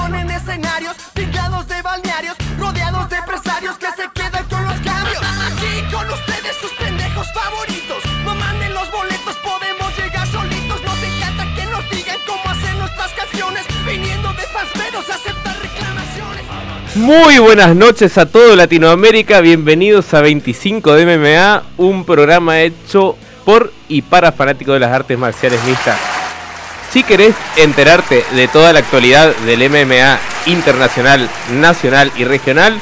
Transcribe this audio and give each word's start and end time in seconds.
son 0.00 0.14
en 0.14 0.30
escenarios, 0.30 0.96
pillados 1.14 1.66
de 1.68 1.82
balnearios, 1.82 2.36
rodeados 2.58 3.08
de 3.10 3.16
empresarios 3.16 3.76
que 3.76 3.86
se 3.96 4.08
quedan 4.14 4.44
con 4.48 4.64
los 4.64 4.74
cambios. 4.80 5.22
Aquí 5.46 5.94
con 5.94 6.06
ustedes 6.10 6.56
sus 6.60 6.72
pendejos 6.72 7.26
favoritos. 7.32 7.98
No 8.24 8.34
manden 8.34 8.72
los 8.72 8.90
boletos, 8.90 9.36
podemos 9.42 9.88
llegar 9.98 10.26
solitos. 10.28 10.82
Nos 10.82 10.98
encanta 11.02 11.44
que 11.54 11.66
nos 11.66 11.90
digan 11.90 12.16
cómo 12.26 12.44
hacer 12.48 12.74
nuestras 12.76 13.12
canciones. 13.12 13.66
Viniendo 13.84 14.32
de 14.32 14.42
a 14.42 15.14
aceptar 15.14 15.56
reclamaciones. 15.60 16.44
Muy 16.94 17.38
buenas 17.38 17.76
noches 17.76 18.16
a 18.18 18.26
todo 18.26 18.56
Latinoamérica, 18.56 19.40
bienvenidos 19.40 20.12
a 20.14 20.20
25 20.22 20.94
de 20.94 21.04
MMA, 21.06 21.62
un 21.76 22.04
programa 22.04 22.60
hecho 22.60 23.16
por 23.44 23.72
y 23.88 24.02
para 24.02 24.32
fanáticos 24.32 24.74
de 24.74 24.80
las 24.80 24.92
artes 24.92 25.18
marciales 25.18 25.62
mixtas. 25.64 26.09
Si 26.90 27.04
querés 27.04 27.36
enterarte 27.56 28.24
de 28.34 28.48
toda 28.48 28.72
la 28.72 28.80
actualidad 28.80 29.32
del 29.46 29.70
MMA 29.70 30.18
internacional, 30.46 31.30
nacional 31.52 32.10
y 32.16 32.24
regional, 32.24 32.76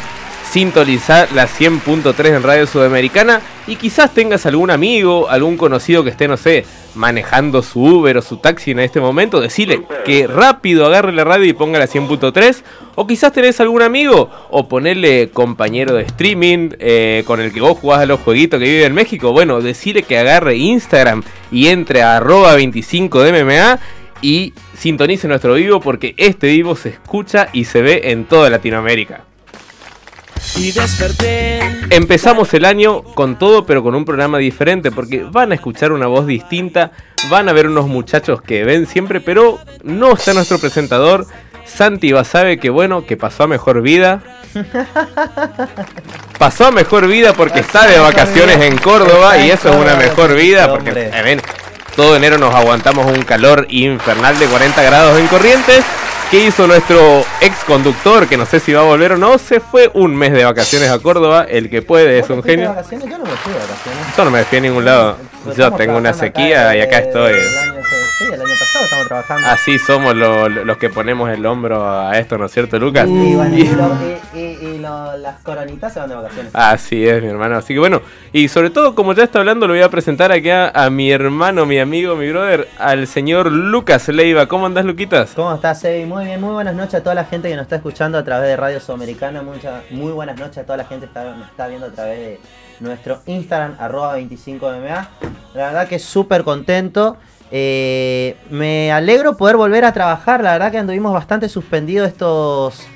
sintoniza 0.50 1.28
la 1.34 1.46
100.3 1.46 2.36
en 2.36 2.42
Radio 2.42 2.66
Sudamericana 2.66 3.42
y 3.66 3.76
quizás 3.76 4.14
tengas 4.14 4.46
algún 4.46 4.70
amigo, 4.70 5.28
algún 5.28 5.58
conocido 5.58 6.04
que 6.04 6.10
esté, 6.10 6.26
no 6.26 6.38
sé, 6.38 6.64
manejando 6.94 7.62
su 7.62 7.80
Uber 7.80 8.16
o 8.16 8.22
su 8.22 8.38
taxi 8.38 8.70
en 8.70 8.78
este 8.78 8.98
momento, 8.98 9.42
decirle 9.42 9.82
que 10.06 10.26
rápido 10.26 10.86
agarre 10.86 11.12
la 11.12 11.24
radio 11.24 11.44
y 11.44 11.52
ponga 11.52 11.78
la 11.78 11.86
100.3 11.86 12.62
o 12.94 13.06
quizás 13.06 13.32
tenés 13.32 13.60
algún 13.60 13.82
amigo 13.82 14.30
o 14.50 14.68
ponerle 14.68 15.28
compañero 15.30 15.94
de 15.94 16.04
streaming 16.04 16.70
eh, 16.78 17.24
con 17.26 17.40
el 17.40 17.52
que 17.52 17.60
vos 17.60 17.78
jugás 17.78 18.00
a 18.00 18.06
los 18.06 18.20
jueguitos 18.20 18.58
que 18.58 18.64
vive 18.64 18.86
en 18.86 18.94
México, 18.94 19.32
bueno, 19.32 19.60
decirle 19.60 20.02
que 20.02 20.16
agarre 20.16 20.56
Instagram 20.56 21.22
y 21.52 21.68
entre 21.68 22.02
a 22.02 22.16
arroba 22.16 22.54
25 22.54 23.22
de 23.22 23.44
MMA 23.44 23.78
y 24.22 24.54
sintonice 24.76 25.28
nuestro 25.28 25.54
vivo 25.54 25.80
porque 25.80 26.14
este 26.16 26.48
vivo 26.48 26.76
se 26.76 26.90
escucha 26.90 27.48
y 27.52 27.64
se 27.64 27.82
ve 27.82 28.10
en 28.10 28.24
toda 28.24 28.50
Latinoamérica. 28.50 29.24
Y 30.56 30.72
desperté. 30.72 31.60
Empezamos 31.90 32.52
el 32.54 32.64
año 32.64 33.02
con 33.02 33.38
todo, 33.38 33.66
pero 33.66 33.82
con 33.82 33.94
un 33.94 34.04
programa 34.04 34.38
diferente, 34.38 34.90
porque 34.90 35.24
van 35.24 35.52
a 35.52 35.54
escuchar 35.54 35.92
una 35.92 36.06
voz 36.06 36.26
distinta, 36.26 36.92
van 37.30 37.48
a 37.48 37.52
ver 37.52 37.66
unos 37.66 37.86
muchachos 37.86 38.42
que 38.42 38.64
ven 38.64 38.86
siempre, 38.86 39.20
pero 39.20 39.58
no 39.82 40.14
está 40.14 40.34
nuestro 40.34 40.58
presentador. 40.58 41.26
Santi 41.64 42.12
sabe 42.24 42.58
que 42.58 42.70
bueno, 42.70 43.04
que 43.04 43.16
pasó 43.16 43.44
a 43.44 43.46
mejor 43.46 43.82
vida. 43.82 44.22
Pasó 46.38 46.66
a 46.66 46.70
mejor 46.70 47.06
vida 47.06 47.34
porque 47.34 47.60
está 47.60 47.86
de 47.86 47.98
vacaciones 47.98 48.60
en 48.62 48.78
Córdoba 48.78 49.36
y 49.38 49.50
eso 49.50 49.68
es 49.70 49.76
una 49.76 49.94
mejor 49.96 50.34
vida 50.34 50.70
porque 50.70 50.92
ven, 50.92 51.42
todo 51.98 52.14
enero 52.14 52.38
nos 52.38 52.54
aguantamos 52.54 53.06
un 53.06 53.24
calor 53.24 53.66
infernal 53.70 54.38
de 54.38 54.46
40 54.46 54.82
grados 54.84 55.18
en 55.18 55.26
Corrientes. 55.26 55.84
¿Qué 56.30 56.44
hizo 56.44 56.68
nuestro 56.68 57.24
ex 57.40 57.64
conductor, 57.64 58.28
que 58.28 58.36
no 58.36 58.46
sé 58.46 58.60
si 58.60 58.72
va 58.72 58.82
a 58.82 58.84
volver 58.84 59.14
o 59.14 59.18
no? 59.18 59.36
Se 59.36 59.58
fue 59.58 59.90
un 59.94 60.14
mes 60.14 60.32
de 60.32 60.44
vacaciones 60.44 60.90
a 60.90 61.00
Córdoba. 61.00 61.44
El 61.48 61.68
que 61.68 61.82
puede 61.82 62.20
es 62.20 62.30
un 62.30 62.40
genio. 62.44 62.72
Yo 62.88 63.18
no 63.18 63.24
me 63.24 63.30
fui 63.32 63.52
de 63.52 63.58
vacaciones. 63.58 64.16
Yo 64.16 64.24
no 64.24 64.30
me 64.30 64.44
fui 64.44 64.58
a 64.58 64.60
ningún 64.60 64.84
lado. 64.84 65.16
Pues 65.42 65.56
Yo 65.56 65.72
tengo 65.72 65.96
una 65.96 66.12
sequía 66.12 66.76
y 66.76 66.82
acá 66.82 66.98
estoy. 67.00 67.34
Sí, 68.18 68.24
el 68.24 68.40
año 68.40 68.54
pasado 68.58 68.84
estamos 68.84 69.06
trabajando. 69.06 69.46
Así 69.48 69.78
somos 69.78 70.14
lo- 70.16 70.48
lo- 70.48 70.64
los 70.64 70.76
que 70.76 70.90
ponemos 70.90 71.30
el 71.30 71.46
hombro 71.46 71.88
a 71.88 72.18
esto, 72.18 72.36
¿no 72.36 72.46
es 72.46 72.52
cierto, 72.52 72.78
Lucas? 72.78 73.06
Y, 73.08 73.34
bueno, 73.36 73.56
Y- 74.34 74.78
lo- 74.78 75.16
las 75.18 75.38
coronitas 75.42 75.92
se 75.92 76.00
van 76.00 76.08
de 76.08 76.14
vacaciones. 76.16 76.50
Así 76.54 77.06
es, 77.06 77.22
mi 77.22 77.28
hermano. 77.28 77.56
Así 77.56 77.74
que 77.74 77.78
bueno, 77.80 78.02
y 78.32 78.48
sobre 78.48 78.70
todo, 78.70 78.94
como 78.94 79.12
ya 79.12 79.24
está 79.24 79.38
hablando, 79.40 79.66
lo 79.68 79.74
voy 79.74 79.82
a 79.82 79.88
presentar 79.88 80.32
aquí 80.32 80.50
a, 80.50 80.68
a 80.70 80.90
mi 80.90 81.10
hermano, 81.12 81.64
mi 81.66 81.78
amigo, 81.78 82.16
mi 82.16 82.28
brother, 82.30 82.68
al 82.78 83.06
señor 83.06 83.50
Lucas 83.52 84.08
Leiva. 84.08 84.46
¿Cómo 84.46 84.66
andás, 84.66 84.84
Luquitas? 84.84 85.32
¿Cómo 85.34 85.54
estás, 85.54 85.80
Sebi? 85.80 86.04
Muy 86.04 86.24
bien, 86.24 86.40
muy 86.40 86.52
buenas 86.52 86.74
noches 86.74 86.94
a 86.94 87.02
toda 87.02 87.14
la 87.14 87.24
gente 87.24 87.48
que 87.48 87.54
nos 87.56 87.62
está 87.64 87.76
escuchando 87.76 88.18
a 88.18 88.24
través 88.24 88.48
de 88.48 88.56
Radio 88.56 88.80
Sudamericana. 88.80 89.42
Mucha, 89.42 89.82
muy 89.90 90.12
buenas 90.12 90.36
noches 90.38 90.58
a 90.58 90.64
toda 90.64 90.78
la 90.78 90.84
gente 90.84 91.06
que 91.06 91.10
está, 91.18 91.24
nos 91.36 91.48
está 91.48 91.66
viendo 91.68 91.86
a 91.86 91.90
través 91.90 92.18
de 92.18 92.40
nuestro 92.80 93.20
Instagram, 93.26 93.74
arroba 93.78 94.16
25MMA. 94.18 95.08
La 95.54 95.66
verdad 95.66 95.88
que 95.88 95.98
súper 95.98 96.42
contento. 96.44 97.16
Eh, 97.50 98.36
me 98.50 98.92
alegro 98.92 99.36
poder 99.36 99.56
volver 99.56 99.84
a 99.84 99.92
trabajar. 99.92 100.42
La 100.42 100.52
verdad 100.52 100.70
que 100.70 100.78
anduvimos 100.78 101.12
bastante 101.12 101.48
suspendidos 101.48 102.08
estos, 102.08 102.86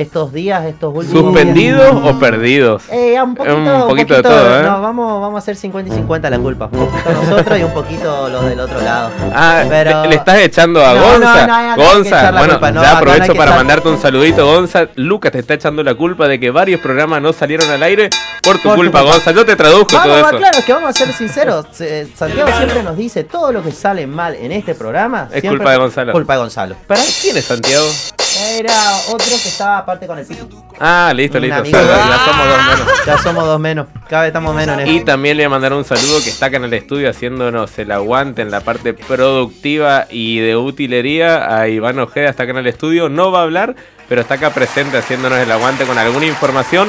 estos 0.00 0.32
días, 0.32 0.64
estos 0.64 0.94
últimos 0.94 1.12
días. 1.12 1.24
¿Suspendidos 1.24 1.96
o 2.04 2.18
perdidos? 2.18 2.82
Eh, 2.90 3.20
un 3.22 3.34
poquito, 3.34 3.56
Un 3.56 3.88
poquito 3.88 4.14
de 4.14 4.22
todo, 4.22 4.60
¿eh? 4.60 4.62
No, 4.62 4.80
vamos, 4.80 5.20
vamos 5.20 5.34
a 5.36 5.38
hacer 5.38 5.56
50 5.56 5.92
y 5.92 5.96
50 5.96 6.30
la 6.30 6.38
culpa. 6.38 6.68
Un 6.72 6.86
poquito 6.86 7.12
nosotros 7.12 7.58
y 7.58 7.62
un 7.64 7.72
poquito 7.74 8.28
los 8.28 8.44
del 8.44 8.60
otro 8.60 8.80
lado. 8.80 9.10
Ah, 9.34 9.64
Pero- 9.68 10.02
le, 10.02 10.08
le 10.10 10.14
estás 10.16 10.38
echando 10.38 10.84
a 10.84 10.94
No, 10.94 11.00
Gonza. 11.02 11.46
no, 11.46 11.76
no, 11.76 11.82
Gonza, 11.82 12.30
bueno, 12.32 12.52
culpa, 12.60 12.70
ya 12.82 12.96
aprovecho 12.96 13.34
para 13.34 13.54
mandarte 13.56 13.88
un 13.88 14.00
saludito, 14.00 14.46
Gonza. 14.46 14.88
Lucas 14.94 15.32
te 15.32 15.40
está 15.40 15.54
echando 15.54 15.82
la 15.82 15.94
culpa 15.94 16.28
de 16.28 16.38
que 16.38 16.50
varios 16.50 16.80
programas 16.80 17.20
no 17.20 17.32
salieron 17.32 17.68
al 17.70 17.82
aire 17.82 18.10
por 18.42 18.56
tu 18.58 18.62
Por 18.62 18.72
tu 18.72 18.76
culpa, 18.82 19.00
culpa. 19.00 19.12
Gonza. 19.14 19.32
Yo 19.32 19.44
te 19.44 19.56
traduzco 19.56 19.96
Vamos, 19.96 20.04
todo 20.16 20.28
eso. 20.28 20.38
claro, 20.38 20.58
es 20.58 20.64
que 20.64 20.72
vamos 20.72 20.90
a 20.90 20.92
ser 20.92 21.12
sinceros. 21.12 21.66
Santiago 22.14 22.50
siempre 22.56 22.82
nos 22.82 22.96
dice 22.96 23.24
todo 23.24 23.52
lo 23.52 23.62
que 23.62 23.72
sale 23.72 24.06
mal 24.06 24.34
en 24.36 24.52
este 24.52 24.74
programa. 24.74 25.24
Es 25.32 25.40
siempre 25.40 25.58
culpa 25.58 25.72
de 25.72 25.76
Gonzalo. 25.78 26.12
Culpa 26.12 26.32
de 26.34 26.38
Gonzalo. 26.38 26.76
¿Para 26.86 27.00
quién 27.20 27.36
es 27.36 27.44
Santiago? 27.44 27.86
Era 28.56 28.72
otro 29.08 29.26
que 29.26 29.48
estaba 29.48 29.84
aparte 29.88 30.06
con 30.06 30.18
el 30.18 30.26
pico. 30.26 30.46
Ah, 30.78 31.12
listo, 31.16 31.40
listo. 31.40 31.56
amigo. 31.56 31.78
Ya, 31.78 32.18
somos 32.26 32.46
dos 32.46 32.58
menos. 32.66 33.06
Ya 33.06 33.18
somos 33.18 33.44
dos 33.46 33.60
menos. 33.60 33.86
Cada 34.08 34.22
vez 34.22 34.28
estamos 34.28 34.54
menos 34.54 34.78
en 34.78 34.86
Y 34.86 34.96
esto. 34.96 35.06
también 35.06 35.36
le 35.38 35.44
voy 35.44 35.46
a 35.46 35.50
mandar 35.50 35.72
un 35.72 35.84
saludo 35.84 36.22
que 36.22 36.28
está 36.28 36.46
acá 36.46 36.58
en 36.58 36.64
el 36.64 36.74
estudio 36.74 37.08
haciéndonos 37.08 37.78
el 37.78 37.90
aguante 37.90 38.42
en 38.42 38.50
la 38.50 38.60
parte 38.60 38.92
productiva 38.92 40.06
y 40.10 40.40
de 40.40 40.56
utilería. 40.56 41.56
A 41.58 41.68
Iván 41.68 41.98
Ojeda 41.98 42.28
está 42.28 42.42
acá 42.42 42.52
en 42.52 42.58
el 42.58 42.66
estudio. 42.66 43.08
No 43.08 43.32
va 43.32 43.40
a 43.40 43.42
hablar, 43.44 43.76
pero 44.10 44.20
está 44.20 44.34
acá 44.34 44.50
presente 44.50 44.98
haciéndonos 44.98 45.38
el 45.38 45.50
aguante 45.50 45.84
con 45.86 45.96
alguna 45.96 46.26
información. 46.26 46.88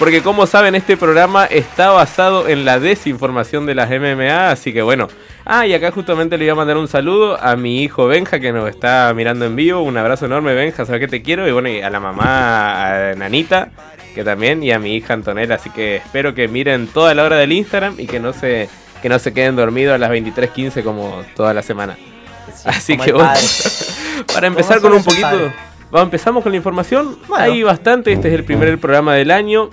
Porque 0.00 0.22
como 0.22 0.46
saben, 0.46 0.74
este 0.74 0.96
programa 0.96 1.44
está 1.44 1.90
basado 1.90 2.48
en 2.48 2.64
la 2.64 2.80
desinformación 2.80 3.64
de 3.66 3.76
las 3.76 3.90
MMA. 3.90 4.50
Así 4.50 4.72
que 4.72 4.82
bueno. 4.82 5.06
Ah, 5.52 5.66
y 5.66 5.74
acá 5.74 5.90
justamente 5.90 6.38
le 6.38 6.44
voy 6.44 6.50
a 6.50 6.54
mandar 6.54 6.76
un 6.76 6.86
saludo 6.86 7.36
a 7.42 7.56
mi 7.56 7.82
hijo 7.82 8.06
Benja 8.06 8.38
que 8.38 8.52
nos 8.52 8.68
está 8.68 9.12
mirando 9.16 9.46
en 9.46 9.56
vivo. 9.56 9.80
Un 9.80 9.96
abrazo 9.96 10.26
enorme, 10.26 10.54
Benja. 10.54 10.86
Sabes 10.86 11.00
que 11.00 11.08
te 11.08 11.22
quiero. 11.22 11.48
Y 11.48 11.50
bueno, 11.50 11.68
y 11.68 11.80
a 11.80 11.90
la 11.90 11.98
mamá, 11.98 13.10
a 13.10 13.14
Nanita 13.16 13.70
que 14.14 14.24
también 14.24 14.62
y 14.62 14.70
a 14.70 14.78
mi 14.78 14.94
hija 14.94 15.14
Antonella, 15.14 15.56
así 15.56 15.70
que 15.70 15.96
espero 15.96 16.34
que 16.34 16.48
miren 16.48 16.86
toda 16.86 17.14
la 17.14 17.24
hora 17.24 17.36
del 17.36 17.52
Instagram 17.52 17.94
y 17.98 18.06
que 18.06 18.20
no 18.20 18.32
se 18.32 18.68
que 19.02 19.08
no 19.08 19.18
se 19.18 19.32
queden 19.32 19.56
dormidos 19.56 19.94
a 19.94 19.98
las 19.98 20.10
23:15 20.10 20.84
como 20.84 21.22
toda 21.34 21.54
la 21.54 21.62
semana. 21.62 21.96
Así 22.64 22.96
que 22.96 23.12
bueno, 23.12 23.32
para 24.32 24.46
empezar 24.46 24.80
con 24.80 24.92
un 24.92 25.02
poquito, 25.02 25.52
vamos 25.90 26.06
empezamos 26.06 26.42
con 26.42 26.52
la 26.52 26.56
información. 26.56 27.18
Bueno. 27.26 27.44
Hay 27.44 27.62
bastante, 27.62 28.12
este 28.12 28.28
es 28.28 28.34
el 28.34 28.44
primer 28.44 28.78
programa 28.78 29.14
del 29.14 29.30
año. 29.30 29.70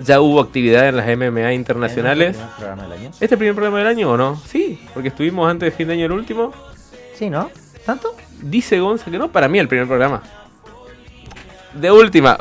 Ya 0.00 0.20
hubo 0.20 0.40
actividad 0.40 0.88
en 0.88 0.96
las 0.96 1.06
MMA 1.06 1.52
internacionales. 1.52 2.36
¿Es 2.36 2.42
el 2.42 2.48
primer 2.48 2.56
programa 2.56 2.82
del 2.82 2.92
año? 2.92 3.08
¿Este 3.08 3.24
es 3.24 3.32
el 3.32 3.38
primer 3.38 3.54
programa 3.54 3.78
del 3.78 3.86
año 3.86 4.10
o 4.10 4.16
no? 4.16 4.36
Sí, 4.46 4.80
porque 4.92 5.08
estuvimos 5.08 5.50
antes 5.50 5.70
de 5.70 5.76
fin 5.76 5.88
de 5.88 5.94
año 5.94 6.06
el 6.06 6.12
último. 6.12 6.52
Sí, 7.14 7.30
¿no? 7.30 7.50
¿Tanto? 7.84 8.14
Dice 8.42 8.80
Gonza 8.80 9.10
que 9.10 9.18
no, 9.18 9.30
para 9.30 9.48
mí 9.48 9.58
el 9.58 9.68
primer 9.68 9.86
programa. 9.86 10.22
De 11.74 11.90
última. 11.90 12.38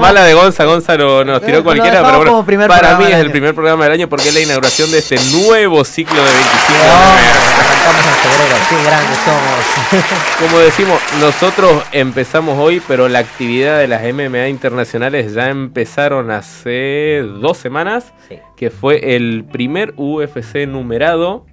Mala 0.00 0.24
de 0.24 0.34
Gonza, 0.34 0.64
Gonza 0.64 0.96
lo- 0.96 1.24
nos 1.24 1.42
tiró 1.42 1.62
cualquiera, 1.62 2.02
pero 2.02 2.18
bueno, 2.44 2.68
para 2.68 2.96
mí 2.98 3.04
es 3.04 3.18
el 3.18 3.30
primer 3.30 3.54
programa 3.54 3.84
del 3.84 3.94
año 3.94 4.08
porque 4.08 4.28
es 4.28 4.34
la 4.34 4.40
inauguración 4.40 4.90
de 4.90 4.98
este 4.98 5.16
nuevo 5.44 5.84
ciclo 5.84 6.16
de 6.16 6.30
25 6.30 6.72
No, 6.72 6.84
MMA. 6.84 7.60
arrancamos 7.60 8.06
en 8.06 8.30
febrero. 8.30 8.56
Qué 8.68 8.84
grandes 8.84 9.18
somos. 9.24 10.10
Como 10.40 10.58
decimos, 10.58 11.00
nosotros 11.20 11.82
empezamos 11.92 12.58
hoy, 12.58 12.80
pero 12.86 13.08
la 13.08 13.18
actividad 13.20 13.78
de 13.78 13.88
las 13.88 14.02
MMA 14.02 14.48
internacionales 14.48 15.34
ya 15.34 15.48
empezaron 15.48 16.30
hace 16.30 17.22
dos 17.40 17.58
semanas, 17.58 18.12
que 18.56 18.70
fue 18.70 19.16
el 19.16 19.44
primer 19.50 19.94
UFC 19.96 20.66
numerado, 20.68 21.46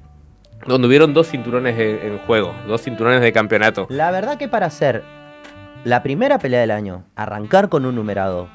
donde 0.65 0.87
hubieron 0.87 1.13
dos 1.13 1.27
cinturones 1.29 1.79
en 1.79 1.99
en 2.07 2.17
juego, 2.19 2.53
dos 2.67 2.81
cinturones 2.83 3.21
de 3.21 3.31
campeonato. 3.31 3.87
La 3.89 4.11
verdad 4.11 4.37
que 4.37 4.47
para 4.47 4.65
hacer 4.67 5.03
la 5.83 6.03
primera 6.03 6.39
pelea 6.39 6.61
del 6.61 6.71
año, 6.71 7.03
arrancar 7.15 7.69
con 7.69 7.85
un 7.85 7.95
numerado, 7.95 8.47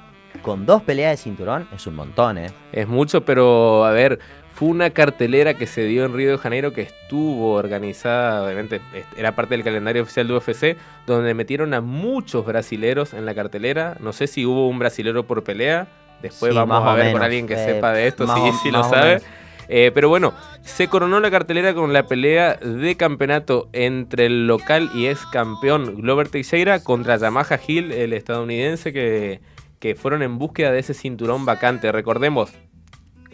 con 0.42 0.66
dos 0.66 0.82
peleas 0.82 1.12
de 1.12 1.16
cinturón, 1.16 1.68
es 1.74 1.86
un 1.86 1.94
montón, 1.94 2.38
¿eh? 2.38 2.50
Es 2.72 2.86
mucho, 2.88 3.24
pero 3.24 3.84
a 3.84 3.90
ver, 3.90 4.18
fue 4.54 4.68
una 4.68 4.90
cartelera 4.90 5.54
que 5.54 5.66
se 5.66 5.84
dio 5.84 6.04
en 6.04 6.14
Río 6.14 6.32
de 6.32 6.38
Janeiro 6.38 6.72
que 6.72 6.82
estuvo 6.82 7.52
organizada, 7.54 8.44
obviamente 8.44 8.80
era 9.16 9.34
parte 9.34 9.54
del 9.54 9.64
calendario 9.64 10.02
oficial 10.02 10.28
de 10.28 10.34
UFC, 10.34 10.76
donde 11.06 11.32
metieron 11.34 11.72
a 11.74 11.80
muchos 11.80 12.44
brasileros 12.44 13.14
en 13.14 13.24
la 13.24 13.34
cartelera. 13.34 13.96
No 14.00 14.12
sé 14.12 14.26
si 14.26 14.44
hubo 14.44 14.68
un 14.68 14.78
brasilero 14.78 15.24
por 15.26 15.42
pelea. 15.42 15.86
Después 16.20 16.52
Sí, 16.52 16.58
vamos 16.58 16.86
a 16.86 16.94
ver 16.94 17.12
con 17.12 17.22
alguien 17.22 17.46
que 17.48 17.54
Eh, 17.54 17.64
sepa 17.74 17.92
de 17.92 18.06
esto, 18.06 18.26
sí, 18.26 18.50
sí 18.62 18.70
lo 18.70 18.84
sabe. 18.84 19.06
menos. 19.14 19.22
Eh, 19.68 19.90
pero 19.94 20.08
bueno, 20.08 20.34
se 20.62 20.88
coronó 20.88 21.20
la 21.20 21.30
cartelera 21.30 21.74
con 21.74 21.92
la 21.92 22.06
pelea 22.06 22.56
de 22.56 22.96
campeonato 22.96 23.68
entre 23.72 24.26
el 24.26 24.46
local 24.46 24.90
y 24.94 25.06
ex 25.06 25.24
campeón 25.26 25.96
Glover 25.96 26.28
Teixeira 26.28 26.82
contra 26.82 27.16
Yamaha 27.16 27.58
Hill, 27.66 27.92
el 27.92 28.12
estadounidense 28.12 28.92
que, 28.92 29.40
que 29.78 29.94
fueron 29.94 30.22
en 30.22 30.38
búsqueda 30.38 30.72
de 30.72 30.80
ese 30.80 30.94
cinturón 30.94 31.46
vacante. 31.46 31.90
Recordemos, 31.92 32.52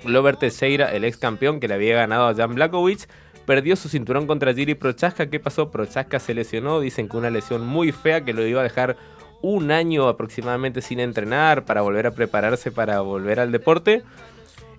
Glover 0.04 0.36
Teixeira, 0.36 0.94
el 0.94 1.04
ex 1.04 1.16
campeón 1.16 1.60
que 1.60 1.68
le 1.68 1.74
había 1.74 1.96
ganado 1.96 2.28
a 2.28 2.34
Jan 2.34 2.54
Blakowicz, 2.54 3.08
perdió 3.46 3.76
su 3.76 3.88
cinturón 3.88 4.26
contra 4.26 4.52
Jiri 4.52 4.74
Prochaska. 4.74 5.30
¿Qué 5.30 5.40
pasó? 5.40 5.70
Prochaska 5.70 6.18
se 6.18 6.34
lesionó, 6.34 6.80
dicen 6.80 7.08
que 7.08 7.16
una 7.16 7.30
lesión 7.30 7.66
muy 7.66 7.92
fea 7.92 8.24
que 8.24 8.34
lo 8.34 8.46
iba 8.46 8.60
a 8.60 8.64
dejar 8.64 8.96
un 9.40 9.70
año 9.70 10.08
aproximadamente 10.08 10.82
sin 10.82 11.00
entrenar 11.00 11.64
para 11.64 11.80
volver 11.80 12.06
a 12.06 12.10
prepararse 12.10 12.70
para 12.70 13.00
volver 13.00 13.40
al 13.40 13.52
deporte. 13.52 14.02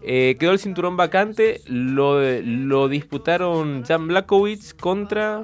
Eh, 0.02 0.38
quedó 0.40 0.52
el 0.52 0.60
cinturón 0.60 0.98
vacante, 0.98 1.62
lo, 1.66 2.22
lo 2.42 2.88
disputaron 2.88 3.84
Jan 3.84 4.08
Blakowicz 4.08 4.74
contra 4.74 5.44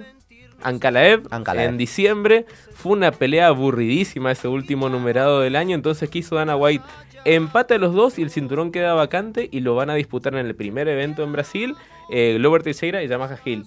Ankalaev, 0.63 1.23
Ankalaev. 1.29 1.69
en 1.69 1.77
diciembre. 1.77 2.45
Fue 2.73 2.93
una 2.93 3.11
pelea 3.11 3.47
aburridísima 3.47 4.31
ese 4.31 4.47
último 4.47 4.89
numerado 4.89 5.41
del 5.41 5.55
año, 5.55 5.75
entonces 5.75 6.09
quiso 6.09 6.35
Dana 6.35 6.55
White 6.55 6.83
empate 7.25 7.73
a 7.73 7.77
los 7.79 7.93
dos 7.93 8.17
y 8.19 8.21
el 8.21 8.29
cinturón 8.29 8.71
queda 8.71 8.93
vacante 8.93 9.49
y 9.51 9.59
lo 9.59 9.75
van 9.75 9.89
a 9.89 9.95
disputar 9.95 10.35
en 10.35 10.45
el 10.45 10.55
primer 10.55 10.87
evento 10.87 11.23
en 11.23 11.33
Brasil, 11.33 11.75
eh, 12.09 12.35
Glover 12.37 12.63
Teixeira 12.63 13.03
y 13.03 13.07
Yamaha 13.07 13.39
Hill. 13.43 13.65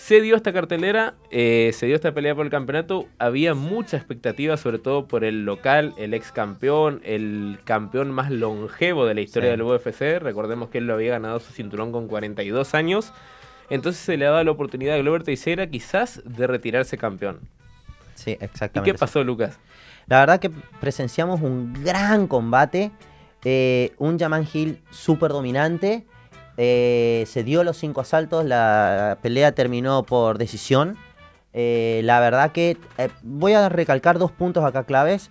Se 0.00 0.20
dio 0.22 0.36
esta 0.36 0.52
cartelera, 0.52 1.14
eh, 1.30 1.72
se 1.74 1.86
dio 1.86 1.96
esta 1.96 2.14
pelea 2.14 2.34
por 2.34 2.44
el 2.46 2.50
campeonato. 2.50 3.06
Había 3.18 3.54
mucha 3.54 3.96
expectativa, 3.96 4.56
sobre 4.56 4.78
todo 4.78 5.06
por 5.08 5.24
el 5.24 5.44
local, 5.44 5.92
el 5.98 6.14
ex 6.14 6.30
campeón, 6.32 7.00
el 7.04 7.58
campeón 7.64 8.10
más 8.12 8.30
longevo 8.30 9.04
de 9.06 9.14
la 9.14 9.20
historia 9.20 9.48
Sí. 9.50 9.56
del 9.56 9.62
UFC. 9.62 10.18
Recordemos 10.20 10.68
que 10.70 10.78
él 10.78 10.86
lo 10.86 10.94
había 10.94 11.10
ganado 11.10 11.40
su 11.40 11.52
cinturón 11.52 11.90
con 11.92 12.06
42 12.06 12.74
años. 12.74 13.12
Entonces 13.70 14.00
se 14.00 14.16
le 14.16 14.26
ha 14.26 14.30
dado 14.30 14.44
la 14.44 14.50
oportunidad 14.52 14.94
a 14.94 14.98
Glover 14.98 15.24
Teixeira 15.24 15.66
quizás 15.66 16.22
de 16.24 16.46
retirarse 16.46 16.96
campeón. 16.96 17.40
Sí, 18.14 18.30
¿Y 18.40 18.44
exactamente. 18.44 18.92
qué 18.92 18.98
pasó, 18.98 19.22
Lucas? 19.24 19.58
La 20.06 20.20
verdad 20.20 20.40
que 20.40 20.50
presenciamos 20.80 21.40
un 21.42 21.74
gran 21.84 22.28
combate. 22.28 22.92
eh, 23.44 23.92
un 23.98 24.18
Yaman 24.18 24.48
Hill 24.52 24.80
súper 24.90 25.30
dominante. 25.30 26.04
Eh, 26.60 27.24
se 27.28 27.44
dio 27.44 27.62
los 27.62 27.78
cinco 27.78 28.00
asaltos. 28.02 28.44
La 28.44 29.18
pelea 29.22 29.52
terminó 29.52 30.02
por 30.02 30.36
decisión. 30.36 30.98
eh, 31.54 32.02
la 32.04 32.20
verdad 32.20 32.52
que 32.52 32.76
eh, 32.98 33.08
voy 33.22 33.52
a 33.54 33.68
recalcar 33.68 34.18
dos 34.18 34.32
puntos 34.32 34.64
acá 34.64 34.84
claves. 34.84 35.30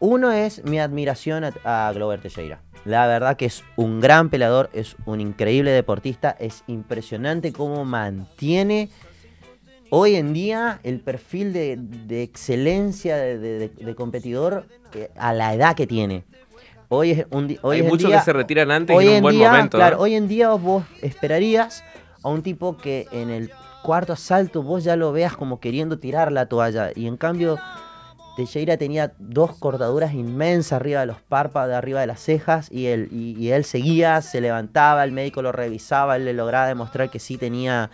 Uno 0.00 0.32
es 0.32 0.64
mi 0.64 0.80
admiración 0.80 1.44
a, 1.64 1.92
Glover 1.94 2.20
Teixeira. 2.20 2.60
La 2.84 3.06
verdad 3.06 3.36
que 3.36 3.46
es 3.46 3.62
un 3.76 4.00
gran 4.00 4.28
peleador, 4.30 4.70
es 4.72 4.96
un 5.06 5.20
increíble 5.20 5.70
deportista, 5.70 6.34
es 6.40 6.64
impresionante 6.66 7.52
cómo 7.52 7.84
mantiene 7.84 8.88
hoy 9.90 10.16
en 10.16 10.32
día 10.32 10.80
el 10.82 11.00
perfil 11.00 11.52
de, 11.52 12.22
excelencia 12.22 13.16
de, 13.16 13.94
competidor 13.94 14.66
a 15.16 15.32
la 15.34 15.52
edad 15.54 15.76
que 15.76 15.86
tiene. 15.86 16.24
Hoy 16.92 17.12
es 17.12 17.26
un 17.30 17.56
hoy 17.62 17.76
Hay 17.76 17.82
es 17.82 17.88
muchos 17.88 18.08
día- 18.08 18.18
que 18.18 18.24
se 18.24 18.32
retiran 18.32 18.70
antes 18.72 18.96
y 18.96 19.04
en 19.04 19.08
un 19.08 19.14
en 19.16 19.22
buen 19.22 19.36
día, 19.36 19.50
momento. 19.52 19.78
Claro, 19.78 19.96
¿no? 19.98 20.02
hoy 20.02 20.14
en 20.16 20.26
día 20.26 20.48
vos 20.50 20.82
esperarías 21.02 21.84
a 22.22 22.28
un 22.28 22.42
tipo 22.42 22.76
que 22.76 23.06
en 23.12 23.30
el 23.30 23.50
cuarto 23.84 24.12
asalto 24.12 24.62
vos 24.64 24.82
ya 24.82 24.96
lo 24.96 25.12
veas 25.12 25.36
como 25.36 25.60
queriendo 25.60 26.00
tirar 26.00 26.32
la 26.32 26.46
toalla. 26.46 26.90
Y 26.96 27.06
en 27.06 27.16
cambio, 27.16 27.58
Teixeira 28.36 28.76
tenía 28.76 29.12
dos 29.20 29.56
cortaduras 29.56 30.14
inmensas 30.14 30.72
arriba 30.72 31.00
de 31.00 31.06
los 31.06 31.20
párpados, 31.20 31.74
arriba 31.74 32.00
de 32.00 32.08
las 32.08 32.20
cejas, 32.20 32.68
y 32.72 32.86
él, 32.86 33.08
y, 33.12 33.36
y 33.38 33.52
él 33.52 33.64
seguía, 33.64 34.20
se 34.20 34.40
levantaba, 34.40 35.04
el 35.04 35.12
médico 35.12 35.42
lo 35.42 35.52
revisaba, 35.52 36.16
él 36.16 36.24
le 36.24 36.32
lograba 36.32 36.66
demostrar 36.66 37.08
que 37.08 37.20
sí 37.20 37.36
tenía 37.38 37.90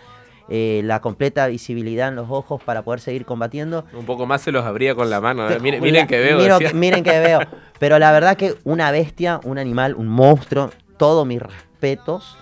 eh, 0.49 0.81
la 0.83 1.01
completa 1.01 1.47
visibilidad 1.47 2.07
en 2.07 2.15
los 2.15 2.27
ojos 2.29 2.61
para 2.63 2.81
poder 2.83 2.99
seguir 3.01 3.25
combatiendo. 3.25 3.85
Un 3.93 4.05
poco 4.05 4.25
más 4.25 4.41
se 4.41 4.51
los 4.51 4.65
abría 4.65 4.95
con 4.95 5.09
la 5.09 5.19
mano. 5.21 5.49
¿eh? 5.49 5.59
Miren, 5.59 6.07
que 6.07 6.19
veo. 6.19 6.37
miro 6.37 6.57
miren 6.73 7.03
que 7.03 7.19
veo. 7.19 7.39
Pero 7.79 7.99
la 7.99 8.11
verdad 8.11 8.37
que 8.37 8.55
una 8.63 8.91
bestia, 8.91 9.39
un 9.43 9.57
animal, 9.57 9.93
un 9.95 10.07
monstruo, 10.07 10.71
todos 10.97 11.25
mis 11.27 11.41
respetos. 11.41 12.37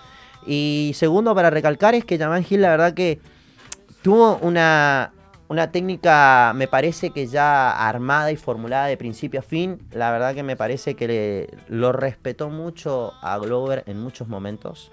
Y 0.46 0.92
segundo, 0.94 1.34
para 1.34 1.50
recalcar, 1.50 1.94
es 1.94 2.04
que 2.04 2.18
Jaman 2.18 2.44
Hill, 2.48 2.62
la 2.62 2.70
verdad 2.70 2.94
que 2.94 3.18
tuvo 4.02 4.36
una, 4.36 5.12
una 5.48 5.72
técnica, 5.72 6.52
me 6.54 6.68
parece 6.68 7.10
que 7.10 7.26
ya 7.26 7.70
armada 7.88 8.30
y 8.30 8.36
formulada 8.36 8.86
de 8.86 8.96
principio 8.96 9.40
a 9.40 9.42
fin. 9.42 9.82
La 9.90 10.12
verdad 10.12 10.34
que 10.34 10.44
me 10.44 10.56
parece 10.56 10.94
que 10.94 11.08
le- 11.08 11.48
lo 11.68 11.90
respetó 11.92 12.48
mucho 12.50 13.12
a 13.20 13.36
Glover 13.38 13.82
en 13.86 14.00
muchos 14.00 14.28
momentos. 14.28 14.90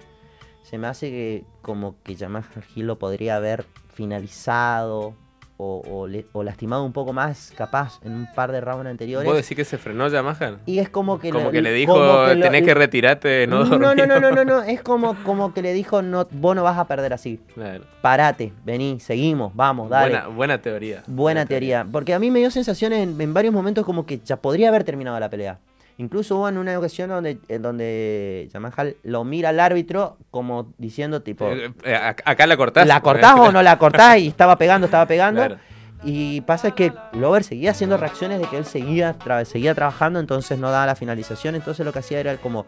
Se 0.64 0.76
me 0.78 0.86
hace 0.88 1.10
que 1.10 1.44
como 1.62 1.94
que 2.02 2.16
Jamal 2.16 2.42
Hill 2.74 2.86
lo 2.86 2.98
podría 2.98 3.36
haber 3.36 3.64
finalizado 3.92 5.14
o, 5.56 5.82
o 5.88 6.06
le- 6.08 6.26
o 6.32 6.42
lastimado 6.42 6.82
un 6.84 6.92
poco 6.92 7.12
más, 7.12 7.52
capaz, 7.56 8.00
en 8.02 8.12
un 8.12 8.26
par 8.34 8.50
de 8.50 8.60
rounds 8.60 8.86
anteriores. 8.88 9.24
¿Vos 9.24 9.36
decís 9.36 9.56
que 9.56 9.64
se 9.64 9.78
frenó 9.78 10.08
Yamaha? 10.08 10.56
Y 10.66 10.80
es 10.80 10.88
como 10.88 11.20
que, 11.20 11.30
Como 11.30 11.52
que 11.52 11.62
le 11.62 11.72
dijo, 11.72 11.92
como 11.92 12.26
que 12.26 12.34
lo- 12.34 12.46
tenés 12.46 12.62
que 12.64 12.74
retirarte, 12.74 13.46
no 13.46 13.58
no, 13.60 13.78
no, 13.78 13.88
dormir". 13.88 14.08
no, 14.08 14.18
no, 14.20 14.30
no, 14.32 14.44
no, 14.44 14.62
es 14.64 14.82
como, 14.82 15.14
como 15.22 15.54
que 15.54 15.62
le 15.62 15.72
dijo, 15.72 16.02
no, 16.02 16.26
vos 16.32 16.56
no 16.56 16.64
vas 16.64 16.76
a 16.78 16.86
perder 16.88 17.12
así. 17.12 17.38
Claro. 17.54 17.84
Parate, 18.02 18.52
vení, 18.64 18.98
seguimos, 18.98 19.54
vamos, 19.54 19.90
dale. 19.90 20.10
Buena, 20.14 20.26
buena 20.28 20.58
teoría. 20.62 21.02
Buena 21.06 21.46
teoría. 21.46 21.86
Porque 21.92 22.14
a 22.14 22.18
mí 22.18 22.30
me 22.32 22.40
dio 22.40 22.50
sensaciones 22.50 23.00
en, 23.06 23.20
en 23.20 23.32
varios 23.34 23.54
momentos 23.54 23.84
como 23.84 24.06
que 24.06 24.18
ya 24.24 24.36
podría 24.38 24.70
haber 24.70 24.82
terminado 24.82 25.20
la 25.20 25.30
pelea. 25.30 25.60
Incluso 25.96 26.36
hubo 26.36 26.48
en 26.48 26.58
una 26.58 26.76
ocasión 26.78 27.08
donde, 27.10 27.38
en 27.48 27.62
donde 27.62 28.48
Yamahal 28.52 28.96
lo 29.04 29.22
mira 29.24 29.50
al 29.50 29.60
árbitro 29.60 30.16
como 30.30 30.72
diciendo 30.76 31.22
tipo, 31.22 31.48
Eh, 31.50 31.72
eh, 31.84 31.94
ac- 31.94 32.22
acá 32.24 32.46
la 32.48 32.56
cortás. 32.56 32.86
¿la 32.86 33.00
cortás 33.00 33.34
o 33.38 33.52
no 33.52 33.62
la 33.62 33.78
cortás? 33.78 34.18
Y 34.18 34.26
estaba 34.28 34.58
pegando, 34.58 34.86
estaba 34.86 35.06
pegando. 35.06 35.40
Claro. 35.40 35.56
Y 36.02 36.40
pasa 36.42 36.72
que 36.72 36.92
Glover 37.12 37.44
seguía 37.44 37.70
haciendo 37.70 37.96
reacciones 37.96 38.40
de 38.40 38.46
que 38.48 38.56
él 38.58 38.64
seguía, 38.66 39.16
tra- 39.18 39.44
seguía 39.44 39.74
trabajando, 39.74 40.18
entonces 40.20 40.58
no 40.58 40.70
daba 40.70 40.86
la 40.86 40.96
finalización. 40.96 41.54
Entonces 41.54 41.86
lo 41.86 41.92
que 41.92 42.00
hacía 42.00 42.18
era 42.20 42.36
como, 42.38 42.66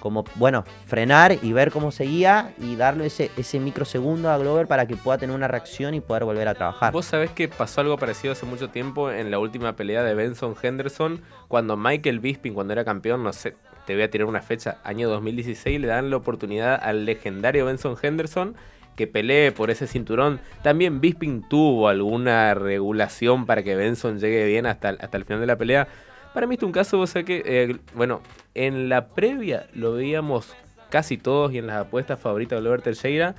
como, 0.00 0.24
bueno, 0.34 0.64
frenar 0.86 1.36
y 1.42 1.52
ver 1.52 1.70
cómo 1.70 1.92
seguía 1.92 2.52
y 2.58 2.76
darle 2.76 3.06
ese, 3.06 3.30
ese 3.36 3.60
microsegundo 3.60 4.30
a 4.30 4.38
Glover 4.38 4.66
para 4.66 4.86
que 4.86 4.96
pueda 4.96 5.18
tener 5.18 5.36
una 5.36 5.46
reacción 5.46 5.94
y 5.94 6.00
poder 6.00 6.24
volver 6.24 6.48
a 6.48 6.54
trabajar. 6.54 6.92
Vos 6.92 7.06
sabés 7.06 7.30
que 7.30 7.48
pasó 7.48 7.80
algo 7.80 7.96
parecido 7.96 8.32
hace 8.32 8.46
mucho 8.46 8.70
tiempo 8.70 9.10
en 9.10 9.30
la 9.30 9.38
última 9.38 9.76
pelea 9.76 10.02
de 10.02 10.14
Benson 10.14 10.54
Henderson, 10.60 11.20
cuando 11.48 11.76
Michael 11.76 12.20
Bisping, 12.20 12.54
cuando 12.54 12.72
era 12.72 12.84
campeón, 12.84 13.22
no 13.22 13.32
sé, 13.32 13.54
te 13.86 13.94
voy 13.94 14.02
a 14.02 14.10
tirar 14.10 14.26
una 14.26 14.42
fecha, 14.42 14.78
año 14.84 15.08
2016, 15.08 15.80
le 15.80 15.86
dan 15.86 16.10
la 16.10 16.16
oportunidad 16.16 16.80
al 16.82 17.04
legendario 17.04 17.66
Benson 17.66 17.96
Henderson 18.00 18.56
que 18.96 19.06
pelee 19.06 19.50
por 19.52 19.70
ese 19.70 19.86
cinturón. 19.86 20.40
También 20.62 21.00
Bisping 21.00 21.48
tuvo 21.48 21.88
alguna 21.88 22.52
regulación 22.54 23.46
para 23.46 23.62
que 23.62 23.74
Benson 23.74 24.18
llegue 24.18 24.44
bien 24.44 24.66
hasta, 24.66 24.90
hasta 24.90 25.16
el 25.16 25.24
final 25.24 25.40
de 25.40 25.46
la 25.46 25.56
pelea. 25.56 25.88
Para 26.32 26.46
mí 26.46 26.54
este 26.54 26.64
es 26.64 26.68
un 26.68 26.72
caso, 26.72 26.96
vos 26.96 27.10
sabés 27.10 27.26
que, 27.26 27.42
eh, 27.44 27.76
bueno, 27.94 28.20
en 28.54 28.88
la 28.88 29.08
previa 29.08 29.66
lo 29.74 29.92
veíamos 29.92 30.54
casi 30.88 31.16
todos 31.16 31.52
y 31.52 31.58
en 31.58 31.66
las 31.66 31.76
apuestas 31.76 32.20
favoritas 32.20 32.56
de 32.56 32.60
Glover 32.62 32.82
Teixeira. 32.82 33.34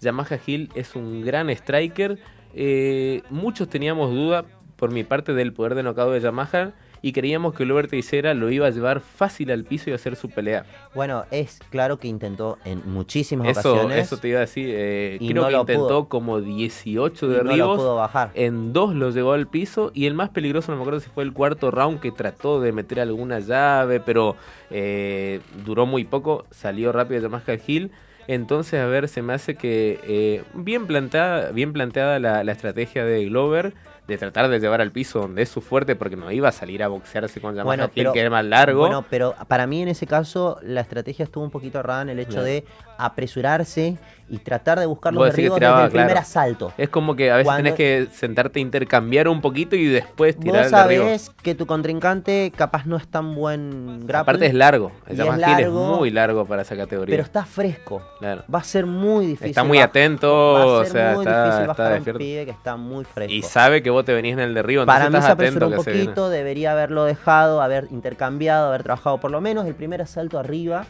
Yamaha 0.00 0.38
Hill 0.46 0.70
es 0.74 0.94
un 0.94 1.22
gran 1.22 1.50
striker. 1.50 2.18
Eh, 2.54 3.22
muchos 3.30 3.68
teníamos 3.68 4.10
duda 4.10 4.44
por 4.76 4.92
mi 4.92 5.02
parte 5.02 5.32
del 5.34 5.52
poder 5.52 5.74
de 5.74 5.82
knockout 5.82 6.12
de 6.12 6.20
Yamaha 6.20 6.72
y 7.02 7.12
creíamos 7.12 7.54
que 7.54 7.64
Glover 7.64 7.88
Teixeira 7.88 8.34
lo 8.34 8.50
iba 8.50 8.66
a 8.66 8.70
llevar 8.70 9.00
fácil 9.00 9.50
al 9.50 9.64
piso 9.64 9.90
y 9.90 9.92
hacer 9.92 10.16
su 10.16 10.30
pelea. 10.30 10.64
Bueno, 10.94 11.24
es 11.30 11.58
claro 11.70 11.98
que 11.98 12.08
intentó 12.08 12.58
en 12.64 12.82
muchísimas 12.90 13.56
Eso, 13.56 13.72
ocasiones 13.72 14.06
eso 14.06 14.16
te 14.18 14.28
iba 14.28 14.38
a 14.38 14.40
decir. 14.40 14.68
eh, 14.70 15.18
creo 15.20 15.42
no 15.42 15.48
que 15.48 15.54
intentó 15.54 15.86
pudo. 15.88 16.08
como 16.08 16.40
18 16.40 17.26
y 17.26 17.28
no 17.28 17.34
lo 17.34 17.44
derribos. 17.44 17.76
pudo 17.78 17.96
bajar. 17.96 18.30
En 18.34 18.72
dos 18.72 18.94
lo 18.94 19.10
llevó 19.10 19.32
al 19.32 19.46
piso 19.46 19.90
y 19.94 20.06
el 20.06 20.14
más 20.14 20.30
peligroso, 20.30 20.72
no 20.72 20.76
me 20.78 20.82
acuerdo 20.82 21.00
si 21.00 21.10
fue 21.10 21.24
el 21.24 21.32
cuarto 21.32 21.70
round 21.70 22.00
que 22.00 22.12
trató 22.12 22.60
de 22.60 22.72
meter 22.72 23.00
alguna 23.00 23.38
llave, 23.40 24.00
pero 24.00 24.36
eh, 24.70 25.40
duró 25.64 25.86
muy 25.86 26.04
poco, 26.04 26.44
salió 26.50 26.92
rápido 26.92 27.20
Yamaha 27.22 27.56
Hill. 27.66 27.90
Entonces, 28.28 28.80
a 28.80 28.86
ver, 28.86 29.06
se 29.08 29.22
me 29.22 29.34
hace 29.34 29.54
que 29.54 30.00
eh, 30.02 30.42
bien 30.54 30.86
planteada, 30.88 31.52
bien 31.52 31.72
planteada 31.72 32.18
la, 32.18 32.42
la 32.42 32.52
estrategia 32.52 33.04
de 33.04 33.24
Glover 33.26 33.74
de 34.06 34.18
tratar 34.18 34.48
de 34.48 34.60
llevar 34.60 34.80
al 34.80 34.92
piso 34.92 35.18
donde 35.20 35.42
es 35.42 35.48
su 35.48 35.60
fuerte 35.60 35.96
porque 35.96 36.16
no 36.16 36.30
iba 36.30 36.48
a 36.48 36.52
salir 36.52 36.82
a 36.82 36.88
boxearse 36.88 37.40
con 37.40 37.52
Yamaha 37.54 37.64
Bueno, 37.64 37.90
pero- 37.94 38.12
que 38.12 38.20
era 38.20 38.30
más 38.30 38.44
largo. 38.44 38.80
Bueno, 38.80 39.04
pero 39.10 39.34
para 39.48 39.66
mí 39.66 39.82
en 39.82 39.88
ese 39.88 40.06
caso 40.06 40.58
la 40.62 40.80
estrategia 40.82 41.24
estuvo 41.24 41.42
un 41.42 41.50
poquito 41.50 41.78
errada 41.80 42.02
en 42.02 42.10
el 42.10 42.18
hecho 42.20 42.42
de 42.42 42.64
apresurarse 42.98 43.96
y 44.28 44.38
tratar 44.38 44.80
de 44.80 44.86
buscar 44.86 45.14
los 45.14 45.22
derribos 45.26 45.60
desde 45.60 45.72
el 45.84 45.88
primer 45.90 46.06
claro. 46.08 46.20
asalto. 46.20 46.72
es 46.76 46.88
como 46.88 47.14
que 47.14 47.30
a 47.30 47.36
veces 47.36 47.44
Cuando- 47.46 47.62
tenés 47.62 47.74
que 47.76 48.08
sentarte 48.12 48.58
a 48.58 48.62
intercambiar 48.62 49.28
un 49.28 49.40
poquito 49.40 49.76
y 49.76 49.86
después 49.86 50.36
tirar 50.36 50.62
Vos 50.62 50.70
sabés 50.72 51.30
que 51.44 51.54
tu 51.54 51.64
contrincante 51.66 52.52
capaz 52.56 52.86
no 52.86 52.96
es 52.96 53.06
tan 53.06 53.36
buen 53.36 54.00
grappling, 54.04 54.16
Aparte 54.16 54.46
es 54.46 54.54
largo, 54.54 54.90
el 55.06 55.20
es 55.20 55.24
Hill 55.26 55.32
es 55.32 55.38
largo, 55.38 55.96
muy 55.98 56.10
largo 56.10 56.44
para 56.44 56.62
esa 56.62 56.76
categoría. 56.76 57.12
pero 57.12 57.22
está 57.22 57.44
fresco. 57.44 58.02
Claro. 58.18 58.42
Va 58.52 58.58
a 58.58 58.64
ser 58.64 58.84
muy 58.84 59.26
difícil. 59.26 59.50
Está 59.50 59.62
muy 59.62 59.78
atento, 59.78 60.28
va 60.54 60.66
o 60.66 60.80
a 60.80 60.84
ser 60.86 60.92
sea, 60.92 61.12
muy 61.14 61.24
está, 61.24 61.44
difícil 61.44 61.66
bajar 61.68 61.98
un 62.00 62.18
pibe 62.18 62.44
que 62.46 62.50
está 62.50 62.76
muy 62.76 63.04
fresco. 63.04 63.32
Y 63.32 63.42
sabe 63.42 63.80
que 63.80 63.90
vos 63.90 64.04
te 64.04 64.12
venís 64.12 64.32
en 64.32 64.40
el 64.40 64.54
derribo, 64.54 64.82
entonces 64.82 64.98
Para 65.04 65.10
mí 65.10 65.14
se 65.14 65.18
estás 65.18 65.32
apresuró 65.34 65.68
un 65.68 65.84
se 65.84 65.90
viene. 65.92 66.04
poquito, 66.06 66.30
debería 66.30 66.72
haberlo 66.72 67.04
dejado, 67.04 67.62
haber 67.62 67.86
intercambiado, 67.92 68.68
haber 68.70 68.82
trabajado 68.82 69.18
por 69.20 69.30
lo 69.30 69.40
menos 69.40 69.66
el 69.66 69.76
primer 69.76 70.02
asalto 70.02 70.36
arriba 70.40 70.84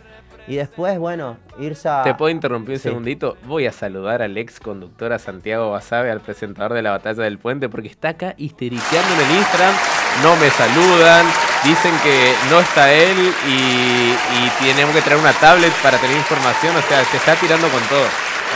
y 0.48 0.54
después, 0.54 0.96
bueno, 0.98 1.36
irse 1.58 1.88
a... 1.88 1.95
¿Te 2.04 2.14
puedo 2.14 2.30
interrumpir 2.30 2.74
un 2.74 2.78
Sí. 2.78 2.82
segundito? 2.84 3.36
Voy 3.44 3.66
a 3.66 3.72
saludar 3.72 4.22
al 4.22 4.36
ex 4.36 4.60
conductor, 4.60 5.12
a 5.12 5.18
Santiago 5.18 5.70
Basabe, 5.70 6.10
al 6.10 6.20
presentador 6.20 6.72
de 6.74 6.82
la 6.82 6.90
Batalla 6.92 7.22
del 7.24 7.38
Puente, 7.38 7.68
porque 7.68 7.88
está 7.88 8.10
acá 8.10 8.34
histeriqueando 8.36 9.14
en 9.14 9.20
el 9.30 9.36
Instagram, 9.38 9.74
no 10.22 10.36
me 10.36 10.50
saludan, 10.50 11.26
dicen 11.64 11.92
que 12.02 12.32
no 12.50 12.60
está 12.60 12.92
él 12.92 13.16
y, 13.48 13.50
y 13.52 14.50
tenemos 14.60 14.94
que 14.94 15.02
traer 15.02 15.20
una 15.20 15.32
tablet 15.32 15.72
para 15.82 15.98
tener 15.98 16.16
información, 16.16 16.74
o 16.76 16.82
sea, 16.82 17.04
se 17.04 17.16
está 17.16 17.34
tirando 17.36 17.68
con 17.68 17.82
todo. 17.84 18.06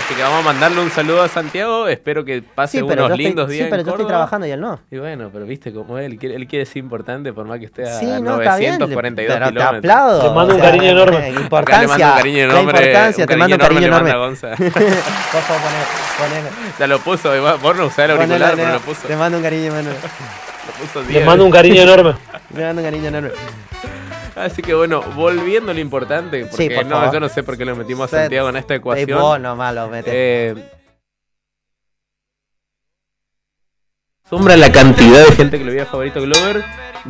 Así 0.04 0.14
que 0.14 0.22
vamos 0.22 0.40
a 0.40 0.42
mandarle 0.42 0.80
un 0.80 0.90
saludo 0.90 1.22
a 1.22 1.28
Santiago. 1.28 1.86
Espero 1.88 2.24
que 2.24 2.42
pase 2.42 2.78
Sí, 2.78 2.84
pero 2.88 3.06
unos 3.06 3.18
lindos 3.18 3.44
estoy, 3.44 3.54
días. 3.56 3.66
sí, 3.66 3.70
pero 3.70 3.80
en 3.82 3.86
yo 3.86 3.90
estoy 3.90 4.04
Córdoba. 4.04 4.08
trabajando 4.08 4.46
y 4.46 4.50
él 4.50 4.60
no. 4.60 4.80
Y 4.90 4.98
bueno, 4.98 5.30
pero 5.32 5.44
viste 5.44 5.72
cómo 5.72 5.98
él 5.98 6.16
quiere, 6.18 6.34
él 6.36 6.46
quiere 6.46 6.64
ser 6.66 6.78
importante 6.78 7.32
por 7.32 7.44
más 7.46 7.58
que 7.58 7.66
esté 7.66 7.82
a 7.88 7.98
Sí, 7.98 8.06
no, 8.06 8.40
está 8.40 8.56
bien. 8.56 8.78
942 8.78 9.34
Pero 9.34 9.46
te 9.46 9.52
kilómetros. 9.52 9.78
aplaudo. 9.78 10.20
Te 10.28 10.34
mando 10.34 10.54
un 10.54 10.60
cariño 10.60 10.90
enorme. 10.90 11.28
Importancia. 11.30 11.86
le 11.86 11.86
mando 11.88 12.06
un 12.10 12.16
cariño 12.16 12.38
enorme. 12.44 12.60
importancia, 12.70 13.26
te 13.26 13.36
mando 13.36 13.54
un 13.56 13.60
cariño 13.60 13.86
enorme. 13.86 14.10
ya 16.78 16.86
lo 16.86 16.98
puso, 17.00 17.58
vos 17.58 17.76
no 17.76 17.86
usás 17.86 18.10
el 18.10 18.16
ponelo, 18.16 18.44
auricular, 18.46 18.52
pero 18.56 18.72
lo 18.72 18.80
puso. 18.80 19.06
Te 19.08 19.16
mando 19.16 19.36
un 19.38 19.42
cariño 19.44 19.66
enorme. 19.66 19.90
Lo 19.90 20.72
puso 20.86 21.00
Les 21.00 21.08
10 21.08 21.26
mando 21.26 21.44
un 21.44 21.50
cariño 21.50 21.82
enorme. 21.82 22.14
Te 22.54 22.62
mando 22.64 22.80
un 22.82 22.86
cariño 22.86 23.08
enorme. 23.08 23.30
Así 24.40 24.62
que 24.62 24.74
bueno, 24.74 25.02
volviendo 25.16 25.70
a 25.70 25.74
lo 25.74 25.80
importante, 25.80 26.44
porque 26.46 26.68
Sí, 26.68 26.74
por 26.74 26.86
no, 26.86 26.96
favor. 26.96 27.14
yo 27.14 27.20
no 27.20 27.28
sé 27.28 27.42
por 27.42 27.56
qué 27.56 27.64
lo 27.64 27.76
metimos 27.76 28.12
a 28.12 28.20
Santiago 28.22 28.48
en 28.48 28.56
esta 28.56 28.74
ecuación. 28.74 29.20
vos 29.20 29.40
nomás 29.40 29.74
lo 29.74 29.88
metes. 29.88 30.12
Eh, 30.14 30.54
Sombra 34.28 34.56
la 34.56 34.70
cantidad 34.70 35.26
de 35.26 35.32
gente 35.32 35.58
que 35.58 35.64
lo 35.64 35.72
veía 35.72 35.86
favorito 35.86 36.20
Glover. 36.22 36.64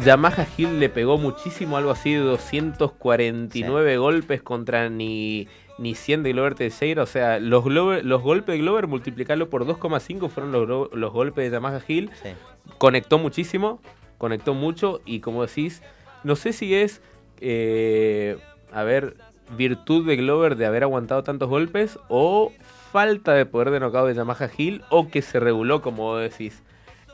Yamaha 0.04 0.46
Hill 0.56 0.78
le 0.80 0.88
pegó 0.88 1.18
muchísimo, 1.18 1.76
algo 1.76 1.90
así 1.90 2.14
de 2.14 2.20
249 2.20 3.98
golpes 3.98 4.40
contra 4.42 4.88
ni, 4.88 5.48
ni 5.78 5.94
100 5.94 6.22
de 6.22 6.32
Glover 6.32 6.54
Teixeira. 6.54 7.02
O 7.02 7.06
sea, 7.06 7.38
los, 7.40 7.64
Glover- 7.64 8.04
los 8.04 8.22
golpes 8.22 8.54
de 8.54 8.58
Glover, 8.60 8.86
multiplicarlo 8.86 9.50
por 9.50 9.66
2,5 9.66 10.30
fueron 10.30 10.52
los, 10.52 10.90
los 10.94 11.12
golpes 11.12 11.44
de 11.44 11.50
Yamaha 11.50 11.80
Hill. 11.86 12.10
Sí. 12.22 12.30
Conectó 12.78 13.18
muchísimo, 13.18 13.82
conectó 14.16 14.54
mucho 14.54 15.00
y 15.04 15.20
como 15.20 15.44
decís, 15.44 15.82
no 16.24 16.36
sé 16.36 16.52
si 16.54 16.74
es, 16.74 17.02
eh, 17.40 18.38
a 18.72 18.82
ver, 18.84 19.16
virtud 19.56 20.06
de 20.06 20.16
Glover 20.16 20.56
de 20.56 20.66
haber 20.66 20.82
aguantado 20.84 21.22
tantos 21.22 21.48
golpes 21.48 21.98
o 22.08 22.52
falta 22.92 23.34
de 23.34 23.46
poder 23.46 23.70
de 23.70 23.80
knockout 23.80 24.08
de 24.08 24.14
Yamaha 24.14 24.48
Hill 24.56 24.82
o 24.90 25.08
que 25.08 25.22
se 25.22 25.40
reguló 25.40 25.82
como 25.82 26.04
vos 26.04 26.20
decís. 26.20 26.62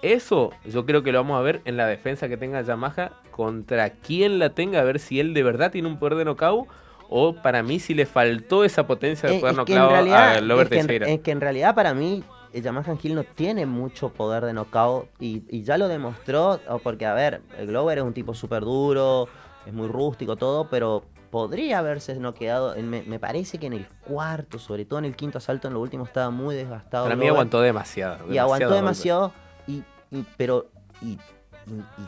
Eso 0.02 0.50
yo 0.66 0.85
creo 0.85 1.02
que 1.02 1.12
lo 1.12 1.18
vamos 1.18 1.38
a 1.38 1.42
ver 1.42 1.62
en 1.64 1.76
la 1.76 1.87
defensa 1.87 2.28
que 2.28 2.37
tenga 2.37 2.61
Yamaha 2.62 3.12
contra 3.30 3.90
quien 3.90 4.38
la 4.38 4.50
tenga, 4.50 4.80
a 4.80 4.85
ver 4.85 4.99
si 4.99 5.21
él 5.21 5.33
de 5.35 5.42
verdad 5.42 5.71
tiene 5.73 5.88
un 5.88 5.99
poder 5.99 6.16
de 6.16 6.25
knockout 6.26 6.66
o 7.09 7.35
para 7.37 7.62
mí 7.62 7.78
si 7.78 7.95
le 7.95 8.04
faltó 8.04 8.64
esa 8.64 8.87
potencia 8.87 9.28
de 9.28 9.37
Eh, 9.37 9.40
poder 9.40 9.52
es 9.52 9.56
knockout 9.59 9.90
a 10.37 10.40
Glover 10.40 10.64
es 10.64 10.71
que 10.71 10.78
en- 10.80 10.87
es 11.09 11.21
que 11.21 11.30
en 11.30 11.40
realidad 11.40 11.75
para 11.75 11.95
mí 11.95 12.23
el 12.52 12.62
Yamaha 12.62 12.95
Hill 13.02 13.14
no 13.14 13.25
tiene 13.25 13.64
mucho 13.66 14.11
poder 14.11 14.45
de 14.45 14.52
knockout 14.52 15.09
y, 15.21 15.42
y 15.49 15.62
ya 15.62 15.76
lo 15.78 15.88
demostró, 15.88 16.61
porque 16.83 17.04
a 17.06 17.14
ver, 17.14 17.40
el 17.59 17.66
Glover 17.66 17.99
es 17.99 18.04
un 18.04 18.12
tipo 18.14 18.35
súper 18.35 18.62
duro, 18.62 19.28
es 19.66 19.73
muy 19.73 19.88
rústico 19.88 20.37
todo, 20.37 20.68
pero 20.70 21.04
podría 21.30 21.80
haberse 21.80 22.14
noqueado, 22.16 22.75
en- 22.76 22.88
me, 22.88 23.02
me 23.02 23.18
parece 23.18 23.58
que 23.58 23.66
en 23.66 23.73
el 23.75 23.87
cuarto, 24.06 24.58
sobre 24.58 24.85
todo 24.85 24.99
en 25.00 25.04
el 25.06 25.16
quinto 25.16 25.38
asalto, 25.38 25.68
en 25.68 25.75
lo 25.75 25.80
último 25.80 26.04
estaba 26.04 26.30
muy 26.30 26.54
desgastado. 26.54 27.04
Para 27.04 27.16
mí 27.16 27.26
aguantó 27.28 27.61
demasiado. 27.61 28.32
y 28.32 28.38
aguantó 28.38 28.66
golpe. 28.66 28.76
demasiado, 28.76 29.32
y, 29.66 29.82
y- 30.11 30.25
pero 30.37 30.66
y, 31.02 31.12
y- 31.12 31.18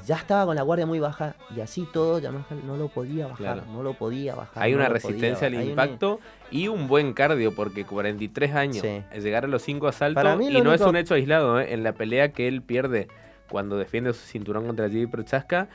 ya 0.06 0.14
estaba 0.16 0.46
con 0.46 0.54
la 0.54 0.62
guardia 0.62 0.86
muy 0.86 1.00
baja 1.00 1.34
y 1.54 1.60
así 1.60 1.86
todo 1.92 2.20
Yamaha 2.20 2.46
no 2.64 2.76
lo 2.76 2.86
podía 2.88 3.24
bajar, 3.26 3.38
Claro. 3.56 3.62
no 3.72 3.82
lo 3.82 3.94
podía 3.94 4.36
bajar. 4.36 4.62
Hay 4.62 4.70
no 4.70 4.78
una 4.78 4.86
podía 4.86 4.94
resistencia 5.02 5.48
al 5.48 5.54
una- 5.54 5.64
impacto 5.64 6.20
y 6.52 6.68
un 6.68 6.86
buen 6.86 7.12
cardio, 7.12 7.54
porque 7.56 7.84
43 7.84 8.54
años, 8.54 8.78
Sí. 8.78 9.02
es 9.12 9.24
llegar 9.24 9.44
a 9.44 9.48
los 9.48 9.62
5 9.62 9.88
asaltos, 9.88 10.24
y 10.48 10.60
no 10.62 10.72
es 10.72 10.80
un 10.80 10.94
hecho 10.96 11.14
aislado, 11.14 11.58
¿eh? 11.60 11.74
en 11.74 11.82
la 11.82 11.92
pelea 11.92 12.30
que 12.32 12.46
él 12.46 12.62
pierde 12.62 13.08
cuando 13.50 13.76
defiende 13.76 14.12
su 14.12 14.20
cinturón 14.24 14.64
contra 14.66 14.88
Jimmy 14.88 15.06
Prochaska, 15.08 15.68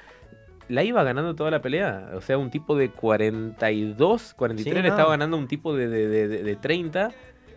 la 0.69 0.83
iba 0.83 1.03
ganando 1.03 1.35
toda 1.35 1.51
la 1.51 1.61
pelea. 1.61 2.11
O 2.15 2.21
sea, 2.21 2.37
un 2.37 2.49
tipo 2.49 2.75
de 2.75 2.89
42, 2.89 4.33
43 4.33 4.73
Sí, 4.75 4.81
le 4.81 4.87
no. 4.87 4.93
estaba 4.95 5.11
ganando 5.11 5.37
un 5.37 5.47
tipo 5.47 5.75
de, 5.75 5.87
de, 5.87 6.07
de- 6.07 6.27
de- 6.27 6.43
de 6.43 6.55
30. 6.55 7.11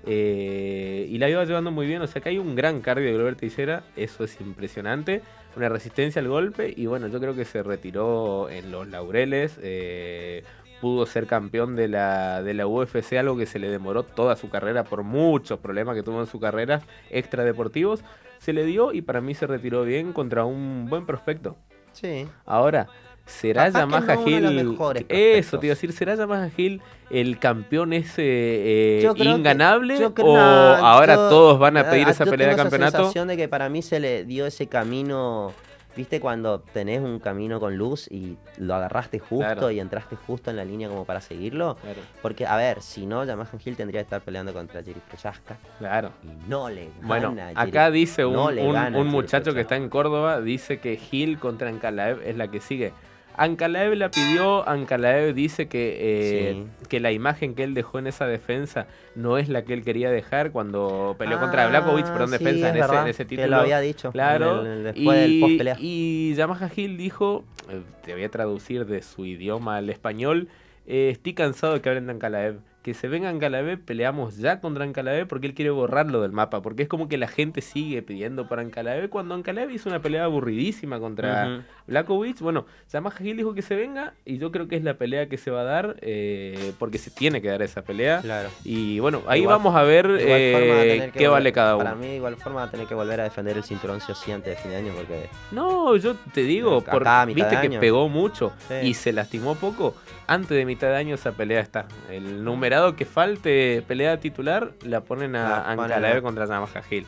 eh, 0.09 1.07
y 1.11 1.19
la 1.19 1.29
iba 1.29 1.45
llevando 1.45 1.73
muy 1.73 1.87
bien, 1.87 2.01
o 2.01 2.07
sea 2.07 2.23
que 2.23 2.29
hay 2.29 2.39
un 2.39 2.55
gran 2.55 2.81
cardio 2.81 3.07
de 3.07 3.15
Glover 3.15 3.35
Teixeira, 3.35 3.83
eso 3.97 4.23
es 4.23 4.41
impresionante, 4.41 5.21
una 5.57 5.69
resistencia 5.69 6.23
al 6.23 6.29
golpe 6.29 6.73
y 6.77 6.87
bueno, 6.87 7.09
yo 7.09 7.19
creo 7.19 7.35
que 7.35 7.45
se 7.45 7.61
retiró 7.65 8.49
en 8.49 8.71
los 8.71 8.87
laureles, 8.87 9.59
eh, 9.65 10.45
pudo 10.81 11.07
ser 11.07 11.27
campeón 11.27 11.75
de 11.75 11.89
la, 11.89 12.41
de 12.45 12.55
la 12.55 12.69
UFC, 12.69 13.15
algo 13.19 13.37
que 13.37 13.47
se 13.47 13.59
le 13.59 13.69
demoró 13.69 14.05
toda 14.05 14.37
su 14.37 14.49
carrera 14.49 14.85
por 14.85 15.03
muchos 15.03 15.59
problemas 15.59 15.97
que 15.97 16.05
tuvo 16.05 16.21
en 16.21 16.27
su 16.29 16.39
carrera 16.39 16.83
extradeportivos, 17.11 18.05
se 18.39 18.53
le 18.53 18.65
dio 18.65 18.93
y 18.93 19.03
para 19.03 19.21
mí 19.21 19.35
se 19.35 19.49
retiró 19.49 19.83
bien 19.85 20.13
contra 20.13 20.45
un 20.45 20.87
buen 20.89 21.05
prospecto. 21.05 21.57
Sí. 22.01 22.27
Ahora, 22.45 22.87
¿será 23.25 23.67
Capaz 23.73 23.73
que 23.73 23.79
Yamaha 23.81 24.15
no 24.17 24.25
de 24.25 24.65
los 24.65 24.75
Hill? 24.75 25.07
Eso 25.09 25.59
te 25.59 25.67
iba 25.67 25.73
a 25.73 25.75
decir, 25.77 25.93
¿será 25.93 26.15
Yamaha 26.15 26.51
Hill 26.57 26.81
el 27.11 27.39
campeón 27.39 27.93
ese 27.93 28.23
eh, 28.25 29.01
Yo 29.03 29.15
creo 29.15 29.33
que- 29.35 29.39
inganable? 29.39 29.99
yo 29.99 30.13
creo- 30.15 30.27
¿O 30.27 30.37
no, 30.37 30.43
ahora 30.43 31.15
yo- 31.15 31.29
todos 31.29 31.59
van 31.59 31.77
a 31.77 31.89
pedir 31.91 32.09
ah, 32.09 32.11
esa 32.11 32.25
pelea 32.25 32.49
de 32.49 32.55
tengo 32.55 32.63
esa 32.63 32.63
campeonato? 32.71 32.97
sensación 32.99 33.29
de 33.29 33.37
que 33.37 33.49
para 33.49 33.69
mí 33.69 33.81
se 33.83 33.99
le 34.01 34.25
dio 34.25 34.47
ese 34.47 34.67
camino, 34.67 35.53
viste 35.97 36.21
cuando 36.21 36.61
tenés 36.61 37.01
un 37.01 37.19
camino 37.19 37.59
con 37.59 37.77
luz 37.77 38.07
y 38.11 38.37
lo 38.59 38.75
agarraste 38.75 39.19
justo 39.19 39.37
Claro. 39.55 39.71
y 39.71 39.81
entraste 39.81 40.15
justo 40.17 40.51
en 40.51 40.57
la 40.57 40.65
línea 40.65 40.89
como 40.89 41.05
para 41.05 41.21
seguirlo. 41.21 41.77
Claro, 41.81 42.01
Porque, 42.23 42.47
a 42.47 42.57
ver, 42.57 42.83
si 42.83 43.07
no, 43.07 43.25
Yamaha 43.25 43.49
Hill 43.65 43.77
tendría 43.77 44.01
que 44.01 44.05
estar 44.05 44.21
peleando 44.21 44.53
contra 44.53 44.83
Jerry 44.83 45.01
Prochaska 45.09 45.57
claro. 45.79 46.11
y 46.23 46.49
no 46.49 46.69
le 46.69 46.87
gana 47.01 47.07
Bueno, 47.09 47.37
acá 47.55 47.85
Jerry- 47.87 47.99
dice 48.01 48.25
un, 48.25 48.35
no 48.35 49.01
un- 49.01 49.07
muchacho 49.09 49.55
que 49.55 49.63
está 49.63 49.77
en 49.77 49.89
Córdoba, 49.89 50.41
dice 50.41 50.79
que 50.79 51.01
Hill 51.11 51.39
contra 51.39 51.69
Ankalaev 51.69 52.21
es 52.25 52.37
la 52.37 52.49
que 52.49 52.61
sigue. 52.61 52.93
Ankalaev 53.37 53.95
la 53.95 54.11
pidió, 54.11 54.67
Ankalaev 54.69 55.35
dice 55.35 55.69
que, 55.69 55.97
eh, 56.01 56.65
que 56.89 57.01
la 57.01 57.13
imagen 57.13 57.55
que 57.55 57.65
él 57.65 57.75
dejó 57.75 57.99
en 57.99 58.07
esa 58.07 58.27
defensa 58.27 58.87
no 59.15 59.39
es 59.39 59.49
la 59.49 59.63
que 59.65 59.75
él 59.75 59.83
quería 59.85 60.11
dejar 60.11 60.53
cuando 60.53 61.17
peleó 61.19 61.39
contra 61.39 61.65
Ah, 61.65 61.69
Blakovic, 61.69 62.07
perdón, 62.11 62.29
sí, 62.29 62.33
defensa 62.39 62.69
es 62.71 62.75
en 62.77 62.83
ese, 62.83 62.95
en 63.03 63.07
ese 63.09 63.25
que 63.25 63.29
título. 63.37 63.49
lo 63.49 63.63
había 63.63 63.81
dicho. 63.81 64.11
Claro, 64.13 64.65
el- 64.65 64.85
después 64.85 65.19
del 65.21 65.41
post 65.41 65.81
y, 65.81 66.31
y 66.31 66.35
Yamaha 66.35 66.71
Hill 66.75 66.97
dijo, 66.97 67.45
eh, 67.71 67.83
te 68.05 68.13
voy 68.15 68.25
a 68.25 68.31
traducir 68.31 68.87
de 68.87 69.03
su 69.03 69.25
idioma 69.27 69.77
al 69.77 69.91
español, 69.91 70.49
eh, 70.87 71.11
estoy 71.11 71.35
cansado 71.35 71.75
de 71.75 71.81
que 71.81 71.89
hablen 71.89 72.07
de 72.07 72.13
Ankalaev. 72.13 72.59
Que 72.83 72.95
se 72.95 73.09
venga 73.09 73.29
Ankalaev, 73.29 73.81
peleamos 73.85 74.37
ya 74.37 74.61
contra 74.61 74.85
Ankalaev 74.85 75.27
porque 75.27 75.49
él 75.49 75.55
quiere 75.55 75.71
borrarlo 75.73 76.23
del 76.23 76.31
mapa. 76.31 76.63
Porque 76.63 76.85
es 76.85 76.89
como 76.89 77.09
que 77.09 77.19
la 77.19 77.27
gente 77.27 77.61
sigue 77.61 78.01
pidiendo 78.01 78.47
por 78.47 78.61
Ankalaev 78.61 79.09
cuando 79.11 79.35
Ankalaev 79.35 79.73
hizo 79.73 79.89
una 79.89 79.99
pelea 80.01 80.23
aburridísima 80.23 81.01
contra 81.01 81.57
Ujú. 81.57 81.63
Blakovic. 81.87 82.41
Bueno, 82.41 82.67
Yamaha 82.93 83.17
Hill 83.23 83.37
dijo 83.37 83.55
que 83.55 83.63
se 83.63 83.75
venga 83.77 84.15
y 84.25 84.39
yo 84.39 84.51
creo 84.51 84.69
que 84.69 84.77
es 84.77 84.85
la 84.85 84.95
pelea 84.95 85.29
que 85.29 85.37
se 85.39 85.51
va 85.51 85.61
a 85.61 85.65
dar 85.65 85.97
eh, 86.01 86.73
porque 86.79 86.99
se 86.99 87.11
tiene 87.11 87.41
que 87.43 87.49
dar 87.49 87.63
esa 87.63 87.83
pelea. 87.83 88.21
Claro. 88.21 88.49
Y 88.65 88.99
bueno, 89.01 89.23
ahí 89.27 89.41
Igual- 89.43 89.57
vamos 89.59 89.77
a 89.77 89.83
ver 89.83 90.07
eh, 90.21 91.11
qué 91.15 91.29
vale 91.29 91.53
cada 91.53 91.77
uno. 91.77 91.85
Para 91.85 91.97
mí, 91.97 92.15
igual 92.17 92.37
forma, 92.37 92.61
va 92.61 92.67
a 92.67 92.71
tener 92.71 92.87
que 92.87 92.95
volver 92.95 93.21
a 93.21 93.25
defender 93.25 93.57
el 93.57 93.65
cinturón 93.65 94.01
sí 94.01 94.13
o 94.13 94.15
sí 94.15 94.33
antes 94.33 94.57
de 94.57 94.61
fin 94.63 94.71
de 94.71 94.77
año 94.79 94.93
porque 94.97 95.29
No, 95.53 95.97
yo 95.97 96.15
te 96.35 96.43
digo, 96.43 96.79
Acá 96.79 96.93
por, 96.93 97.35
viste 97.35 97.61
que 97.61 97.79
pegó 97.79 98.09
mucho 98.09 98.53
Sí. 98.69 98.75
y 98.89 98.95
se 98.95 99.13
lastimó 99.13 99.55
poco. 99.55 99.95
Antes 100.29 100.51
de 100.57 100.65
mitad 100.65 100.89
de 100.89 100.97
año 100.97 101.15
esa 101.15 101.33
pelea 101.33 101.61
está. 101.61 101.87
El 102.11 102.43
numerado 102.43 102.97
que 102.97 103.05
falte 103.05 103.83
pelea 103.87 104.19
titular 104.19 104.73
la 104.83 105.03
ponen 105.03 105.37
a 105.37 105.49
La 105.65 105.71
a- 105.73 106.21
contra 106.21 106.47
Yamaha 106.47 106.83
Hill. 106.91 107.07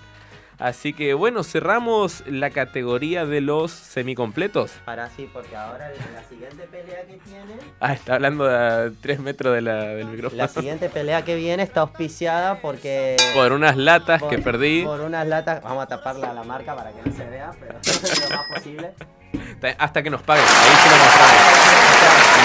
Así 0.58 0.92
que 0.92 1.14
bueno, 1.14 1.44
cerramos 1.44 2.24
la 2.26 2.50
categoría 2.50 3.24
de 3.24 3.40
los 3.40 3.70
semicompletos. 3.70 4.72
Para 4.84 5.08
sí, 5.10 5.30
porque 5.32 5.54
ahora 5.56 5.90
la 6.14 6.24
siguiente 6.24 6.64
pelea 6.64 7.02
que 7.06 7.16
tiene. 7.18 7.54
Ah, 7.78 7.92
está 7.92 8.14
hablando 8.16 8.48
a 8.48 8.90
3 9.00 9.20
metros 9.20 9.54
de 9.54 9.60
la- 9.62 9.84
del 9.84 10.06
micrófono. 10.08 10.42
La 10.42 10.48
siguiente 10.48 10.88
pelea 10.88 11.24
que 11.24 11.36
viene 11.36 11.62
está 11.62 11.82
auspiciada 11.82 12.60
porque. 12.60 13.16
Por 13.34 13.52
unas 13.52 13.76
latas 13.76 14.20
por- 14.20 14.30
que 14.30 14.38
perdí. 14.38 14.82
Por 14.84 15.00
unas 15.00 15.26
latas. 15.28 15.62
Vamos 15.62 15.84
a 15.84 15.86
taparla 15.86 16.30
a 16.30 16.34
la 16.34 16.42
marca 16.42 16.74
para 16.74 16.90
que 16.90 17.08
no 17.08 17.16
se 17.16 17.24
vea, 17.24 17.52
pero 17.60 17.74
lo 18.30 18.36
más 18.36 18.46
posible. 18.54 18.94
Hasta 19.78 20.02
que 20.02 20.10
nos 20.10 20.22
paguen. 20.22 20.44
Ahí 20.44 20.76
sí 20.82 20.88
lo 20.88 20.96
mostramos. 20.96 21.68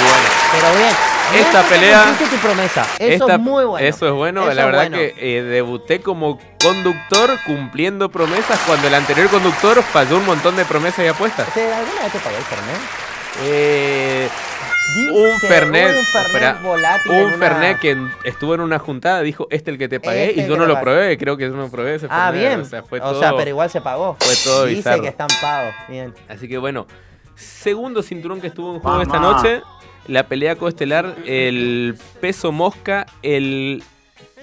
Bueno. 0.04 0.30
Pero 0.52 0.76
bien. 0.78 0.96
Esta 1.46 1.62
bien 1.64 1.82
pelea- 1.82 2.16
tu 2.30 2.38
promesa. 2.38 2.86
Eso 3.00 3.24
Esta- 3.26 3.34
es 3.36 3.40
muy 3.40 3.64
bueno. 3.66 3.88
Eso 3.88 4.08
es 4.08 4.14
bueno. 4.14 4.44
Eso 4.44 4.54
la 4.54 4.66
verdad 4.66 4.82
bueno. 4.90 4.98
que 4.98 5.16
eh, 5.18 5.42
debuté 5.44 6.02
como 6.02 6.38
conductor 6.62 7.38
cumpliendo 7.46 8.10
promesas 8.10 8.60
cuando 8.66 8.88
el 8.88 8.96
anterior 8.96 9.30
conductor 9.30 9.82
falló 9.84 10.18
un 10.18 10.26
montón 10.26 10.56
de 10.56 10.66
promesas 10.66 11.06
y 11.06 11.08
apuestas. 11.08 11.48
¿Te- 11.54 11.74
¿Alguna 11.74 12.02
vez 12.04 12.12
te 12.12 12.20
pagó 12.20 12.36
el 12.38 12.44
Fernet? 12.44 12.82
Eh, 13.44 14.30
un 15.14 15.40
Fernet, 15.40 15.96
Un 15.98 16.06
Fernet 16.06 16.26
espera, 16.28 16.60
volátil. 16.62 17.12
un 17.12 17.24
una- 17.24 17.38
Fernet 17.38 17.80
que 17.80 17.98
estuvo 18.26 18.56
en 18.56 18.62
una 18.62 18.80
juntada 18.80 19.22
dijo, 19.22 19.48
este 19.50 19.72
el 19.72 19.78
que 19.78 19.88
te 19.88 20.00
pagué, 20.00 20.30
Este 20.30 20.42
y 20.42 20.48
yo 20.48 20.58
no 20.58 20.66
lo 20.66 20.74
pagué. 20.76 20.84
probé, 20.84 21.18
creo 21.18 21.38
que 21.38 21.44
yo 21.46 21.56
no 21.56 21.70
probé 21.70 21.96
ese 21.96 22.08
Ah, 22.10 22.30
Fernet, 22.32 22.48
bien. 22.50 22.62
O 22.62 22.66
sea, 22.66 22.84
fue 22.84 23.00
o 23.00 23.04
todo... 23.12 23.20
sea, 23.20 23.36
pero 23.36 23.50
igual 23.50 23.70
se 23.70 23.82
pagó. 23.82 24.16
fue 24.20 24.34
todo 24.44 24.66
Dice 24.66 24.78
bizarro. 24.78 25.02
que 25.02 25.08
están 25.10 25.28
pagos. 25.42 25.74
Bien. 25.90 26.14
Así 26.30 26.48
que 26.48 26.58
bueno, 26.58 26.88
segundo 27.36 28.04
cinturón 28.04 28.40
que 28.42 28.48
estuvo 28.48 28.74
en 28.76 28.80
juego 28.80 29.02
esta 29.02 29.20
noche, 29.20 29.62
la 30.08 30.28
pelea 30.28 30.56
coestelar, 30.58 31.16
el 31.26 31.98
peso 32.22 32.52
mosca, 32.52 33.06
el 33.22 33.84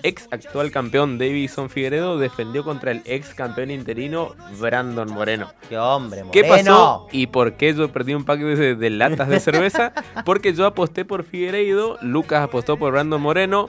ex 0.02 0.28
actual 0.30 0.70
campeón 0.70 1.18
Davison 1.18 1.70
Figueredo 1.70 2.18
defendió 2.18 2.64
contra 2.64 2.90
el 2.90 3.02
ex 3.04 3.34
campeón 3.34 3.70
interino 3.70 4.34
Brandon 4.58 5.10
Moreno. 5.12 5.52
Qué 5.68 5.78
hombre, 5.78 6.24
¿Qué 6.32 6.44
pasó 6.44 7.08
y 7.12 7.26
por 7.26 7.54
qué 7.54 7.74
yo 7.74 7.90
perdí 7.92 8.14
un 8.14 8.24
pack 8.24 8.40
de, 8.40 8.74
de 8.74 8.90
latas 8.90 9.28
de 9.28 9.40
cerveza? 9.40 9.92
Porque 10.24 10.52
yo 10.52 10.66
aposté 10.66 11.04
por 11.04 11.24
Figueiredo, 11.24 11.98
Lucas 12.02 12.42
apostó 12.42 12.78
por 12.78 12.92
Brandon 12.92 13.20
Moreno. 13.20 13.68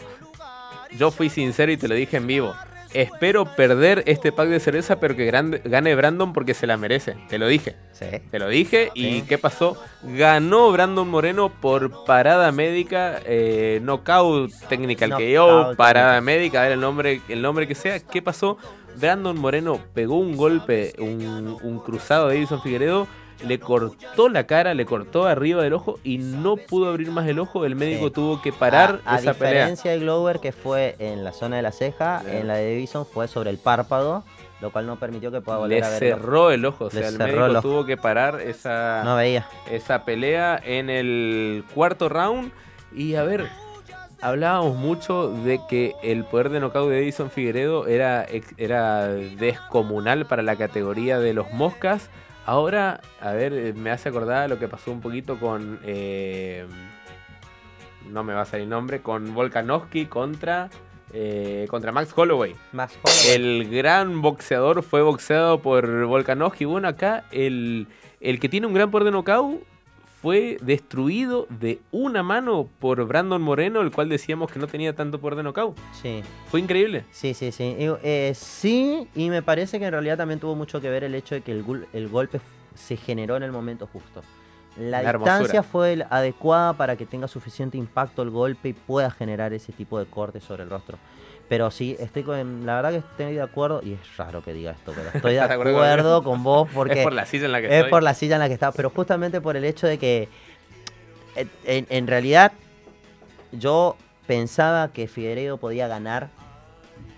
yo 0.98 1.12
fui 1.12 1.30
sincero 1.30 1.72
y 1.72 1.78
te 1.78 1.88
lo 1.88 1.96
dije 1.96 2.18
en 2.18 2.28
vivo. 2.28 2.54
Espero 2.94 3.46
perder 3.56 4.04
este 4.06 4.32
pack 4.32 4.50
de 4.50 4.60
cerveza, 4.60 5.00
pero 5.00 5.16
que 5.16 5.32
gane 5.32 5.96
Brandon 5.96 6.34
porque 6.34 6.54
se 6.54 6.68
la 6.68 6.78
merece. 6.78 7.16
Te 7.30 7.38
lo 7.38 7.48
dije. 7.48 7.76
Sí. 7.94 8.06
Te 8.30 8.40
lo 8.40 8.48
dije. 8.50 8.92
¿Y 8.94 9.22
qué 9.24 9.38
pasó? 9.38 9.78
Ganó 10.04 10.72
Brandon 10.72 11.08
Moreno 11.08 11.50
por 11.50 12.06
parada 12.06 12.52
médica, 12.52 13.20
eh, 13.26 13.80
knockout 13.82 14.52
technical 14.68 15.12
KO, 15.12 15.18
Knockout 15.18 15.78
parada 15.78 16.20
médica, 16.22 16.60
a 16.60 16.64
ver 16.64 16.74
el 16.74 16.82
nombre, 16.82 17.22
el 17.30 17.42
nombre 17.42 17.68
que 17.68 17.76
sea. 17.76 18.00
¿Qué 18.00 18.22
pasó? 18.22 18.58
Brandon 18.98 19.40
Moreno 19.40 19.80
pegó 19.94 20.18
un 20.18 20.36
golpe, 20.36 20.94
un, 21.00 21.58
un 21.62 21.80
cruzado 21.80 22.28
de 22.28 22.38
Edison 22.38 22.62
Figueredo, 22.62 23.08
le 23.44 23.60
cortó 23.60 24.30
la 24.30 24.46
cara, 24.46 24.74
le 24.74 24.86
cortó 24.86 25.26
arriba 25.26 25.64
del 25.64 25.74
ojo 25.74 26.00
y 26.04 26.18
no 26.20 26.56
pudo 26.58 26.90
abrir 26.90 27.12
más 27.12 27.28
el 27.28 27.40
ojo. 27.40 27.66
El 27.66 27.76
médico 27.76 28.08
Sí. 28.08 28.12
tuvo 28.14 28.42
que 28.42 28.52
parar 28.54 29.00
a, 29.06 29.16
a 29.16 29.20
esa 29.20 29.34
pelea. 29.34 29.54
diferencia 29.62 29.92
de 29.92 30.00
Glover, 30.00 30.40
que 30.40 30.52
fue 30.52 30.96
en 31.00 31.24
la 31.24 31.32
zona 31.34 31.56
de 31.58 31.62
la 31.62 31.72
ceja, 31.72 32.22
en 32.28 32.48
la 32.48 32.56
de 32.56 32.72
Davison 32.72 33.06
fue 33.06 33.28
sobre 33.28 33.50
el 33.50 33.58
párpado, 33.58 34.24
lo 34.62 34.72
cual 34.72 34.86
no 34.86 34.98
permitió 34.98 35.32
que 35.32 35.42
pueda 35.42 35.58
volver 35.58 35.80
Le 35.80 35.86
a 35.86 35.90
verlo. 35.90 36.16
cerró 36.18 36.52
el 36.52 36.66
ojo, 36.66 36.86
o 36.86 36.90
Le 36.90 37.00
sea, 37.00 37.08
el 37.10 37.18
médico 37.18 37.46
el 37.48 37.62
tuvo 37.62 37.86
que 37.86 37.98
parar 37.98 38.42
esa, 38.42 39.02
No 39.04 39.16
veía. 39.16 39.48
esa 39.70 40.06
pelea 40.06 40.60
en 40.64 40.90
el 40.90 41.64
cuarto 41.74 42.10
round. 42.10 42.52
Y 42.94 43.16
a 43.16 43.24
ver, 43.24 43.48
hablábamos 44.22 44.76
mucho 44.76 45.32
de 45.32 45.60
que 45.68 45.96
el 46.04 46.26
poder 46.26 46.50
de 46.50 46.60
knockout 46.60 46.90
de 46.90 47.00
Edison 47.02 47.32
Figueredo 47.32 47.88
era, 47.88 48.26
era 48.58 49.08
descomunal 49.08 50.26
para 50.26 50.44
la 50.44 50.56
categoría 50.56 51.20
de 51.20 51.34
los 51.34 51.52
moscas. 51.54 52.10
Ahora, 52.46 53.02
a 53.20 53.32
ver, 53.34 53.54
eh, 53.54 53.74
me 53.74 53.92
hace 53.92 54.10
acordar 54.10 54.50
lo 54.50 54.58
que 54.60 54.68
pasó 54.68 54.92
un 54.92 55.02
poquito 55.02 55.38
con. 55.40 55.80
eh, 55.84 56.66
no 58.10 58.24
me 58.24 58.34
va 58.34 58.42
a 58.42 58.46
salir 58.46 58.68
nombre, 58.68 59.02
con 59.02 59.34
Volkanovski 59.34 60.08
contra. 60.08 60.70
eh, 61.14 61.68
contra 61.70 61.92
Max 61.92 62.12
Holloway. 62.16 62.56
Más 62.72 62.98
joven. 63.02 63.16
El 63.42 63.70
gran 63.70 64.22
boxeador 64.22 64.82
fue 64.82 65.02
boxeado 65.02 65.60
por 65.62 66.06
Volkanovski. 66.06 66.66
Bueno, 66.66 66.88
acá 66.88 67.26
el, 67.32 67.88
el 68.22 68.40
que 68.40 68.50
tiene 68.50 68.66
un 68.68 68.74
gran 68.74 68.90
poder 68.92 69.06
de 69.06 69.12
knockout 69.12 69.62
fue 70.22 70.58
destruido 70.62 71.48
de 71.50 71.80
una 71.92 72.22
mano 72.24 72.70
por 72.80 73.04
Brandon 73.06 73.42
Moreno, 73.42 73.82
el 73.82 73.92
cual 73.92 74.08
decíamos 74.10 74.52
que 74.52 74.60
no 74.60 74.68
tenía 74.68 74.96
tanto 74.96 75.20
poder 75.20 75.36
de 75.38 75.44
knockout. 75.44 75.78
Sí, 76.00 76.22
Fue 76.48 76.60
increíble. 76.60 77.06
sí, 77.12 77.34
sí, 77.34 77.52
sí. 77.52 77.76
Y, 77.80 77.90
eh, 78.04 78.34
sí, 78.36 79.08
y 79.16 79.30
me 79.30 79.42
parece 79.42 79.80
que 79.80 79.86
en 79.86 79.92
realidad 79.92 80.18
también 80.18 80.40
tuvo 80.40 80.56
mucho 80.56 80.80
que 80.80 80.90
ver 80.90 81.04
el 81.04 81.16
hecho 81.16 81.36
de 81.36 81.42
que 81.42 81.52
el, 81.52 81.64
gol- 81.64 81.88
el 81.94 82.08
golpe 82.08 82.40
se 82.76 82.98
generó 82.98 83.36
en 83.36 83.44
el 83.44 83.52
momento 83.52 83.88
justo. 83.92 84.22
La 84.78 85.02
La 85.02 85.10
hermosura. 85.10 85.38
distancia 85.40 85.64
fue 85.64 86.06
adecuada 86.10 86.74
para 86.74 86.96
que 86.96 87.06
tenga 87.06 87.28
suficiente 87.28 87.78
impacto 87.78 88.22
el 88.22 88.30
golpe 88.30 88.70
y 88.70 88.74
pueda 88.74 89.12
generar 89.12 89.52
ese 89.54 89.74
tipo 89.74 90.00
de 90.00 90.06
corte 90.06 90.40
sobre 90.40 90.64
el 90.64 90.70
rostro. 90.70 90.98
Pero 91.52 91.70
sí, 91.70 91.98
estoy 92.00 92.24
con, 92.24 92.66
la 92.66 92.76
verdad 92.76 92.92
que 92.92 92.98
estoy 93.00 93.34
de 93.36 93.42
acuerdo, 93.42 93.82
y 93.84 93.92
es 93.92 94.16
raro 94.16 94.42
que 94.42 94.54
diga 94.54 94.72
esto, 94.72 94.94
pero 94.96 95.10
estoy 95.10 95.34
de 95.34 95.42
¿Estás 95.42 95.50
de 95.50 95.56
acuerdo 95.56 96.24
con 96.24 96.44
vos 96.44 96.70
porque 96.74 97.00
es 97.00 97.04
por 97.04 97.12
la 97.12 97.26
silla 97.26 97.48
en 97.48 97.52
la 97.52 97.60
que 97.60 97.68
es 97.68 97.74
estoy. 97.74 97.90
por 97.90 98.04
la 98.04 98.14
silla 98.14 98.36
en 98.36 98.40
la 98.40 98.48
que 98.48 98.54
estaba, 98.54 98.72
pero 98.72 98.90
justamente 98.90 99.42
por 99.42 99.58
el 99.58 99.66
hecho 99.66 99.86
de 99.86 99.98
que 99.98 100.30
en, 101.66 102.08
realidad 102.08 102.54
yo 103.52 103.98
pensaba 104.28 104.94
que 104.94 105.10
Figueiredo 105.10 105.58
podía 105.58 105.90
ganar, 105.90 106.30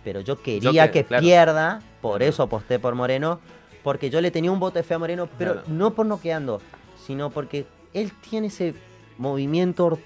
pero 0.03 0.19
yo 0.21 0.41
quería 0.41 0.87
que- 0.89 1.01
que 1.01 1.05
claro. 1.05 1.21
pierda, 1.21 1.81
por 2.01 2.23
eso 2.23 2.41
aposté 2.41 2.79
por 2.79 2.95
Moreno, 2.95 3.39
porque 3.83 4.09
yo 4.09 4.19
le 4.19 4.31
tenía 4.31 4.51
un 4.51 4.59
voto 4.59 4.79
de 4.79 4.83
fe 4.83 4.95
a 4.95 4.97
Moreno, 4.97 5.29
pero 5.37 5.53
Claro. 5.53 5.67
no 5.67 5.93
por 5.93 6.07
noqueando, 6.07 6.59
sino 7.05 7.29
porque 7.29 7.67
él 7.93 8.11
tiene 8.27 8.47
ese 8.47 8.73
movimiento 9.19 9.99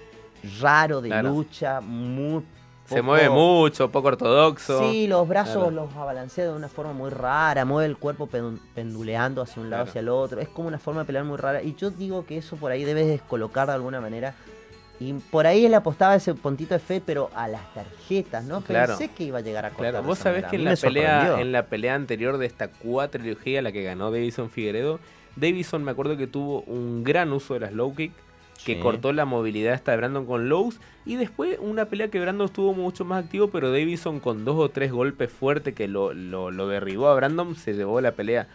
raro 0.59 0.99
de 0.99 1.07
Claro. 1.07 1.29
lucha, 1.29 1.79
muy 1.79 2.43
Se 2.87 3.01
mueve 3.01 3.29
mucho, 3.29 3.91
poco 3.91 4.07
ortodoxo. 4.09 4.91
Sí, 4.91 5.07
los 5.07 5.27
brazos 5.27 5.55
Claro. 5.55 5.71
los 5.71 5.95
abalancea 5.95 6.45
de 6.45 6.53
una 6.53 6.69
forma 6.69 6.93
muy 6.93 7.09
rara, 7.09 7.65
mueve 7.65 7.87
el 7.89 7.97
cuerpo 7.97 8.27
pen- 8.27 8.59
penduleando 8.73 9.41
hacia 9.41 9.61
un 9.61 9.69
lado, 9.69 9.83
Claro. 9.83 9.89
hacia 9.91 9.99
el 9.99 10.09
otro. 10.09 10.39
Es 10.41 10.47
como 10.49 10.67
una 10.69 10.79
forma 10.79 11.01
de 11.01 11.05
pelear 11.07 11.25
muy 11.25 11.37
rara. 11.37 11.61
Y 11.61 11.75
yo 11.75 11.89
digo 11.91 12.25
que 12.25 12.37
eso 12.37 12.55
por 12.55 12.71
ahí 12.71 12.83
debes 12.85 13.07
descolocar 13.07 13.67
de 13.67 13.73
alguna 13.73 13.99
manera. 14.01 14.33
Y 14.99 15.13
por 15.13 15.45
ahí 15.45 15.65
él 15.65 15.73
apostaba 15.75 16.15
ese 16.15 16.33
puntito 16.33 16.73
de 16.73 16.79
fe, 16.79 17.03
pero 17.05 17.29
a 17.35 17.47
las 17.47 17.71
tarjetas, 17.73 18.43
¿no? 18.45 18.61
Claro. 18.61 18.97
Pensé 18.97 19.13
que 19.13 19.25
iba 19.25 19.37
a 19.37 19.41
llegar 19.41 19.65
a 19.65 19.69
cortar 19.69 19.91
Claro, 19.91 20.07
vos 20.07 20.17
sabés 20.17 20.43
manera. 20.43 20.49
que 20.49 20.55
en 20.55 20.65
la, 20.65 20.75
pelea, 20.75 21.41
en 21.41 21.51
la 21.51 21.65
pelea 21.67 21.93
anterior 21.93 22.37
de 22.39 22.47
esta 22.47 22.69
cuatrilogía, 22.69 23.61
la 23.61 23.71
que 23.71 23.83
ganó 23.83 24.09
Davison 24.11 24.49
Figueredo, 24.49 24.99
Davison 25.35 25.83
me 25.83 25.91
acuerdo 25.91 26.17
que 26.17 26.25
tuvo 26.25 26.61
un 26.61 27.03
gran 27.03 27.31
uso 27.31 27.53
de 27.53 27.59
las 27.59 27.73
low 27.73 27.93
kick, 27.95 28.11
que 28.65 28.75
Sí. 28.75 28.79
cortó 28.81 29.13
la 29.13 29.25
movilidad 29.25 29.73
hasta 29.73 29.91
de 29.91 29.97
Brandon 29.97 30.25
con 30.25 30.49
lows, 30.49 30.79
y 31.05 31.15
después 31.15 31.57
una 31.61 31.85
pelea 31.85 32.09
que 32.09 32.19
Brandon 32.19 32.45
estuvo 32.45 32.73
mucho 32.73 33.05
más 33.05 33.23
activo, 33.23 33.47
pero 33.49 33.71
Davison 33.71 34.19
con 34.19 34.45
dos 34.45 34.55
o 34.57 34.69
tres 34.69 34.91
golpes 34.91 35.31
fuertes 35.31 35.73
que 35.73 35.87
lo, 35.87 36.13
lo, 36.13 36.51
lo 36.51 36.67
derribó 36.67 37.07
a 37.07 37.15
Brandon, 37.15 37.55
se 37.55 37.73
llevó 37.73 38.01
la 38.01 38.11
pelea. 38.11 38.47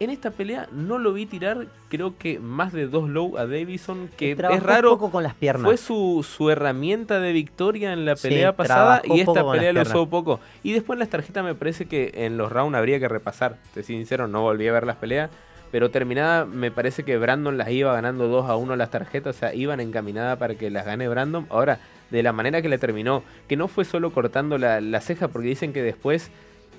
En 0.00 0.10
esta 0.10 0.32
pelea 0.32 0.66
no 0.72 0.98
lo 0.98 1.12
vi 1.12 1.26
tirar, 1.26 1.68
creo 1.88 2.18
que 2.18 2.40
más 2.40 2.72
de 2.72 2.88
dos 2.88 3.08
low 3.08 3.38
a 3.38 3.46
Davison, 3.46 4.08
que 4.16 4.34
Trabajó 4.34 4.58
es 4.58 4.64
raro, 4.66 4.90
poco 4.90 5.12
con 5.12 5.22
las 5.22 5.34
piernas. 5.34 5.62
fue 5.64 5.76
su, 5.76 6.26
su 6.28 6.50
herramienta 6.50 7.20
de 7.20 7.30
victoria 7.32 7.92
en 7.92 8.04
la 8.04 8.16
Sí, 8.16 8.26
pelea 8.26 8.56
pasada 8.56 9.00
y 9.04 9.20
esta 9.20 9.48
pelea 9.48 9.72
lo 9.72 9.82
usó 9.82 10.08
poco. 10.08 10.40
Y 10.64 10.72
después 10.72 10.96
en 10.96 11.00
las 11.00 11.08
tarjetas 11.10 11.44
me 11.44 11.54
parece 11.54 11.86
que 11.86 12.10
en 12.14 12.36
los 12.36 12.50
rounds 12.50 12.76
habría 12.76 12.98
que 12.98 13.06
repasar. 13.06 13.58
Te 13.74 13.84
soy 13.84 13.94
sincero, 13.94 14.26
no 14.26 14.42
volví 14.42 14.66
a 14.66 14.72
ver 14.72 14.86
las 14.86 14.96
peleas. 14.96 15.30
Pero 15.72 15.90
terminada, 15.90 16.44
me 16.44 16.70
parece 16.70 17.02
que 17.02 17.16
Brandon 17.18 17.58
las 17.58 17.68
iba 17.70 17.92
ganando 17.92 18.28
2 18.28 18.48
a 18.48 18.54
1 18.56 18.76
las 18.76 18.90
tarjetas. 18.90 19.34
O 19.34 19.38
sea, 19.38 19.54
iban 19.54 19.80
encaminadas 19.80 20.38
para 20.38 20.54
que 20.54 20.70
las 20.70 20.86
gane 20.86 21.08
Brandon. 21.08 21.46
Ahora, 21.50 21.80
de 22.10 22.22
la 22.22 22.32
manera 22.32 22.62
que 22.62 22.68
la 22.68 22.78
terminó, 22.78 23.24
que 23.48 23.56
no 23.56 23.66
fue 23.68 23.84
solo 23.84 24.12
cortando 24.12 24.58
la, 24.58 24.80
la 24.80 25.00
ceja, 25.00 25.26
porque 25.28 25.48
dicen 25.48 25.72
que 25.72 25.82
después 25.82 26.30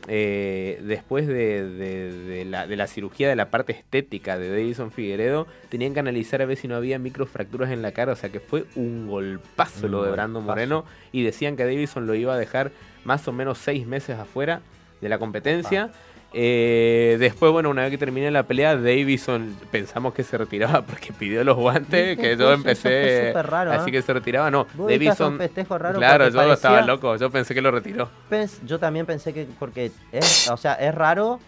eh, 0.09 0.81
después 0.83 1.27
de, 1.27 1.63
de- 1.69 2.11
de 2.11 2.45
la, 2.45 2.67
de 2.67 2.75
la 2.75 2.87
cirugía 2.87 3.29
de 3.29 3.35
la 3.37 3.49
parte 3.49 3.71
estética 3.71 4.37
de 4.37 4.49
Davison 4.49 4.91
Figueredo, 4.91 5.47
tenían 5.69 5.93
que 5.93 6.01
analizar 6.01 6.41
a 6.41 6.45
ver 6.45 6.57
si 6.57 6.67
no 6.67 6.75
había 6.75 6.99
microfracturas 6.99 7.71
en 7.71 7.81
la 7.81 7.93
cara. 7.93 8.11
O 8.11 8.15
sea 8.15 8.29
que 8.29 8.39
fue 8.41 8.65
un 8.75 9.07
golpazo 9.07 9.85
Un 9.85 9.91
lo 9.93 10.03
de 10.03 10.11
Brandon 10.11 10.43
golpazo. 10.45 10.55
Moreno. 10.55 10.85
Y 11.13 11.23
decían 11.23 11.55
que 11.55 11.63
Davison 11.63 12.05
lo 12.05 12.15
iba 12.15 12.33
a 12.33 12.37
dejar 12.37 12.71
más 13.05 13.27
o 13.27 13.31
menos 13.31 13.57
seis 13.59 13.87
meses 13.87 14.19
afuera 14.19 14.61
de 15.01 15.09
la 15.09 15.19
competencia. 15.19 15.91
Eh, 16.35 17.17
después, 17.19 17.51
bueno, 17.51 17.69
una 17.69 17.83
vez 17.83 17.91
que 17.91 17.97
terminé 17.97 18.31
la 18.31 18.43
pelea, 18.43 18.75
Davison 18.75 19.55
pensamos 19.71 20.13
que 20.15 20.23
se 20.23 20.37
retiraba 20.37 20.81
porque 20.85 21.13
pidió 21.13 21.43
los 21.43 21.55
guantes, 21.55 22.17
que 22.17 22.35
yo 22.35 22.45
eso 22.45 22.53
empecé, 22.53 22.81
fue 22.81 23.27
súper 23.29 23.47
raro, 23.51 23.71
así 23.71 23.89
¿eh? 23.89 23.93
que 23.93 24.01
se 24.01 24.13
retiraba, 24.13 24.49
no, 24.49 24.65
un 24.77 24.87
Davison, 24.87 25.37
festejo 25.37 25.77
raro 25.77 25.99
claro, 25.99 26.27
yo 26.29 26.35
parecía- 26.35 26.53
estaba 26.55 26.81
loco, 26.81 27.15
yo 27.17 27.29
pensé 27.29 27.53
que 27.53 27.61
lo 27.61 27.69
retiró. 27.71 28.09
Pens- 28.31 28.59
yo 28.65 28.79
también 28.79 29.05
pensé 29.05 29.31
que 29.33 29.47
porque 29.59 29.91
es, 30.11 30.49
o 30.49 30.57
sea, 30.57 30.73
es 30.73 30.93
raro 30.95 31.39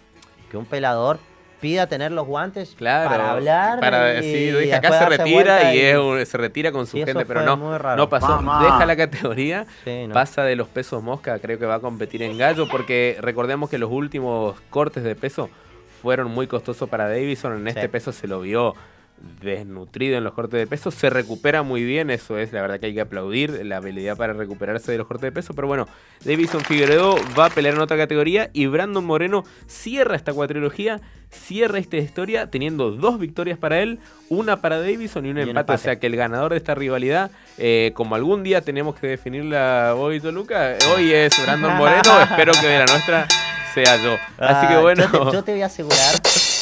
que 0.51 0.57
un 0.57 0.65
pelador 0.65 1.17
pida 1.61 1.87
tener 1.87 2.11
los 2.11 2.25
guantes 2.27 2.75
Claro, 2.77 3.09
para 3.09 3.31
hablar 3.31 3.79
para 3.79 4.19
y 4.19 4.23
sí, 4.23 4.47
yo 4.51 4.59
dije, 4.59 4.75
acá 4.75 4.99
se 4.99 5.05
retira 5.17 5.73
y, 5.73 5.79
es 5.79 5.97
un- 5.97 6.25
se 6.25 6.37
retira 6.37 6.71
con 6.71 6.85
su 6.87 6.97
gente, 6.97 7.25
pero 7.25 7.41
no, 7.41 7.55
no 7.95 8.09
pasó, 8.09 8.37
deja 8.61 8.85
la 8.85 8.95
categoría, 8.95 9.65
Sí, 9.83 10.05
no. 10.07 10.13
pasa 10.13 10.43
de 10.43 10.55
los 10.55 10.67
pesos 10.67 11.01
mosca, 11.01 11.39
creo 11.39 11.57
que 11.57 11.65
va 11.65 11.75
a 11.75 11.79
competir 11.79 12.21
en 12.23 12.37
gallo, 12.37 12.67
porque 12.69 13.17
recordemos 13.21 13.69
que 13.69 13.77
los 13.77 13.91
últimos 13.91 14.59
cortes 14.69 15.03
de 15.03 15.15
peso 15.15 15.49
fueron 16.01 16.29
muy 16.29 16.45
costosos 16.47 16.87
para 16.89 17.07
Davison, 17.07 17.53
en 17.57 17.67
este 17.67 17.81
Sí. 17.83 17.87
peso 17.87 18.11
se 18.11 18.27
lo 18.27 18.41
vio 18.41 18.75
desnutrido 19.41 20.17
en 20.17 20.23
los 20.23 20.33
cortes 20.33 20.59
de 20.59 20.67
peso, 20.67 20.91
se 20.91 21.09
recupera 21.09 21.63
muy 21.63 21.83
bien, 21.83 22.09
eso 22.09 22.37
es 22.37 22.51
la 22.53 22.61
verdad 22.61 22.79
que 22.79 22.87
hay 22.87 22.93
que 22.93 23.01
aplaudir 23.01 23.65
la 23.65 23.77
habilidad 23.77 24.17
para 24.17 24.33
recuperarse 24.33 24.91
de 24.91 24.97
los 24.97 25.07
cortes 25.07 25.23
de 25.23 25.31
peso, 25.31 25.53
pero 25.53 25.67
bueno, 25.67 25.87
Davison 26.23 26.61
Figueredo 26.61 27.15
va 27.37 27.45
a 27.45 27.49
pelear 27.49 27.75
en 27.75 27.81
otra 27.81 27.97
categoría 27.97 28.49
y 28.53 28.67
Brandon 28.67 29.05
Moreno 29.05 29.43
cierra 29.67 30.15
esta 30.15 30.33
cuatrilogía, 30.33 31.01
cierra 31.29 31.79
esta 31.79 31.97
historia 31.97 32.51
teniendo 32.51 32.91
dos 32.91 33.19
victorias 33.19 33.57
para 33.57 33.79
él, 33.79 33.99
una 34.29 34.61
para 34.61 34.79
Davison 34.79 35.25
y 35.25 35.29
un 35.29 35.37
Y 35.37 35.41
empate, 35.41 35.73
o 35.73 35.77
sea 35.77 35.99
que 35.99 36.07
el 36.07 36.15
ganador 36.15 36.51
de 36.51 36.57
esta 36.57 36.75
rivalidad, 36.75 37.31
eh, 37.57 37.91
como 37.95 38.15
algún 38.15 38.43
día 38.43 38.61
tenemos 38.61 38.95
que 38.95 39.07
definirla 39.07 39.95
hoy 39.97 40.19
Toluca, 40.19 40.75
hoy 40.95 41.13
es 41.13 41.41
Brandon 41.43 41.75
Moreno, 41.77 42.21
espero 42.29 42.53
que 42.59 42.67
de 42.67 42.79
la 42.79 42.85
nuestra 42.85 43.27
sea 43.73 43.97
yo. 43.97 44.13
Así 44.37 44.67
que 44.67 44.73
Ah, 44.75 44.79
bueno. 44.79 45.03
Yo 45.11 45.25
te, 45.25 45.33
yo 45.33 45.43
te 45.43 45.51
voy 45.53 45.61
a 45.61 45.65
asegurar 45.65 46.15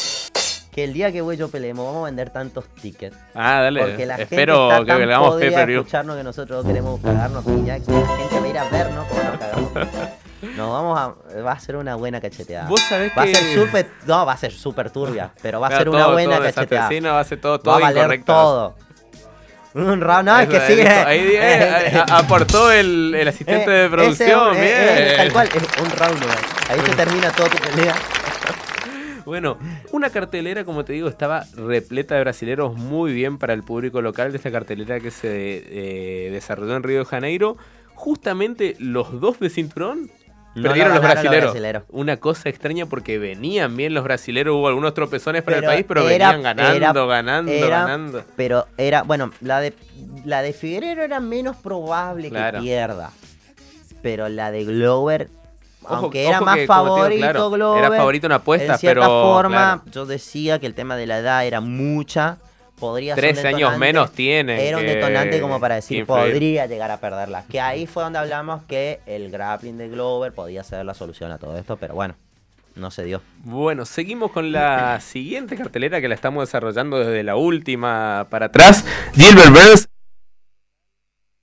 que 0.73 0.83
el 0.83 0.93
día 0.93 1.11
que 1.11 1.21
voy 1.21 1.37
yo 1.37 1.49
peleemos 1.49 1.85
vamos 1.85 2.01
a 2.01 2.05
vender 2.05 2.29
tantos 2.31 2.65
tickets. 2.81 3.15
Ah, 3.35 3.61
dale. 3.61 3.81
Porque 3.81 4.05
la 4.05 4.15
Espero 4.15 4.69
gente 4.69 4.81
está 4.81 5.39
que 5.39 5.51
tan 5.51 5.67
view. 5.67 5.79
escucharnos 5.81 6.17
que 6.17 6.23
nosotros 6.23 6.65
queremos 6.65 6.99
cagarnos 7.01 7.45
piña, 7.45 7.79
que 7.79 7.91
la 7.91 8.17
gente 8.17 8.39
va 8.39 8.45
a 8.45 8.47
ir 8.49 8.57
a 8.57 8.63
vernos 8.69 9.07
como 9.07 9.23
nos 9.23 9.37
cagamos. 9.39 9.71
Nos 10.57 10.69
vamos 10.69 10.99
a... 10.99 11.39
Va 11.41 11.51
a 11.53 11.59
ser 11.59 11.77
una 11.77 11.95
buena 11.95 12.19
cacheteada. 12.19 12.67
Vos 12.67 12.81
sabés 12.81 13.11
Va 13.17 13.21
a 13.21 13.25
que- 13.25 13.35
ser 13.35 13.53
súper... 13.65 13.87
No, 14.07 14.25
va 14.25 14.33
a 14.33 14.37
ser 14.37 14.51
súper 14.51 14.89
turbia, 14.89 15.31
pero 15.41 15.59
va 15.61 15.67
a 15.67 15.69
Claro, 15.69 15.81
ser 15.83 15.89
una 15.89 16.03
todo- 16.03 16.13
buena 16.13 16.35
todo 16.37 16.43
cacheteada. 16.45 17.11
va 17.13 17.19
a 17.19 17.23
ser 17.23 17.39
todo, 17.39 17.53
Va 17.53 17.59
todo 17.59 17.75
a 17.75 17.79
valer 17.79 18.23
todo. 18.23 18.75
Un 19.75 20.01
round, 20.01 20.25
no, 20.25 20.39
es 20.39 20.49
que 20.49 20.75
listo. 20.75 20.91
Ahí 21.07 21.31
eh, 21.35 22.03
a- 22.07 22.17
aportó 22.19 22.71
el, 22.71 23.15
el 23.15 23.27
asistente 23.27 23.71
Eh, 23.71 23.79
de 23.83 23.89
producción. 23.89 24.55
ese, 24.55 24.59
eh, 24.59 24.93
bien. 24.95 25.07
eh, 25.07 25.13
tal 25.17 25.33
cual, 25.33 25.47
es 25.47 25.81
un 25.81 25.89
round. 25.91 26.23
Ahí 26.69 26.79
se 26.85 26.95
termina 26.95 27.31
toda 27.31 27.49
tu 27.49 27.57
pelea. 27.57 27.95
Bueno, 29.25 29.57
una 29.91 30.09
cartelera, 30.09 30.63
como 30.65 30.83
te 30.85 30.93
digo, 30.93 31.07
estaba 31.07 31.45
repleta 31.55 32.15
de 32.15 32.21
brasileros 32.21 32.75
muy 32.75 33.13
bien 33.13 33.37
para 33.37 33.53
el 33.53 33.63
público 33.63 34.01
local 34.01 34.31
de 34.31 34.37
esta 34.37 34.51
cartelera 34.51 34.99
que 34.99 35.11
se 35.11 35.27
eh, 35.27 36.31
desarrolló 36.31 36.75
en 36.75 36.83
Río 36.83 36.99
de 36.99 37.05
Janeiro. 37.05 37.57
justamente 37.95 38.75
los 38.79 39.19
dos 39.21 39.39
de 39.39 39.49
cinturón 39.49 40.09
No 40.55 40.63
perdieron 40.63 40.89
lo 40.93 40.95
los 40.99 41.03
brasileros. 41.03 41.51
brasileros. 41.51 41.83
Una 41.89 42.17
cosa 42.17 42.49
extraña 42.49 42.85
porque 42.85 43.17
venían 43.17 43.77
bien 43.77 43.93
los 43.93 44.03
brasileros, 44.03 44.55
hubo 44.55 44.67
algunos 44.67 44.93
tropezones 44.93 45.41
para 45.43 45.57
Pero 45.57 45.69
el 45.69 45.75
país, 45.75 45.85
pero 45.87 46.09
era- 46.09 46.27
venían 46.33 46.43
ganando, 46.43 46.75
era- 46.75 46.93
ganando, 47.05 47.51
era- 47.51 47.79
ganando. 47.79 48.23
Pero 48.35 48.65
era, 48.77 49.03
bueno, 49.03 49.31
la 49.41 49.59
de 49.61 49.73
la 50.25 50.41
de 50.41 50.53
Figueroa 50.53 51.05
era 51.05 51.19
menos 51.19 51.55
probable 51.57 52.29
Claro. 52.29 52.59
que 52.59 52.65
pierda. 52.65 53.11
Pero 54.01 54.27
la 54.27 54.51
de 54.51 54.65
Glover, 54.65 55.29
Ojo- 55.85 55.95
aunque 55.95 56.27
era 56.27 56.41
más 56.41 56.55
que, 56.55 56.61
digo, 56.61 56.73
favorito 56.73 57.17
claro, 57.19 57.49
Glover, 57.49 57.83
Era 57.85 57.95
favorito 57.97 58.25
en 58.27 58.31
apuestas, 58.33 58.69
en 58.75 58.79
cierta 58.79 59.01
pero 59.01 59.21
forma, 59.23 59.57
claro, 59.81 59.81
yo 59.91 60.05
decía 60.05 60.59
que 60.59 60.65
el 60.67 60.73
tema 60.73 60.95
de 60.95 61.07
la 61.07 61.19
edad 61.19 61.45
era 61.45 61.61
mucha. 61.61 62.37
Podría 62.79 63.15
ser 63.15 63.23
un 63.25 63.31
13 63.33 63.47
años 63.47 63.77
menos 63.77 64.11
tiene. 64.11 64.67
Era 64.67 64.77
un 64.77 64.85
detonante 64.85 65.39
como 65.39 65.59
para 65.59 65.75
decir 65.75 66.05
podría 66.05 66.65
llegar 66.65 66.91
a 66.91 66.97
perderla. 66.97 67.45
Que 67.49 67.61
ahí 67.61 67.85
fue 67.87 68.03
donde 68.03 68.19
hablamos 68.19 68.63
que 68.63 68.99
el 69.05 69.29
grappling 69.31 69.77
de 69.77 69.87
Glover 69.89 70.33
podía 70.33 70.63
ser 70.63 70.83
la 70.85 70.93
solución 70.93 71.31
a 71.31 71.37
todo 71.37 71.57
esto, 71.57 71.77
pero 71.77 71.93
bueno, 71.93 72.15
no 72.75 72.91
se 72.91 73.03
dio. 73.05 73.21
Bueno, 73.43 73.85
seguimos 73.85 74.31
con 74.31 74.51
la 74.51 74.99
siguiente 74.99 75.55
cartelera 75.55 76.01
que 76.01 76.09
la 76.09 76.15
estamos 76.15 76.47
desarrollando 76.47 76.99
desde 76.99 77.23
la 77.23 77.35
última 77.37 78.27
para 78.29 78.47
atrás. 78.47 78.83
Gilbert 79.13 79.49
Burns 79.51 79.87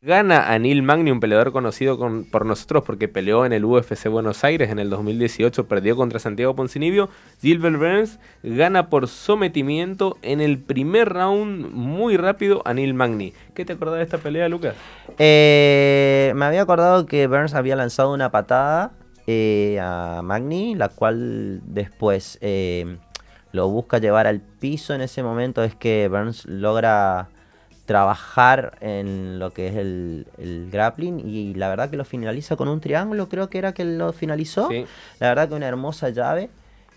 gana 0.02 0.50
a 0.50 0.58
Neil 0.58 0.82
Magny, 0.82 1.10
un 1.10 1.20
peleador 1.20 1.52
conocido 1.52 1.98
con- 1.98 2.24
por 2.24 2.46
nosotros 2.46 2.84
porque 2.86 3.06
peleó 3.06 3.44
en 3.44 3.52
el 3.52 3.66
UFC 3.66 4.08
Buenos 4.08 4.44
Aires 4.44 4.70
en 4.70 4.78
el 4.78 4.88
2018, 4.88 5.68
perdió 5.68 5.94
contra 5.94 6.18
Santiago 6.18 6.54
Poncinibio. 6.54 7.10
Gilbert 7.42 7.76
Burns 7.76 8.18
gana 8.42 8.88
por 8.88 9.08
sometimiento 9.08 10.16
en 10.22 10.40
el 10.40 10.58
primer 10.58 11.10
round 11.10 11.70
muy 11.72 12.16
rápido 12.16 12.62
a 12.64 12.72
Neil 12.72 12.94
Magny. 12.94 13.34
¿Qué 13.52 13.66
te 13.66 13.74
acordás 13.74 13.98
de 13.98 14.04
esta 14.04 14.16
pelea, 14.16 14.48
Lucas? 14.48 14.74
Eh, 15.18 16.32
me 16.34 16.46
había 16.46 16.62
acordado 16.62 17.04
que 17.04 17.26
Burns 17.26 17.52
había 17.54 17.76
lanzado 17.76 18.14
una 18.14 18.30
patada 18.30 18.92
eh, 19.26 19.78
a 19.82 20.22
Magni, 20.24 20.76
la 20.76 20.88
cual 20.88 21.60
después 21.64 22.38
eh, 22.40 22.96
lo 23.52 23.68
busca 23.68 23.98
llevar 23.98 24.26
al 24.26 24.40
piso. 24.40 24.94
En 24.94 25.02
ese 25.02 25.22
momento 25.22 25.62
es 25.62 25.74
que 25.74 26.08
Burns 26.08 26.46
logra 26.46 27.28
trabajar 27.94 28.74
en 28.80 29.40
lo 29.40 29.52
que 29.52 29.66
es 29.66 29.74
el, 29.74 30.24
el 30.38 30.68
grappling 30.70 31.18
y 31.28 31.54
la 31.54 31.68
verdad 31.68 31.90
que 31.90 31.96
lo 31.96 32.04
finaliza 32.04 32.54
con 32.54 32.68
un 32.68 32.80
triángulo, 32.80 33.28
creo 33.28 33.50
que 33.50 33.58
era 33.58 33.72
que 33.74 33.84
lo 33.84 34.12
finalizó. 34.12 34.68
Sí, 34.68 34.86
La 35.18 35.26
verdad 35.30 35.48
que 35.48 35.54
una 35.54 35.66
hermosa 35.66 36.08
llave. 36.10 36.50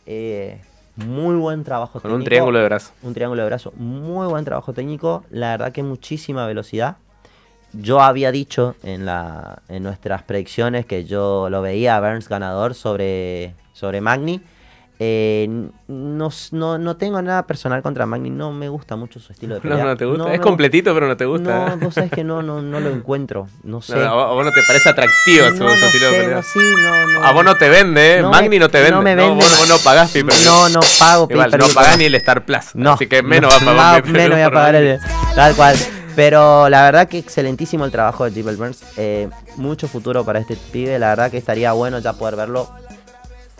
eh, 0.05 0.61
muy 0.95 1.35
buen 1.35 1.63
trabajo 1.63 1.99
con 1.99 2.11
un 2.11 2.17
técnico. 2.17 2.29
triángulo 2.29 2.59
de 2.59 2.65
brazo. 2.65 2.91
Un 3.01 3.15
triángulo 3.15 3.41
de 3.41 3.47
brazo. 3.47 3.73
Muy 3.75 4.27
buen 4.27 4.45
trabajo 4.45 4.71
técnico. 4.73 5.23
La 5.31 5.49
verdad 5.49 5.71
que 5.71 5.81
muchísima 5.81 6.45
velocidad. 6.45 6.97
Yo 7.71 7.99
había 8.01 8.31
dicho 8.31 8.75
en, 8.83 9.03
la, 9.07 9.63
en 9.67 9.81
nuestras 9.81 10.21
predicciones 10.21 10.85
que 10.85 11.05
yo 11.05 11.49
lo 11.49 11.63
veía 11.63 11.95
a 11.95 11.99
Burns 12.01 12.29
ganador 12.29 12.75
sobre, 12.75 13.55
sobre 13.73 13.99
Magni. 14.01 14.41
Eh, 14.99 15.47
no, 15.87 16.29
no, 16.51 16.77
no 16.77 16.95
tengo 16.97 17.21
nada 17.21 17.45
personal 17.47 17.81
contra 17.81 18.05
Magni. 18.05 18.29
No 18.29 18.51
me 18.51 18.69
gusta 18.69 18.95
mucho 18.95 19.19
su 19.19 19.33
estilo 19.33 19.55
de 19.55 19.61
No, 19.63 19.69
pelea. 19.71 19.85
no 19.85 19.97
te 19.97 20.05
gusta. 20.05 20.23
No 20.23 20.29
es 20.29 20.39
completito, 20.39 20.93
pero 20.93 21.07
no 21.07 21.17
te 21.17 21.25
gusta. 21.25 21.69
No, 21.69 21.77
vos 21.77 21.93
sabés 21.95 22.11
que 22.11 22.23
no, 22.23 22.41
no, 22.41 22.61
no 22.61 22.79
lo 22.79 22.89
encuentro. 22.93 23.47
No 23.63 23.81
sé. 23.81 23.95
No, 23.95 24.01
a 24.07 24.33
vos- 24.33 24.45
no 24.45 24.51
te 24.51 24.61
parece 24.67 24.89
atractivo 24.89 25.47
su, 25.47 25.51
No, 25.55 25.57
su 25.57 25.63
no 25.81 25.85
estilo 25.87 26.11
de 26.11 26.17
pelea. 26.19 26.35
no, 26.37 26.43
sí, 26.43 26.59
no, 26.59 27.07
no. 27.19 27.23
A 27.25 27.31
vos 27.31 27.43
no 27.43 27.55
te 27.55 27.69
vende, 27.69 28.17
¿eh? 28.17 28.21
No 28.21 28.29
Magni 28.29 28.49
me- 28.49 28.59
no 28.59 28.69
te 28.69 28.77
vende. 28.79 28.91
no 28.91 29.01
me 29.01 29.15
No, 29.15 29.21
vende. 29.29 29.43
vos, 29.43 29.57
vos 29.59 29.69
no 29.69 29.77
pagás 29.83 30.11
pay. 30.11 30.23
No, 30.23 30.69
no 30.69 30.79
pago 30.99 31.27
Igual, 31.29 31.51
no 31.51 31.67
pagás 31.73 31.91
no. 31.93 31.97
ni 31.97 32.05
el 32.05 32.15
Star 32.15 32.45
Plus. 32.45 32.75
No, 32.75 32.93
así 32.93 33.07
que 33.07 33.23
menos 33.23 33.51
va 33.51 33.57
a 33.57 33.59
pagar 33.65 34.05
no, 34.05 34.11
menos 34.13 34.29
voy 34.31 34.41
a 34.41 34.51
pagar 34.51 34.75
el 34.75 34.99
tal 35.35 35.55
cual. 35.55 35.75
Pero 36.15 36.69
la 36.69 36.83
verdad 36.83 37.07
que 37.07 37.17
excelentísimo 37.17 37.85
el 37.85 37.91
trabajo 37.91 38.23
de 38.25 38.29
Gilbert 38.31 38.57
Burns. 38.59 38.83
eh, 38.97 39.29
mucho 39.55 39.87
futuro 39.87 40.23
para 40.23 40.37
este 40.39 40.55
pibe. 40.71 40.99
La 40.99 41.09
verdad 41.09 41.31
que 41.31 41.37
estaría 41.39 41.71
bueno 41.73 41.97
ya 41.97 42.13
poder 42.13 42.35
verlo 42.35 42.69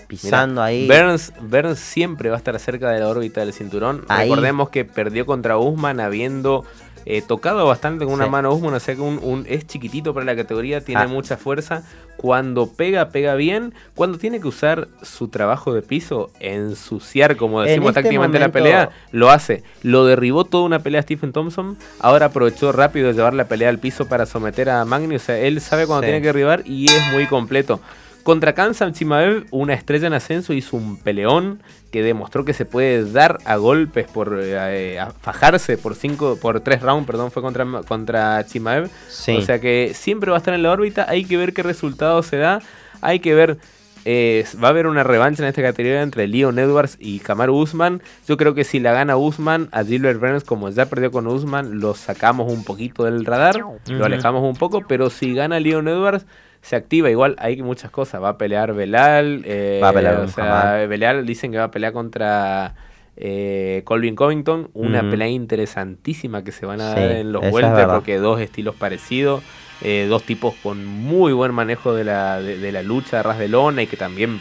pisando 0.08 0.62
ahí. 0.62 0.88
Burns, 0.88 1.34
Burns 1.42 1.80
siempre 1.80 2.30
va 2.30 2.36
a 2.36 2.38
estar 2.40 2.58
cerca 2.60 2.90
de 2.92 3.00
la 3.00 3.08
órbita 3.10 3.42
del 3.42 3.54
cinturón. 3.54 4.06
Ahí. 4.08 4.30
Recordemos 4.30 4.70
que 4.70 4.86
perdió 4.86 5.26
contra 5.26 5.58
Usman 5.58 6.00
habiendo 6.00 6.64
eh, 7.06 7.22
tocado 7.22 7.66
bastante 7.68 8.06
con 8.06 8.14
una 8.14 8.24
Sí. 8.26 8.30
mano 8.32 8.54
Usman, 8.54 8.76
o 8.76 8.80
sea 8.80 8.96
que 8.96 9.02
un, 9.02 9.20
un- 9.22 9.46
es 9.50 9.68
chiquitito 9.68 10.14
para 10.14 10.26
la 10.26 10.38
categoría, 10.38 10.80
tiene 10.80 11.02
Ah. 11.02 11.08
mucha 11.08 11.36
fuerza. 11.36 11.84
Cuando 12.16 12.68
pega, 12.68 13.10
pega 13.10 13.36
bien. 13.36 13.74
Cuando 13.94 14.18
tiene 14.18 14.40
que 14.40 14.48
usar 14.48 14.88
su 15.02 15.28
trabajo 15.28 15.74
de 15.74 15.82
piso, 15.82 16.30
ensuciar, 16.40 17.36
como 17.36 17.62
En 17.62 17.68
decimos 17.68 17.90
este 17.90 18.04
tácticamente 18.04 18.40
la 18.40 18.54
pelea, 18.54 18.90
lo 19.12 19.32
hace. 19.32 19.64
Lo 19.82 20.06
derribó 20.06 20.46
toda 20.46 20.64
una 20.64 20.80
pelea 20.80 21.00
a 21.00 21.04
Stephen 21.04 21.34
Thompson. 21.34 21.78
Ahora 22.00 22.28
aprovechó 22.28 22.72
rápido 22.72 23.08
de 23.10 23.14
llevar 23.16 23.34
la 23.34 23.50
pelea 23.50 23.68
al 23.68 23.80
piso 23.80 24.08
para 24.08 24.26
someter 24.26 24.70
a 24.70 24.86
Magni. 24.86 25.16
O 25.16 25.20
sea, 25.20 25.38
él 25.38 25.60
sabe 25.60 25.86
cuando 25.86 26.04
Sí. 26.04 26.08
tiene 26.08 26.22
que 26.22 26.28
derribar 26.28 26.62
y 26.66 26.86
es 26.86 27.02
muy 27.12 27.26
completo. 27.28 27.82
Contra 28.24 28.54
Kansam 28.54 28.94
Chimaev, 28.94 29.46
una 29.52 29.74
estrella 29.74 30.08
en 30.08 30.14
ascenso, 30.14 30.54
hizo 30.54 30.78
un 30.78 30.98
peleón 30.98 31.62
que 31.92 32.02
demostró 32.02 32.46
que 32.46 32.54
se 32.54 32.64
puede 32.64 33.04
dar 33.12 33.38
a 33.44 33.58
golpes 33.58 34.08
por 34.08 34.40
eh, 34.42 34.98
a 34.98 35.12
fajarse 35.12 35.78
por 35.78 35.94
cinco, 35.96 36.38
por 36.42 36.62
tres 36.62 36.82
rounds, 36.82 37.06
perdón, 37.06 37.32
fue 37.32 37.42
contra, 37.42 37.66
contra 37.86 38.46
Chimaev. 38.46 38.90
Sí. 39.10 39.36
O 39.36 39.42
sea 39.42 39.60
que 39.60 39.92
siempre 39.94 40.32
va 40.32 40.38
a 40.38 40.40
estar 40.40 40.54
en 40.54 40.64
la 40.64 40.72
órbita. 40.72 41.06
Hay 41.10 41.26
que 41.26 41.36
ver 41.36 41.54
qué 41.54 41.64
resultado 41.64 42.24
se 42.24 42.38
da. 42.38 42.62
Hay 43.02 43.20
que 43.20 43.36
ver. 43.36 43.58
eh, 44.06 44.46
va 44.62 44.68
a 44.68 44.72
haber 44.72 44.88
una 44.88 45.04
revancha 45.04 45.44
en 45.44 45.50
esta 45.50 45.62
categoría 45.62 46.02
entre 46.02 46.28
Leon 46.28 46.60
Edwards 46.60 46.98
y 47.00 47.20
Kamaru 47.20 47.56
Usman. 47.56 48.02
Yo 48.28 48.38
creo 48.38 48.54
que 48.54 48.64
si 48.64 48.80
la 48.80 48.94
gana 48.94 49.18
Usman, 49.18 49.70
a 49.72 49.84
Gilbert 49.84 50.20
Burns, 50.20 50.44
como 50.44 50.70
ya 50.70 50.86
perdió 50.88 51.12
con 51.12 51.28
Usman, 51.28 51.80
lo 51.80 51.94
sacamos 51.94 52.52
un 52.52 52.64
poquito 52.64 53.04
del 53.04 53.26
radar, 53.26 53.64
lo 53.88 54.06
alejamos 54.06 54.44
un 54.44 54.56
poco. 54.56 54.82
Pero 54.88 55.10
si 55.10 55.34
gana 55.34 55.60
Leon 55.60 55.88
Edwards, 55.88 56.26
se 56.64 56.76
activa. 56.76 57.12
Igual 57.12 57.36
hay 57.38 57.62
muchas 57.62 57.92
cosas. 57.92 58.24
Va 58.24 58.30
a 58.30 58.38
pelear 58.40 58.74
Belal. 58.74 59.44
eh, 59.46 59.80
Va 59.84 59.90
a 59.90 59.94
pelear 59.94 60.16
o 60.16 60.28
sea. 60.28 60.88
Belal 60.88 61.26
dicen 61.26 61.52
que 61.52 61.60
va 61.60 61.66
a 61.66 61.72
pelear 61.72 61.94
contra. 61.94 62.74
eh, 63.16 63.82
Colvin 63.86 64.16
Covington, 64.16 64.72
una 64.74 65.04
pelea 65.12 65.28
interesantísima 65.28 66.44
que 66.44 66.52
se 66.52 66.66
van 66.66 66.82
a 66.82 66.96
Sí, 66.96 67.02
dar 67.02 67.12
en 67.12 67.32
los 67.32 67.44
vueltas 67.52 67.86
porque 67.94 68.18
dos 68.18 68.40
estilos 68.42 68.74
parecidos, 68.76 69.44
eh, 69.82 70.08
dos 70.10 70.24
tipos 70.24 70.56
con 70.64 70.84
muy 70.84 71.32
buen 71.34 71.54
manejo 71.54 71.94
de 71.94 72.06
la, 72.06 72.42
de, 72.42 72.58
de 72.58 72.72
la 72.72 72.82
lucha 72.82 73.18
de 73.18 73.24
ras 73.24 73.38
de 73.38 73.50
lona 73.50 73.84
y 73.84 73.88
que 73.88 73.98
también 73.98 74.40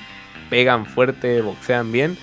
pegan 0.49 0.87
fuerte, 0.87 1.43
boxean 1.43 1.93
bien. 1.93 2.17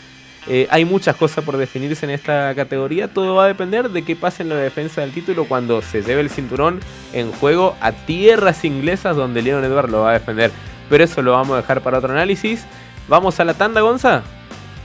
Eh, 0.47 0.67
hay 0.69 0.85
muchas 0.85 1.15
cosas 1.15 1.43
por 1.43 1.57
definirse 1.57 2.05
en 2.05 2.11
esta 2.11 2.53
categoría, 2.55 3.07
todo 3.07 3.35
va 3.35 3.45
a 3.45 3.47
depender 3.47 3.89
de 3.89 4.03
qué 4.03 4.15
pase 4.15 4.43
en 4.43 4.49
la 4.49 4.55
defensa 4.55 5.01
del 5.01 5.11
título 5.11 5.45
cuando 5.45 5.81
se 5.81 6.01
lleve 6.01 6.21
el 6.21 6.29
cinturón 6.29 6.79
en 7.13 7.31
juego 7.33 7.75
a 7.81 7.91
tierras 7.91 8.63
inglesas 8.65 9.15
donde 9.15 9.41
Leon 9.41 9.63
Edwards 9.63 9.91
lo 9.91 10.01
va 10.01 10.11
a 10.11 10.13
defender. 10.13 10.51
Pero 10.89 11.03
eso 11.03 11.21
lo 11.21 11.33
vamos 11.33 11.53
a 11.53 11.57
dejar 11.57 11.81
para 11.81 11.99
otro 11.99 12.11
análisis. 12.11 12.65
Vamos 13.07 13.39
a 13.39 13.45
la 13.45 13.53
tanda, 13.53 13.81
Gonza. 13.81 14.23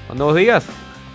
Cuando 0.07 0.27
vos 0.27 0.37
digas. 0.37 0.67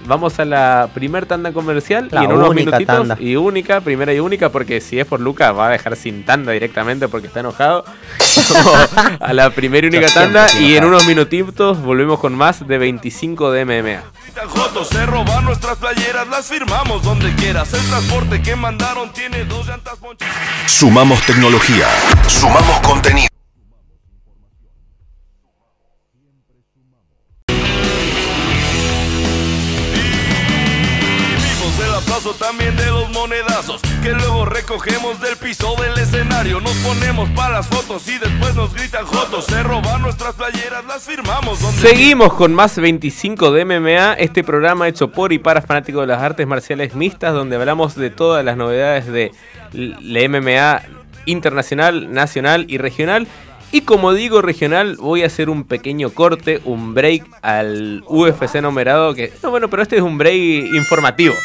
Vamos 0.06 0.40
a 0.40 0.46
la 0.46 0.90
primer 0.94 1.26
tanda 1.26 1.52
comercial 1.52 2.08
La 2.12 2.22
y 2.22 2.26
en 2.26 2.32
unos 2.32 2.50
única 2.50 2.78
minutitos 2.78 3.08
tanda. 3.08 3.18
y 3.20 3.36
única, 3.36 3.82
primera 3.82 4.14
y 4.14 4.20
única, 4.20 4.50
porque 4.50 4.82
si 4.82 5.00
es 5.00 5.06
por 5.06 5.20
Lucas 5.20 5.56
va 5.56 5.68
a 5.68 5.70
dejar 5.70 5.96
sin 5.96 6.24
tanda 6.26 6.52
directamente 6.52 7.08
porque 7.08 7.28
está 7.28 7.42
enojado. 7.42 7.84
A 9.20 9.34
la 9.34 9.50
primera 9.52 9.86
y 9.86 9.90
única 9.90 10.08
Yo 10.08 10.14
tanda 10.14 10.48
y 10.60 10.76
en 10.76 10.86
unos 10.86 11.06
minutitos 11.06 11.82
volvemos 11.82 12.20
con 12.20 12.34
más 12.36 12.68
de 12.68 12.78
25 12.78 13.52
de 13.52 13.66
MMA. 13.66 14.04
Jotos, 14.48 14.88
se 14.88 15.06
roban 15.06 15.44
nuestras 15.46 15.78
playeras, 15.78 16.28
las 16.30 16.48
firmamos 16.48 17.04
donde 17.04 17.34
quieras. 17.36 17.74
El 17.74 17.82
transporte 17.82 18.42
que 18.42 18.56
mandaron 18.56 19.12
tiene 19.12 19.44
dos 19.46 19.68
llantas 19.68 19.98
ponchadas. 19.98 20.34
Sumamos 20.68 21.22
tecnología. 21.26 21.88
Sumamos 22.28 22.80
contenido. 22.80 23.29
Para 37.36 37.56
las 37.56 37.68
fotos 37.68 38.08
y 38.08 38.18
después 38.18 38.56
nos 38.56 38.74
gritan 38.74 39.06
Jotos. 39.06 39.46
Se 39.46 39.64
roban 39.64 40.02
nuestras 40.02 40.36
playeras, 40.36 40.86
las 40.86 41.04
firmamos 41.04 41.62
donde 41.62 41.80
Seguimos 41.80 42.34
con 42.34 42.54
más 42.54 42.78
25 42.78 43.52
de 43.52 43.66
MMA, 43.66 44.14
este 44.14 44.44
programa 44.44 44.88
hecho 44.88 45.12
por 45.12 45.34
y 45.34 45.40
para 45.40 45.62
fanáticos 45.62 46.02
de 46.02 46.08
las 46.08 46.22
artes 46.22 46.46
marciales 46.48 46.96
mixtas, 46.96 47.34
donde 47.34 47.56
hablamos 47.56 47.96
de 47.96 48.10
todas 48.10 48.44
las 48.46 48.58
novedades 48.58 49.08
de 49.08 49.32
la 49.74 50.30
MMA 50.30 50.82
internacional, 51.26 52.12
nacional 52.12 52.66
y 52.68 52.78
regional. 52.78 53.28
Y 53.72 53.82
como 53.82 54.14
digo 54.14 54.42
regional, 54.42 54.96
voy 54.98 55.24
a 55.24 55.28
hacer 55.28 55.50
un 55.50 55.64
pequeño 55.64 56.10
corte, 56.10 56.60
un 56.66 56.94
break 56.94 57.24
al 57.42 58.04
UFC 58.08 58.56
numerado, 58.62 59.14
que 59.14 59.32
no, 59.44 59.52
bueno, 59.52 59.70
pero 59.70 59.84
este 59.84 59.98
es 59.98 60.02
un 60.02 60.18
break 60.18 60.74
informativo, 60.74 61.36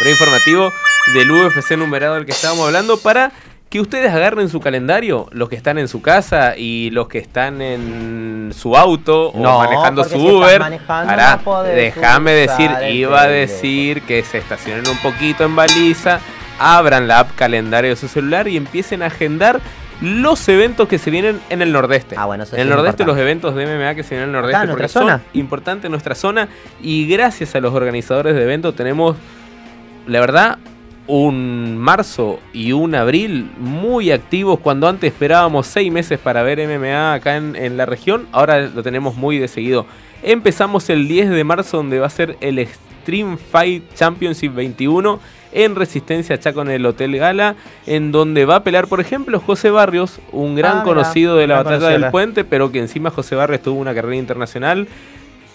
break 0.00 0.12
informativo 0.12 0.72
del 1.14 1.30
UFC 1.30 1.76
numerado 1.76 2.16
del 2.16 2.26
que 2.26 2.32
estábamos 2.32 2.66
hablando 2.66 2.98
para 2.98 3.32
que 3.68 3.80
ustedes 3.80 4.12
agarren 4.12 4.48
su 4.48 4.60
calendario, 4.60 5.28
los 5.30 5.48
que 5.48 5.56
están 5.56 5.78
en 5.78 5.88
su 5.88 6.00
casa 6.00 6.56
y 6.56 6.90
los 6.90 7.08
que 7.08 7.18
están 7.18 7.60
en 7.60 8.50
su 8.54 8.76
auto 8.76 9.28
o 9.28 9.58
manejando 9.58 10.04
su 10.04 10.10
si 10.10 10.16
Uber. 10.18 10.60
manejando 10.60 11.16
no 11.16 11.62
déjame 11.64 12.32
decir, 12.32 12.70
iba 12.90 13.22
a 13.22 13.28
decir 13.28 14.02
que 14.02 14.22
se 14.22 14.38
estacionen 14.38 14.88
un 14.88 14.96
poquito 14.98 15.44
en 15.44 15.54
baliza, 15.54 16.20
abran 16.58 17.06
la 17.06 17.20
app 17.20 17.34
calendario 17.34 17.90
de 17.90 17.96
su 17.96 18.08
celular 18.08 18.48
y 18.48 18.56
empiecen 18.56 19.02
a 19.02 19.06
agendar 19.06 19.60
los 20.00 20.48
eventos 20.48 20.88
que 20.88 20.96
se 20.98 21.10
vienen 21.10 21.40
en 21.50 21.60
el 21.60 21.72
nordeste. 21.72 22.14
Ah, 22.16 22.24
bueno, 22.24 22.44
eso 22.44 22.54
en 22.54 22.62
el 22.62 22.68
es 22.68 22.74
nordeste, 22.74 23.04
los 23.04 23.18
importante. 23.18 23.22
eventos 23.22 23.54
de 23.56 23.66
MMA 23.66 23.94
que 23.96 24.02
se 24.02 24.10
vienen 24.14 24.30
en 24.30 24.36
el 24.36 24.42
nordeste. 24.42 24.68
Porque 24.68 24.88
son 24.88 25.02
zona. 25.02 25.20
importantes 25.34 25.84
en 25.86 25.90
nuestra 25.90 26.14
zona. 26.14 26.48
Y 26.80 27.06
gracias 27.08 27.54
a 27.56 27.60
los 27.60 27.74
organizadores 27.74 28.34
de 28.36 28.42
eventos 28.44 28.76
tenemos, 28.76 29.16
la 30.06 30.20
verdad, 30.20 30.58
un 31.08 31.76
marzo 31.78 32.38
y 32.52 32.72
un 32.72 32.94
abril 32.94 33.50
muy 33.58 34.12
activos. 34.12 34.60
Cuando 34.60 34.86
antes 34.86 35.12
esperábamos 35.12 35.66
seis 35.66 35.90
meses 35.90 36.18
para 36.18 36.42
ver 36.42 36.58
MMA 36.68 37.14
acá 37.14 37.36
en, 37.36 37.56
en 37.56 37.76
la 37.76 37.86
región, 37.86 38.28
ahora 38.30 38.60
lo 38.60 38.82
tenemos 38.82 39.16
muy 39.16 39.38
de 39.38 39.48
seguido. 39.48 39.86
Empezamos 40.22 40.88
el 40.90 41.08
10 41.08 41.30
de 41.30 41.44
marzo, 41.44 41.78
donde 41.78 41.98
va 41.98 42.06
a 42.06 42.10
ser 42.10 42.36
el 42.40 42.58
Extreme 42.58 43.36
Fight 43.36 43.94
Championship 43.94 44.54
21 44.54 45.18
en 45.52 45.76
Resistencia 45.76 46.38
Chaco 46.38 46.62
en 46.62 46.70
el 46.70 46.84
Hotel 46.84 47.16
Gala, 47.16 47.56
en 47.86 48.12
donde 48.12 48.44
va 48.44 48.56
a 48.56 48.64
pelear, 48.64 48.86
por 48.86 49.00
ejemplo, 49.00 49.40
José 49.40 49.70
Barrios, 49.70 50.20
un 50.32 50.54
gran 50.54 50.78
Ah, 50.78 50.82
conocido 50.82 51.36
de 51.36 51.46
la 51.46 51.62
batalla 51.62 51.88
del 51.88 52.10
puente, 52.10 52.44
pero 52.44 52.70
que 52.70 52.78
encima 52.78 53.10
José 53.10 53.34
Barrios 53.34 53.62
tuvo 53.62 53.80
una 53.80 53.94
carrera 53.94 54.16
internacional. 54.16 54.88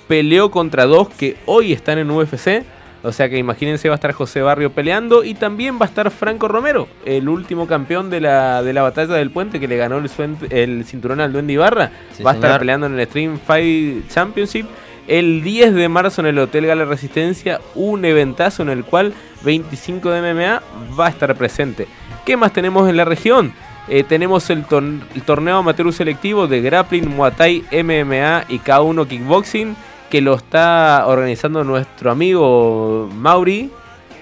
Peleó 0.08 0.52
contra 0.52 0.86
dos 0.86 1.10
que 1.10 1.38
hoy 1.46 1.74
están 1.74 1.98
en 2.00 2.10
UFC. 2.10 2.64
O 3.06 3.12
sea 3.12 3.28
que 3.30 3.38
imagínense 3.38 3.90
va 3.90 3.96
a 3.96 3.98
estar 3.98 4.14
José 4.14 4.42
Barrio 4.42 4.72
peleando 4.72 5.24
y 5.26 5.34
también 5.34 5.76
va 5.78 5.86
a 5.86 5.90
estar 5.90 6.10
Franco 6.10 6.48
Romero, 6.48 6.88
el 7.06 7.28
último 7.28 7.68
campeón 7.68 8.10
de 8.10 8.22
la, 8.22 8.64
de 8.64 8.72
la 8.72 8.82
batalla 8.82 9.16
del 9.16 9.30
puente 9.30 9.60
que 9.60 9.68
le 9.68 9.76
ganó 9.76 9.98
el, 9.98 10.86
cinturón 10.86 11.20
al 11.20 11.34
Duende 11.34 11.52
Ibarra. 11.54 11.92
Sí, 12.14 12.24
va 12.24 12.32
a 12.32 12.34
estar 12.36 12.50
señor. 12.52 12.60
peleando 12.60 12.88
en 12.88 12.98
el 13.00 13.06
Stream 13.08 13.40
Fight 13.40 14.08
Championship. 14.10 14.66
El 15.06 15.44
10 15.44 15.74
de 15.74 15.90
marzo 15.90 16.22
en 16.22 16.28
el 16.28 16.40
Hotel 16.40 16.66
Gala 16.66 16.86
Resistencia, 16.86 17.60
un 17.76 18.06
eventazo 18.06 18.64
en 18.64 18.70
el 18.70 18.86
cual 18.86 19.14
25 19.44 20.10
de 20.10 20.34
MMA 20.34 20.62
va 20.98 21.08
a 21.08 21.10
estar 21.10 21.36
presente. 21.36 21.88
¿Qué 22.26 22.38
más 22.38 22.54
tenemos 22.54 22.88
en 22.90 22.96
la 22.96 23.04
región? 23.04 23.52
Eh, 23.90 24.06
tenemos 24.08 24.50
el, 24.50 24.64
tor- 24.66 25.02
el 25.14 25.22
torneo 25.24 25.58
amateur 25.58 25.92
selectivo 25.92 26.48
de 26.48 26.62
grappling, 26.62 27.10
muay 27.14 27.34
thai, 27.34 27.64
MMA 27.84 28.46
y 28.48 28.60
K1 28.60 29.06
kickboxing 29.10 29.76
que 30.14 30.22
lo 30.22 30.36
está 30.36 31.06
organizando 31.08 31.64
nuestro 31.64 32.12
amigo 32.12 33.10
Mauri, 33.16 33.72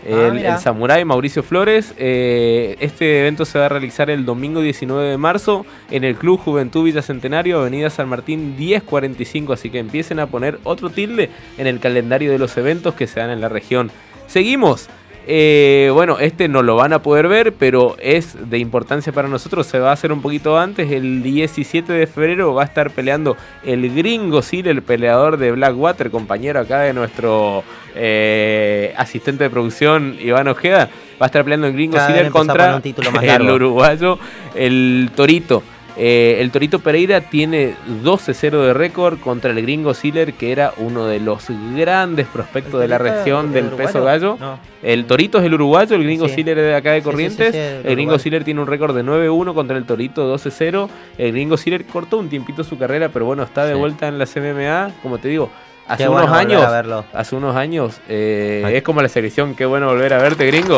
Ah, 0.06 0.30
el, 0.32 0.38
el 0.38 0.58
samurái 0.58 1.04
Mauricio 1.04 1.44
Flores. 1.44 1.94
Eh, 1.98 2.78
este 2.80 3.20
evento 3.20 3.44
se 3.44 3.60
va 3.60 3.66
a 3.66 3.70
realizar 3.70 4.10
el 4.10 4.24
domingo 4.24 4.62
19 4.62 5.10
de 5.10 5.18
marzo 5.18 5.66
en 5.90 6.06
el 6.06 6.16
Club 6.16 6.40
Juventud 6.40 6.86
Villa 6.86 7.02
Centenario, 7.02 7.60
Avenida 7.60 7.90
San 7.90 8.08
Martín 8.08 8.56
1045. 8.58 9.52
Así 9.52 9.70
que 9.70 9.80
empiecen 9.80 10.22
a 10.22 10.28
poner 10.28 10.60
otro 10.64 10.92
tilde 10.92 11.30
en 11.58 11.68
el 11.68 11.82
calendario 11.82 12.32
de 12.32 12.40
los 12.40 12.56
eventos 12.56 12.96
que 12.96 13.06
se 13.06 13.20
dan 13.20 13.32
en 13.32 13.42
la 13.42 13.50
región. 13.50 13.92
Seguimos. 14.28 14.88
Eh, 15.28 15.92
bueno, 15.94 16.18
este 16.20 16.48
no 16.48 16.64
lo 16.64 16.76
van 16.76 16.94
a 16.94 17.02
poder 17.04 17.28
ver, 17.28 17.54
pero 17.54 17.96
es 18.00 18.50
de 18.50 18.58
importancia 18.58 19.14
para 19.14 19.28
nosotros. 19.28 19.68
Se 19.68 19.80
va 19.80 19.90
a 19.90 19.94
hacer 19.94 20.12
un 20.12 20.22
poquito 20.22 20.58
antes. 20.58 20.92
El 20.92 21.22
17 21.22 21.94
de 21.94 22.08
febrero 22.08 22.54
va 22.54 22.64
a 22.64 22.66
estar 22.66 22.92
peleando 22.92 23.38
el 23.64 23.94
gringo 23.94 24.42
Sil, 24.42 24.68
el 24.68 24.82
peleador 24.82 25.38
de 25.38 25.52
Blackwater, 25.52 26.10
compañero 26.10 26.60
acá 26.60 26.82
de 26.82 26.94
nuestro 26.94 27.64
eh, 27.96 28.94
asistente 28.98 29.44
de 29.44 29.50
producción 29.50 30.18
Iván 30.20 30.48
Ojeda. 30.48 30.90
Va 31.22 31.26
a 31.26 31.28
estar 31.28 31.44
peleando 31.44 31.68
el 31.68 31.74
gringo 31.74 31.98
empezamos 31.98 32.32
contra 32.32 32.68
con 32.68 32.76
un 32.76 32.82
título 32.82 33.12
más 33.12 33.24
el 33.24 33.50
uruguayo, 33.50 34.18
el 34.56 35.12
Torito. 35.16 35.62
Eh, 35.98 36.38
el 36.40 36.52
Torito 36.52 36.80
Pereira 36.80 37.22
tiene 37.22 37.76
12-0 38.04 38.66
de 38.66 38.74
récord 38.74 39.20
contra 39.20 39.52
el 39.52 39.62
gringo 39.62 39.94
Siller, 39.94 40.34
que 40.34 40.52
era 40.52 40.74
uno 40.78 41.06
de 41.06 41.20
los 41.20 41.48
grandes 41.76 42.28
prospectos 42.28 42.80
de 42.80 42.88
la 42.88 42.98
región 42.98 43.52
del 43.52 43.66
uruguayo? 43.68 43.88
peso 43.88 44.04
gallo. 44.04 44.38
No. 44.40 44.60
El 44.82 45.06
Torito 45.06 45.40
es 45.40 45.46
el 45.46 45.54
uruguayo, 45.54 45.96
el 45.96 46.04
gringo 46.04 46.28
Sí. 46.28 46.36
Siller 46.36 46.58
es 46.58 46.64
de 46.66 46.76
acá 46.76 46.92
de 46.92 47.00
Sí, 47.00 47.04
sí, 47.04 47.04
sí, 47.04 47.12
Corrientes. 47.12 47.56
el 47.56 47.86
el 47.86 47.96
gringo. 47.96 48.18
Siller 48.20 48.44
tiene 48.44 48.62
un 48.62 48.68
récord 48.68 48.96
de 48.96 49.04
9-1 49.04 49.54
contra 49.54 49.78
el 49.78 49.86
Torito 49.86 50.28
12-0. 50.38 50.90
El 51.18 51.32
gringo 51.34 51.58
Siller 51.58 51.86
cortó 51.86 52.18
un 52.20 52.30
tiempito 52.30 52.64
su 52.64 52.78
carrera, 52.78 53.10
pero 53.10 53.26
bueno, 53.26 53.44
está 53.44 53.66
de 53.66 53.74
vuelta 53.76 54.08
en 54.08 54.18
la 54.18 54.26
CMMA. 54.26 54.92
Como 55.04 55.18
te 55.18 55.28
digo, 55.28 55.50
hace 55.88 56.08
unos 56.08 56.22
bueno 56.30 56.32
volver 56.62 56.86
años 56.86 57.06
hace 57.14 57.36
unos 57.36 57.56
años, 57.56 58.00
eh, 58.08 58.72
es 58.76 58.82
como 58.84 59.02
la 59.02 59.10
selección, 59.10 59.56
qué 59.56 59.66
bueno 59.66 59.88
volver 59.88 60.14
a 60.14 60.20
verte, 60.20 60.48
gringo. 60.48 60.78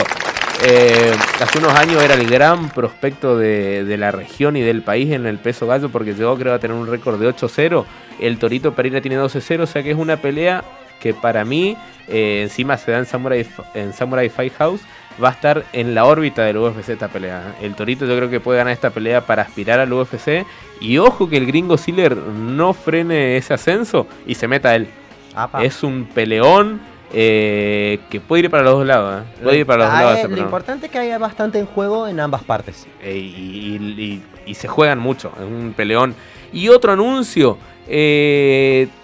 Eh, 0.62 1.14
hace 1.42 1.58
unos 1.58 1.74
años 1.74 2.02
era 2.02 2.14
el 2.14 2.30
gran 2.30 2.70
prospecto 2.70 3.38
de, 3.38 3.84
de 3.84 3.98
la 3.98 4.12
región 4.12 4.56
y 4.56 4.62
del 4.62 4.82
país 4.82 5.12
en 5.12 5.26
el 5.26 5.38
peso 5.38 5.68
gallo 5.68 5.90
porque 5.90 6.14
llegó 6.14 6.38
creo 6.38 6.54
a 6.54 6.60
tener 6.60 6.78
un 6.78 6.88
récord 6.88 7.20
de 7.20 7.30
8-0. 7.30 7.86
El 8.20 8.38
Torito 8.38 8.74
Pereira 8.74 9.02
tiene 9.02 9.18
12-0, 9.18 9.62
o 9.62 9.66
sea 9.66 9.84
que 9.84 9.92
es 9.92 9.98
una 9.98 10.18
pelea 10.18 10.64
que 11.02 11.14
para 11.14 11.44
mí 11.44 11.76
eh, 12.08 12.44
encima 12.44 12.78
se 12.78 12.92
da 12.92 13.00
en 13.00 13.06
Samurai, 13.06 13.46
en 13.74 13.92
Samurai 13.94 14.30
Fight 14.30 14.54
House. 14.58 14.82
Va 15.22 15.30
a 15.30 15.32
estar 15.34 15.66
en 15.74 15.94
la 15.94 16.06
órbita 16.06 16.44
del 16.44 16.58
UFC 16.58 16.90
esta 16.90 17.10
pelea. 17.10 17.56
El 17.62 17.76
Torito 17.76 18.06
yo 18.06 18.16
creo 18.16 18.30
que 18.30 18.40
puede 18.40 18.58
ganar 18.58 18.74
esta 18.74 18.90
pelea 18.90 19.22
para 19.22 19.44
aspirar 19.44 19.80
al 19.80 19.92
UFC. 19.92 20.46
Y 20.80 20.98
ojo 20.98 21.30
que 21.30 21.38
el 21.38 21.46
gringo 21.46 21.78
Siller 21.78 22.16
no 22.18 22.74
frene 22.74 23.38
ese 23.38 23.54
ascenso 23.54 24.08
y 24.26 24.36
se 24.36 24.48
meta 24.48 24.76
él. 24.76 24.88
Apa. 25.36 25.64
Es 25.64 25.84
un 25.84 26.06
peleón 26.06 26.82
eh, 27.14 28.00
que 28.10 28.20
puede 28.20 28.44
ir 28.44 28.50
para 28.50 28.64
los 28.64 28.74
dos 28.74 28.86
lados. 28.88 29.22
¿eh? 29.22 29.26
Puede 29.44 29.58
ir 29.60 29.66
para 29.66 29.84
los 29.84 29.92
dos 29.92 30.00
Ah, 30.00 30.04
lados. 30.04 30.20
eh, 30.20 30.28
lo 30.28 30.38
importante 30.38 30.88
es 30.88 30.92
que 30.92 30.98
haya 31.00 31.18
bastante 31.18 31.60
en 31.60 31.66
juego 31.66 32.08
en 32.08 32.20
ambas 32.20 32.44
partes. 32.44 32.88
Eh, 33.02 33.16
y, 33.18 33.78
y- 33.78 34.02
y- 34.04 34.24
y 34.52 34.54
se 34.56 34.68
juegan 34.68 35.00
mucho. 35.00 35.32
Es 35.38 35.44
un 35.46 35.74
peleón. 35.76 36.16
Y 36.52 36.70
otro 36.70 36.92
anuncio. 36.94 37.58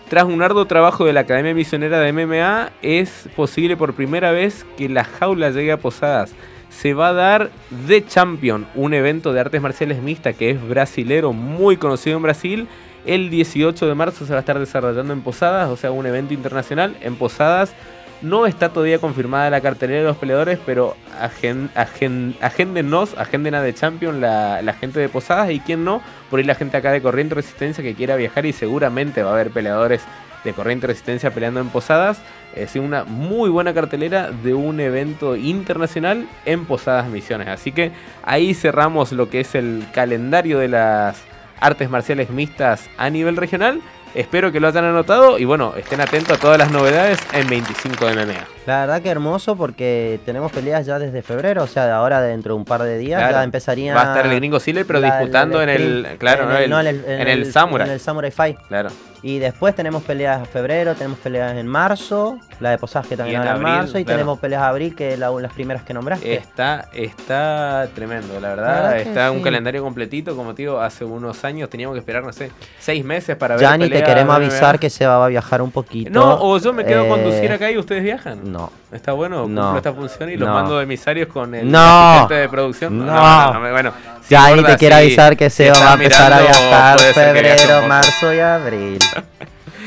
tras 0.10 0.24
un 0.24 0.42
arduo 0.42 0.66
trabajo 0.66 1.06
de 1.06 1.14
la 1.14 1.20
Academia 1.22 1.54
Misionera 1.54 2.00
de 2.00 2.12
MMA, 2.14 2.72
es 2.82 3.30
posible 3.36 3.78
por 3.78 3.94
primera 3.94 4.32
vez 4.32 4.66
que 4.78 4.90
la 4.90 5.04
jaula 5.04 5.52
llegue 5.52 5.72
a 5.72 5.78
Posadas. 5.78 6.34
Se 6.70 6.94
va 6.94 7.10
a 7.10 7.14
dar 7.14 7.50
The 7.88 8.06
Champion, 8.06 8.66
un 8.74 8.94
evento 8.94 9.34
de 9.34 9.40
artes 9.40 9.62
marciales 9.62 10.02
mixta 10.02 10.34
que 10.34 10.50
es 10.52 10.68
brasilero, 10.68 11.32
muy 11.34 11.78
conocido 11.78 12.18
en 12.18 12.24
Brasil. 12.24 12.68
El 13.06 13.30
18 13.30 13.86
de 13.88 13.96
marzo 13.96 14.26
se 14.26 14.32
va 14.32 14.38
a 14.38 14.40
estar 14.42 14.58
desarrollando 14.60 15.14
en 15.14 15.22
Posadas, 15.22 15.70
o 15.70 15.78
sea, 15.78 15.92
un 15.92 16.06
evento 16.06 16.34
internacional 16.34 16.96
en 17.02 17.16
Posadas. 17.16 17.74
No 18.22 18.46
está 18.46 18.70
todavía 18.70 19.00
confirmada 19.00 19.50
la 19.50 19.62
cartelera 19.62 20.00
de 20.00 20.08
los 20.08 20.18
peleadores, 20.18 20.60
pero 20.66 20.98
agen, 21.22 21.70
agen, 21.74 22.36
agenden 22.42 23.56
a 23.56 23.64
The 23.64 23.74
Champion 23.74 24.20
la, 24.20 24.76
gente 24.78 25.00
de 25.00 25.08
Posadas 25.08 25.52
y 25.52 25.62
quién 25.62 25.86
no, 25.86 26.02
por 26.30 26.40
ahí 26.40 26.46
la 26.46 26.56
gente 26.56 26.76
acá 26.76 26.92
de 26.92 27.02
Corriente 27.02 27.36
Resistencia 27.36 27.82
que 27.82 27.96
quiera 27.96 28.18
viajar 28.18 28.46
y 28.46 28.52
seguramente 28.52 29.24
va 29.24 29.30
a 29.30 29.34
haber 29.34 29.52
peleadores 29.52 30.02
de 30.44 30.52
Corriente 30.52 30.88
Resistencia 30.88 31.32
peleando 31.32 31.62
en 31.62 31.70
Posadas. 31.70 32.22
Es 32.56 32.76
una 32.76 33.06
muy 33.06 33.50
buena 33.50 33.74
cartelera 33.74 34.32
de 34.32 34.54
un 34.54 34.82
evento 34.82 35.38
internacional 35.38 36.28
en 36.46 36.66
Posadas 36.66 37.08
Misiones. 37.08 37.48
Así 37.48 37.72
que 37.72 37.94
ahí 38.24 38.54
cerramos 38.54 39.14
lo 39.14 39.30
que 39.30 39.40
es 39.42 39.56
el 39.56 39.86
calendario 39.94 40.60
de 40.60 40.68
las 40.68 41.22
artes 41.62 41.90
marciales 41.90 42.30
mixtas 42.30 42.90
a 42.98 43.10
nivel 43.10 43.38
regional. 43.38 43.82
Espero 44.16 44.52
que 44.52 44.60
lo 44.60 44.68
hayan 44.68 44.86
anotado 44.86 45.38
y 45.38 45.46
bueno, 45.46 45.74
estén 45.78 46.02
atentos 46.02 46.38
a 46.38 46.40
todas 46.42 46.58
las 46.58 46.72
novedades 46.72 47.20
en 47.34 47.48
25 47.48 48.06
de 48.08 48.14
MMA. 48.26 48.48
La 48.66 48.82
verdad 48.82 49.02
que 49.02 49.10
hermoso 49.10 49.56
porque 49.56 50.20
tenemos 50.26 50.52
peleas 50.52 50.86
ya 50.86 51.00
desde 51.00 51.22
febrero, 51.22 51.64
o 51.64 51.68
sea, 51.68 51.86
de 51.86 51.92
ahora 51.92 52.22
dentro 52.22 52.54
de 52.54 52.60
un 52.60 52.66
par 52.66 52.84
de 52.84 52.98
días 52.98 53.20
Claro. 53.20 53.36
ya 53.38 53.44
empezaría... 53.44 53.94
Va 53.96 54.02
a 54.02 54.16
estar 54.16 54.26
el 54.32 54.36
gringo 54.36 54.60
Siller, 54.60 54.86
pero 54.86 55.00
la- 55.00 55.18
disputando 55.18 55.62
en 55.62 55.70
el. 55.70 56.08
Claro, 56.20 56.44
en 56.44 56.50
¿no? 56.70 56.80
El- 56.80 57.02
no, 57.02 57.10
en 57.12 57.28
el 57.28 57.52
Samurai. 57.52 57.88
En 57.88 57.94
el 57.94 58.00
Samurai 58.00 58.32
Fight. 58.32 58.58
Claro. 58.68 58.90
Y 59.22 59.40
después 59.40 59.76
tenemos 59.76 60.04
peleas 60.04 60.40
en 60.40 60.46
febrero, 60.46 60.96
tenemos 60.96 61.20
peleas 61.20 61.54
en 61.58 61.68
marzo, 61.68 62.40
la 62.62 62.70
de 62.72 62.78
Posadas 62.78 63.06
que 63.08 63.18
también 63.18 63.42
en 63.42 63.48
en 63.48 63.54
abril, 63.54 63.64
marzo, 63.68 64.00
y 64.00 64.06
claro. 64.06 64.20
tenemos 64.20 64.40
peleas 64.40 64.62
en 64.62 64.68
abril, 64.70 64.96
que 64.96 65.14
es 65.14 65.20
la- 65.20 65.30
las 65.32 65.52
primeras 65.52 65.84
que 65.84 65.94
nombraste. 65.94 66.34
Está, 66.36 66.88
está 66.94 67.88
tremendo, 67.96 68.40
la 68.40 68.50
verdad. 68.50 68.66
La 68.66 68.82
verdad 68.90 69.04
que 69.04 69.10
está 69.10 69.32
un 69.32 69.40
sí. 69.40 69.44
calendario 69.44 69.84
completito, 69.84 70.36
como 70.38 70.54
te 70.54 70.62
digo, 70.62 70.80
hace 70.80 71.04
unos 71.04 71.44
años 71.44 71.70
teníamos 71.70 71.96
que 71.96 72.00
esperar, 72.00 72.24
no 72.24 72.32
sé, 72.32 72.52
seis 72.80 73.04
meses 73.04 73.36
para 73.36 73.56
ver. 73.58 73.68
Te 73.90 73.99
queremos 74.04 74.36
avisar 74.36 74.80
que 74.80 74.90
se 74.90 75.06
va 75.06 75.24
a 75.24 75.28
viajar 75.28 75.62
un 75.62 75.72
poquito. 75.72 76.10
No, 76.12 76.36
o 76.42 76.58
yo 76.58 76.74
me 76.74 76.86
quedo 76.86 77.02
a 77.02 77.06
Eh, 77.06 77.10
conducir 77.10 77.52
acá 77.52 77.70
y 77.72 77.78
ustedes 77.78 78.04
viajan. 78.04 78.52
No. 78.52 78.72
Está 78.92 79.12
bueno, 79.14 79.48
No. 79.48 79.62
cumplo 79.62 79.78
esta 79.78 79.94
función 79.94 80.30
y 80.30 80.38
los 80.38 80.48
No. 80.48 80.54
mando 80.56 80.78
de 80.78 80.84
emisarios 80.84 81.28
con 81.28 81.54
el 81.56 81.70
No. 81.72 82.28
de 82.30 82.48
producción. 82.50 83.06
No. 83.06 83.60
me- 83.60 83.72
bueno. 83.72 83.92
si 84.28 84.36
Yanni 84.36 84.56
gorda, 84.62 84.70
te 84.74 84.78
quiere 84.78 84.96
si- 84.96 85.02
avisar 85.02 85.36
que 85.38 85.50
se 85.50 85.72
va 85.72 85.92
a 85.92 85.94
empezar 85.94 86.32
a 86.34 86.38
mirando, 86.40 86.60
viajar 86.60 86.98
viaje 87.00 87.08
un 87.08 87.14
febrero, 87.14 87.88
marzo 87.88 88.34
y 88.34 88.40
abril. 88.40 89.00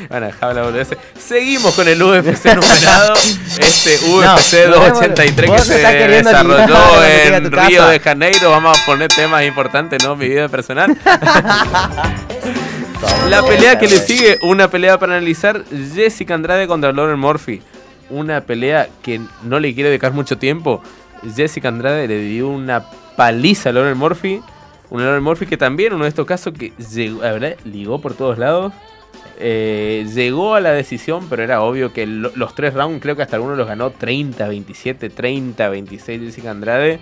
Bueno, 0.09 0.29
la 0.41 0.63
boludez. 0.63 0.89
Seguimos 1.17 1.75
con 1.75 1.87
el 1.87 2.03
UFC 2.03 2.45
numerado. 2.57 3.15
Este 3.15 3.99
UFC 4.11 4.67
No, 4.69 4.77
283 4.77 5.51
que 5.51 5.57
no 5.57 5.63
se 5.63 5.79
desarrolló 5.79 6.77
a 6.77 7.09
en 7.37 7.53
Río 7.53 7.79
casa. 7.79 7.89
de 7.91 8.01
Janeiro. 8.01 8.51
Vamos 8.51 8.79
a 8.79 8.85
poner 8.85 9.09
temas 9.09 9.45
importantes, 9.45 10.03
¿no? 10.05 10.17
Mi 10.17 10.29
vida 10.29 10.49
personal. 10.49 10.95
La 13.29 13.43
pelea 13.43 13.79
que 13.79 13.87
le 13.89 13.97
sigue, 13.99 14.39
una 14.43 14.69
pelea 14.69 14.99
para 14.99 15.17
analizar, 15.17 15.65
Jessica 15.95 16.35
Andrade 16.35 16.67
contra 16.67 16.93
Lauren 16.93 17.19
Murphy. 17.19 17.61
Una 18.11 18.43
pelea 18.43 18.89
que 19.03 19.21
no 19.45 19.59
le 19.59 19.75
quiere 19.75 19.89
dedicar 19.91 20.13
mucho 20.13 20.39
tiempo. 20.39 20.83
Jessica 21.35 21.69
Andrade 21.69 22.07
le 22.09 22.19
dio 22.19 22.49
una 22.49 22.85
paliza 23.17 23.71
a 23.71 23.73
Lauren 23.73 23.97
Murphy. 23.97 24.41
Una 24.91 25.05
Lauren 25.07 25.23
Murphy 25.23 25.47
que 25.47 25.57
también, 25.57 25.95
uno 25.95 26.05
de 26.05 26.11
estos 26.11 26.27
casos 26.27 26.53
que 26.53 26.73
llegó, 26.95 27.23
la 27.23 27.33
verdad, 27.33 27.57
ligó 27.65 28.01
por 28.01 28.15
todos 28.15 28.39
lados. 28.39 28.73
Eh, 29.39 30.07
llegó 30.15 30.55
a 30.55 30.61
la 30.61 30.71
decisión, 30.73 31.27
pero 31.29 31.43
era 31.43 31.63
obvio 31.63 31.93
que 31.93 32.07
lo- 32.07 32.31
los 32.35 32.55
tres 32.55 32.75
rounds, 32.75 33.01
creo 33.01 33.17
que 33.17 33.23
hasta 33.23 33.37
algunos 33.37 33.57
los 33.57 33.67
ganó 33.67 33.91
30, 33.91 34.47
27, 34.47 35.09
30, 35.11 35.69
26 35.69 36.21
Jessica 36.21 36.51
Andrade. 36.51 37.01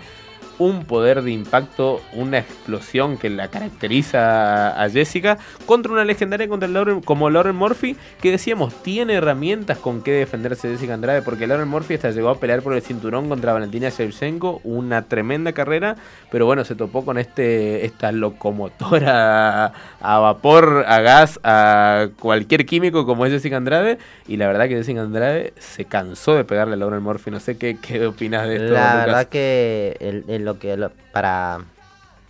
Un 0.61 0.85
poder 0.85 1.23
de 1.23 1.31
impacto, 1.31 2.01
una 2.13 2.37
explosión 2.37 3.17
que 3.17 3.29
la 3.31 3.47
caracteriza 3.47 4.79
a 4.81 4.89
Jessica 4.89 5.37
contra 5.65 5.91
una 5.91 6.05
legendaria 6.05 6.47
contra 6.47 6.67
Lauren, 6.69 7.01
como 7.01 7.29
Lauren 7.31 7.55
Murphy, 7.55 7.95
que 8.21 8.29
decíamos 8.31 8.73
tiene 8.83 9.13
herramientas 9.15 9.79
con 9.79 10.03
que 10.03 10.11
defenderse 10.11 10.69
Jessica 10.69 10.93
Andrade, 10.93 11.23
porque 11.23 11.47
Lauren 11.47 11.67
Murphy 11.67 11.95
hasta 11.95 12.11
llegó 12.11 12.29
a 12.29 12.39
pelear 12.39 12.61
por 12.61 12.73
el 12.75 12.81
cinturón 12.83 13.27
contra 13.27 13.53
Valentina 13.53 13.89
Shevchenko, 13.89 14.61
una 14.63 15.01
tremenda 15.03 15.51
carrera, 15.53 15.95
pero 16.31 16.45
bueno, 16.45 16.63
se 16.63 16.75
topó 16.75 17.03
con 17.03 17.17
este 17.17 17.85
esta 17.85 18.11
locomotora 18.11 19.73
a 19.99 20.19
vapor, 20.19 20.85
a 20.87 20.99
gas, 21.01 21.39
a 21.43 22.07
cualquier 22.19 22.65
químico 22.65 23.05
como 23.05 23.25
es 23.25 23.31
Jessica 23.31 23.57
Andrade, 23.57 23.97
y 24.27 24.37
la 24.37 24.47
verdad 24.47 24.67
que 24.67 24.75
Jessica 24.75 25.01
Andrade 25.01 25.53
se 25.59 25.85
cansó 25.85 26.35
de 26.35 26.43
pegarle 26.43 26.73
a 26.75 26.77
Lauren 26.77 27.01
Murphy, 27.01 27.31
no 27.31 27.39
sé 27.39 27.57
qué, 27.57 27.77
qué 27.81 28.05
opinas 28.05 28.47
de 28.47 28.55
esto. 28.57 28.73
La 28.73 28.91
Lucas? 28.93 29.05
verdad 29.05 29.27
que 29.27 29.97
el- 29.99 30.25
el 30.27 30.47
que 30.59 30.77
lo- 30.77 30.91
para 31.11 31.59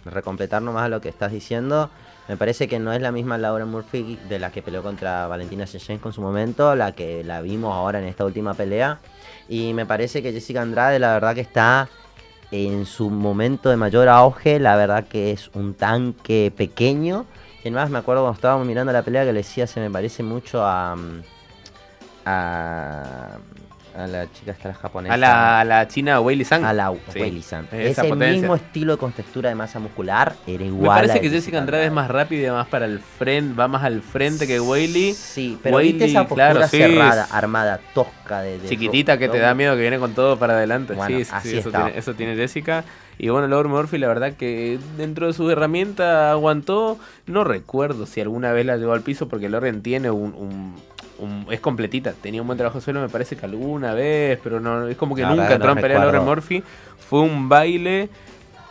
recompletar 0.06 0.62
nomás 0.62 0.90
lo 0.90 1.00
que 1.02 1.10
estás 1.10 1.32
diciendo, 1.32 1.90
me 2.28 2.38
parece 2.38 2.68
que 2.68 2.80
no 2.80 2.94
es 2.94 3.02
la 3.02 3.12
misma 3.12 3.38
Laura 3.38 3.66
Murphy 3.66 4.18
de 4.30 4.40
la 4.40 4.52
que 4.52 4.62
peleó 4.62 4.82
contra 4.84 5.28
Valentina 5.28 5.66
Shevchenko 5.66 6.10
en 6.10 6.14
su 6.14 6.22
momento, 6.22 6.76
la 6.76 6.94
que 6.94 7.24
la 7.24 7.42
vimos 7.42 7.74
ahora 7.76 8.00
en 8.00 8.06
esta 8.06 8.26
última 8.26 8.54
pelea. 8.54 9.00
Y 9.50 9.74
me 9.74 9.86
parece 9.86 10.22
que 10.24 10.32
Jessica 10.32 10.62
Andrade, 10.62 10.98
la 11.00 11.14
verdad 11.14 11.36
que 11.36 11.42
está 11.42 11.90
en 12.52 12.86
su 12.86 13.10
momento 13.10 13.70
de 13.70 13.76
mayor 13.78 14.08
auge, 14.10 14.60
la 14.60 14.76
verdad 14.76 15.06
que 15.08 15.32
es 15.32 15.50
un 15.54 15.74
tanque 15.74 16.54
pequeño. 16.56 17.26
Y 17.64 17.68
además 17.68 17.90
me 17.90 17.98
acuerdo 18.00 18.22
cuando 18.24 18.36
estábamos 18.36 18.66
mirando 18.66 18.92
la 18.94 19.04
pelea 19.04 19.24
que 19.26 19.34
le 19.34 19.40
decía, 19.40 19.68
se 19.68 19.80
me 19.80 19.90
parece 19.90 20.24
mucho 20.24 20.66
a... 20.66 20.96
mm, 20.96 21.22
a, 22.26 23.38
a 23.96 24.08
la 24.08 24.32
chica 24.32 24.52
esta 24.52 24.70
la 24.70 24.74
japonesa. 24.76 25.14
A 25.14 25.18
la, 25.18 25.60
a 25.60 25.64
la 25.66 25.88
china 25.88 26.20
Weili 26.22 26.46
Sang. 26.46 26.64
A 26.64 26.74
la 26.74 26.94
Sí, 27.12 27.20
Weili 27.20 27.42
San. 27.42 27.68
Ese 27.72 28.04
potencia. 28.04 28.32
mismo 28.40 28.56
estilo 28.56 28.94
de 28.94 28.98
contextura 28.98 29.50
de 29.50 29.56
masa 29.56 29.80
muscular 29.80 30.34
era 30.48 30.64
igual. 30.64 30.82
Me 30.82 30.88
parece 31.08 31.18
a 31.18 31.22
que 31.22 31.30
Jessica 31.30 31.58
Andrade 31.58 31.86
es 31.88 31.92
más 31.92 32.10
rápida 32.10 32.48
y 32.48 32.52
más 32.52 32.68
para 32.68 32.86
el 32.86 33.00
frente, 33.00 33.54
va 33.54 33.68
más 33.68 33.84
al 33.84 34.02
frente 34.02 34.48
que 34.48 34.60
Weili. 34.60 35.14
Sí, 35.14 35.58
pero 35.62 35.78
viste 35.78 35.98
Weili, 36.04 36.12
esa 36.12 36.22
postura 36.28 36.52
claro, 36.52 36.68
sí, 36.68 36.78
cerrada, 36.78 37.28
armada, 37.32 37.80
tosca 37.94 38.42
de, 38.42 38.60
de 38.60 38.70
chiquitita 38.70 39.18
que 39.18 39.28
te 39.30 39.40
da 39.40 39.54
miedo 39.54 39.76
que 39.76 39.82
viene 39.82 40.00
con 40.00 40.14
todo 40.14 40.38
para 40.38 40.54
adelante. 40.54 40.94
Bueno, 40.94 41.18
sí, 41.18 41.26
sí, 41.26 41.30
sí, 41.32 41.36
así 41.36 41.58
eso, 41.58 41.70
tiene, 41.72 41.98
eso 41.98 42.14
tiene 42.14 42.36
Jessica. 42.36 42.84
Y 43.18 43.30
bueno, 43.30 43.48
Lauren 43.48 43.72
Murphy, 43.72 43.98
la 44.00 44.08
verdad 44.08 44.34
que 44.34 44.80
dentro 44.98 45.28
de 45.28 45.34
sus 45.34 45.52
herramientas 45.52 46.32
aguantó. 46.32 46.98
No 47.28 47.44
recuerdo 47.44 48.06
si 48.08 48.20
alguna 48.22 48.52
vez 48.52 48.66
la 48.66 48.78
llevó 48.78 48.94
al 48.94 49.02
piso, 49.02 49.28
porque 49.28 49.48
Lauren 49.50 49.84
tiene 49.84 50.10
un. 50.10 50.34
un- 50.34 50.76
un- 51.22 51.46
es 51.50 51.60
completita, 51.60 52.14
tenía 52.14 52.42
un 52.42 52.48
buen 52.48 52.58
trabajo 52.58 52.82
suelo, 52.82 53.00
me 53.02 53.10
parece 53.10 53.36
que 53.38 53.46
alguna 53.46 53.94
vez, 53.94 54.40
pero 54.44 54.60
no 54.60 54.88
es 54.88 54.98
como 54.98 55.16
que 55.16 55.24
nunca 55.30 55.54
entró 55.56 55.70
en 55.72 55.76
pelea 55.82 56.00
Murphy. 56.26 56.64
Fue 57.10 57.22
un 57.22 57.48
baile 57.48 58.10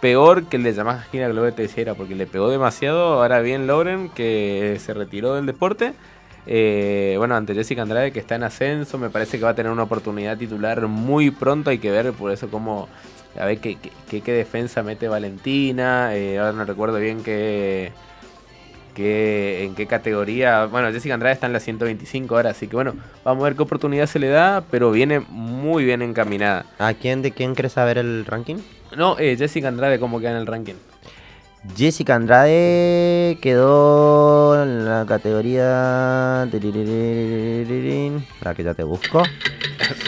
peor 0.01 0.45
que 0.47 0.57
el 0.57 0.63
de 0.63 0.73
Yamaha 0.75 1.03
Esquina 1.03 1.29
Globe 1.29 1.53
Teixeira, 1.53 1.95
porque 1.95 2.15
le 2.15 2.27
pegó 2.27 2.49
demasiado. 2.51 3.15
Ahora 3.23 3.41
bien, 3.41 3.67
Lauren, 3.67 4.09
que 4.11 4.77
se 4.81 4.95
retiró 4.95 5.35
del 5.35 5.47
deporte. 5.47 5.93
Eh, 6.47 7.15
bueno, 7.19 7.37
ante 7.37 7.55
Jessica 7.55 7.83
Andrade, 7.83 8.13
que 8.13 8.19
está 8.19 8.35
en 8.35 8.43
ascenso, 8.45 8.97
me 8.99 9.11
parece 9.11 9.39
que 9.39 9.45
va 9.45 9.51
a 9.51 9.55
tener 9.55 9.71
una 9.71 9.83
oportunidad 9.83 10.39
titular 10.39 10.81
muy 10.89 11.31
pronto. 11.31 11.71
Hay 11.71 11.79
que 11.79 11.91
ver 11.91 12.13
por 12.13 12.33
eso 12.33 12.49
cómo. 12.51 12.89
A 13.39 13.45
ver 13.45 13.59
qué, 13.59 13.77
qué, 13.77 13.93
qué- 14.09 14.21
qué 14.23 14.33
defensa 14.33 14.83
mete 14.83 15.07
Valentina. 15.07 16.17
eh, 16.17 16.39
ahora 16.39 16.53
no 16.53 16.65
recuerdo 16.65 16.99
bien 16.99 17.23
qué. 17.23 17.93
Qué- 18.91 19.65
en 19.65 19.75
qué 19.75 19.87
categoría. 19.87 20.67
Bueno, 20.67 20.91
Jessica 20.93 21.15
Andrade 21.15 21.35
está 21.35 21.47
en 21.47 21.53
la 21.53 21.61
125 21.61 22.37
ahora, 22.37 22.51
así 22.51 22.67
que 22.69 22.77
bueno, 22.77 22.95
vamos 23.25 23.43
a 23.43 23.45
ver 23.49 23.57
qué 23.57 23.63
oportunidad 23.63 24.07
se 24.07 24.19
le 24.19 24.29
da, 24.29 24.63
pero 24.71 24.91
viene 24.91 25.21
muy 25.21 25.85
bien 25.85 26.03
encaminada. 26.03 26.67
¿A 26.79 26.95
quién 26.95 27.23
de 27.23 27.31
quién 27.33 27.55
quieres 27.55 27.73
saber 27.73 27.99
el 27.99 28.25
ranking? 28.27 28.57
No, 28.97 29.17
eh, 29.19 29.37
Jessica 29.39 29.69
Andrade, 29.69 29.99
¿cómo 30.01 30.19
queda 30.21 30.33
en 30.33 30.37
el 30.39 30.47
ranking? 30.47 30.75
Jessica 31.77 32.15
Andrade 32.15 33.39
quedó 33.43 34.63
en 34.63 34.85
la 34.87 35.05
categoría. 35.07 36.49
Para 38.43 38.55
que 38.55 38.65
ya 38.65 38.73
te 38.75 38.83
busco. 38.83 39.23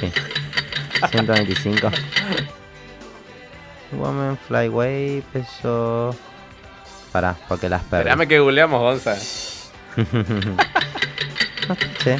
Sí. 0.00 0.10
125. 1.10 1.90
Woman 3.92 4.38
Flyway, 4.48 5.22
peso. 5.32 6.16
Pará, 7.12 7.37
porque 7.48 7.68
las 7.68 7.83
perdí. 7.83 8.09
Espérame 8.09 8.27
que 8.29 8.38
googleamos, 8.40 8.81
Gonza. 8.81 9.14
Sí, 12.03 12.11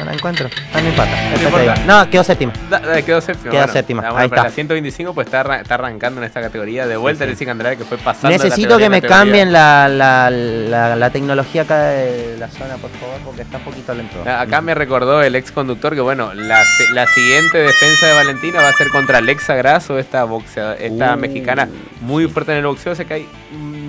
no 0.00 0.04
la 0.04 0.12
encuentro. 0.12 0.50
Ah, 0.74 0.80
no 0.82 0.88
importa. 0.88 1.30
No 1.30 1.42
importa. 1.42 1.76
No, 1.86 2.10
quedó 2.10 2.24
séptima. 2.24 2.52
Da- 2.68 2.80
da- 2.80 3.00
quedó 3.00 3.20
séptima. 3.20 3.50
Queda 3.52 3.60
bueno. 3.62 3.72
séptima, 3.72 4.00
bueno, 4.02 4.18
ahí 4.18 4.26
está. 4.26 4.42
La 4.42 4.50
125 4.50 5.14
pues 5.14 5.26
está, 5.28 5.40
arran- 5.44 5.60
está 5.62 5.74
arrancando 5.76 6.20
en 6.20 6.26
esta 6.26 6.40
categoría. 6.42 6.86
De 6.86 6.96
vuelta 6.96 7.24
Sí, 7.24 7.28
sí. 7.30 7.34
Jessica 7.34 7.52
Andrade 7.52 7.76
que 7.76 7.84
fue 7.84 7.96
pasando. 7.96 8.28
de 8.28 8.34
Necesito 8.34 8.70
categoría 8.70 8.86
que 8.86 8.90
me 8.90 8.96
categoría. 9.00 9.18
cambien 9.24 9.52
la, 9.52 9.88
la, 9.88 10.30
la, 10.30 10.96
la 10.96 11.10
tecnología 11.10 11.62
acá 11.62 11.78
de 11.84 12.36
la 12.38 12.48
zona, 12.48 12.74
por 12.76 12.90
favor, 12.90 13.18
porque 13.24 13.42
está 13.42 13.58
un 13.58 13.64
poquito 13.64 13.94
lento. 13.94 14.16
Ah, 14.26 14.40
Acá 14.40 14.60
me 14.60 14.74
recordó 14.74 15.22
el 15.22 15.36
ex 15.36 15.52
conductor 15.52 15.94
que 15.94 16.00
bueno, 16.00 16.34
la, 16.34 16.64
la 16.92 17.06
siguiente 17.06 17.58
defensa 17.58 18.06
de 18.08 18.14
Valentina 18.14 18.60
va 18.60 18.68
a 18.68 18.72
ser 18.72 18.88
contra 18.88 19.18
Alexa 19.18 19.54
Grasso, 19.54 19.96
esta 19.98 20.24
boxea, 20.24 20.74
esta 20.74 21.14
Uh, 21.14 21.18
mexicana 21.18 21.68
muy 22.00 22.26
fuerte 22.26 22.50
en 22.52 22.58
el 22.58 22.66
boxeo. 22.66 22.92
O 22.92 22.96
sea 22.96 23.04
que 23.04 23.14
hay 23.14 23.28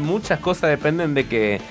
muchas 0.10 0.40
cosas 0.40 0.70
dependen 0.70 1.14
de 1.14 1.28
que, 1.28 1.62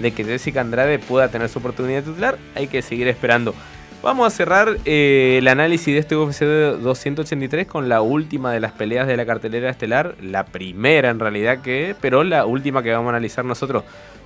de 0.00 0.12
que 0.12 0.24
Jessica 0.24 0.60
Andrade 0.60 0.98
pueda 0.98 1.28
tener 1.28 1.48
su 1.48 1.58
oportunidad 1.58 2.02
titular. 2.02 2.38
Hay 2.54 2.68
que 2.68 2.80
seguir 2.80 3.08
esperando. 3.08 3.54
Vamos 4.00 4.28
a 4.28 4.30
cerrar 4.30 4.78
eh, 4.84 5.38
el 5.38 5.48
análisis 5.48 5.92
de 5.92 5.98
este 5.98 6.14
UFC 6.14 6.42
de 6.42 6.76
283 6.76 7.66
con 7.66 7.88
la 7.88 8.00
última 8.00 8.52
de 8.52 8.60
las 8.60 8.70
peleas 8.70 9.08
de 9.08 9.16
la 9.16 9.26
cartelera 9.26 9.70
estelar, 9.70 10.14
la 10.22 10.46
primera 10.46 11.10
en 11.10 11.18
realidad 11.18 11.62
que, 11.62 11.96
pero 12.00 12.22
la 12.22 12.46
última 12.46 12.84
que 12.84 12.92
vamos 12.92 13.06
a 13.06 13.16
analizar 13.16 13.44
nosotros. 13.44 13.82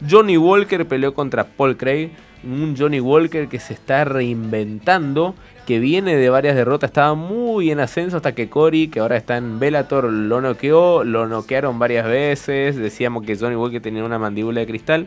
Johnny 0.08 0.36
Walker 0.36 0.86
peleó 0.86 1.14
contra 1.14 1.44
Paul 1.44 1.78
Craig, 1.78 2.10
un 2.44 2.76
Johnny 2.76 3.00
Walker 3.00 3.48
que 3.48 3.58
se 3.58 3.74
está 3.74 4.04
reinventando, 4.04 5.34
que 5.66 5.78
viene 5.78 6.16
de 6.16 6.28
varias 6.30 6.56
derrotas, 6.56 6.90
estaba 6.90 7.14
muy 7.14 7.70
en 7.70 7.80
ascenso 7.80 8.16
hasta 8.16 8.34
que 8.34 8.48
Cory, 8.48 8.88
que 8.88 9.00
ahora 9.00 9.16
está 9.16 9.36
en 9.36 9.58
Bellator, 9.58 10.10
lo 10.12 10.40
noqueó, 10.40 11.04
lo 11.04 11.26
noquearon 11.26 11.78
varias 11.78 12.06
veces, 12.06 12.76
decíamos 12.76 13.24
que 13.24 13.36
Johnny 13.36 13.56
Walker 13.56 13.80
tenía 13.80 14.04
una 14.04 14.18
mandíbula 14.18 14.60
de 14.60 14.66
cristal. 14.66 15.06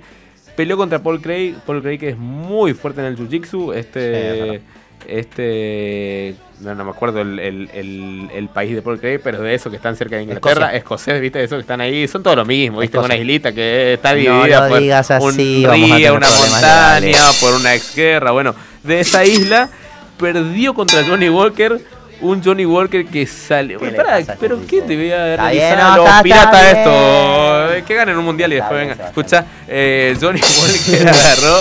Peleó 0.56 0.78
contra 0.78 1.04
Paul 1.04 1.22
Craig, 1.22 1.56
Paul 1.66 1.82
Craig 1.82 2.00
que 2.00 2.10
es 2.10 2.18
muy 2.18 2.74
fuerte 2.74 3.02
en 3.02 3.08
el 3.08 3.18
Jiu-Jitsu, 3.18 3.74
este... 3.76 4.62
este 5.08 6.36
no, 6.62 6.74
no 6.76 6.86
me 6.86 6.92
acuerdo 6.92 7.22
el, 7.22 7.38
el- 7.40 7.70
el- 7.74 8.30
el 8.34 8.48
país 8.50 8.74
de 8.76 8.82
Paul 8.82 9.00
Craig, 9.00 9.20
pero 9.24 9.42
de 9.42 9.54
eso 9.54 9.70
que 9.70 9.76
están 9.76 9.96
cerca 9.98 10.16
de 10.16 10.24
Inglaterra, 10.24 10.68
Escocia. 10.68 10.78
escocés, 10.78 11.22
viste, 11.22 11.40
de 11.40 11.46
esos 11.46 11.58
que 11.58 11.62
están 11.62 11.82
ahí, 11.82 12.08
son 12.08 12.24
todos 12.24 12.38
lo 12.38 12.46
mismo, 12.46 12.80
viste, 12.80 12.98
Escocia. 12.98 13.14
una 13.16 13.22
islita 13.22 13.52
que 13.54 13.94
está 13.94 14.12
No 14.12 14.16
dividida 14.16 14.68
por 14.70 14.80
digas 14.80 15.12
así, 15.12 15.66
un 15.66 15.72
a 15.72 15.74
río, 15.74 16.16
una 16.16 16.28
montaña, 16.30 17.20
por 17.42 17.54
una 17.56 17.74
exguerra, 17.74 18.32
bueno, 18.32 18.56
de 18.84 19.00
esa 19.02 19.26
isla 19.26 19.70
perdió 20.18 20.74
contra 20.74 21.04
Johnny 21.04 21.30
Walker. 21.30 21.80
Un 22.22 22.42
Johnny 22.42 22.66
Walker 22.66 23.06
que 23.06 23.28
sale. 23.28 23.76
¿Qué 23.76 23.86
le 23.88 23.92
Pará, 23.92 24.20
pasa 24.20 24.32
a 24.32 24.36
pero 24.38 24.56
este 24.56 24.68
¿qué 24.68 24.82
debía 24.84 25.34
Está 25.34 25.50
bien, 25.52 25.60
realizar 25.62 25.80
a 25.82 25.96
no, 25.98 26.06
los 26.06 26.22
piratas 26.24 26.64
esto? 26.78 27.70
bien. 27.74 27.86
Que 27.86 27.94
ganen 27.94 28.18
un 28.18 28.24
mundial 28.24 28.54
y 28.54 28.56
después 28.56 28.80
venga. 28.88 29.08
Escucha, 29.08 29.46
eh, 29.68 30.16
Johnny 30.22 30.40
Walker 30.40 31.08
agarró, 31.10 31.60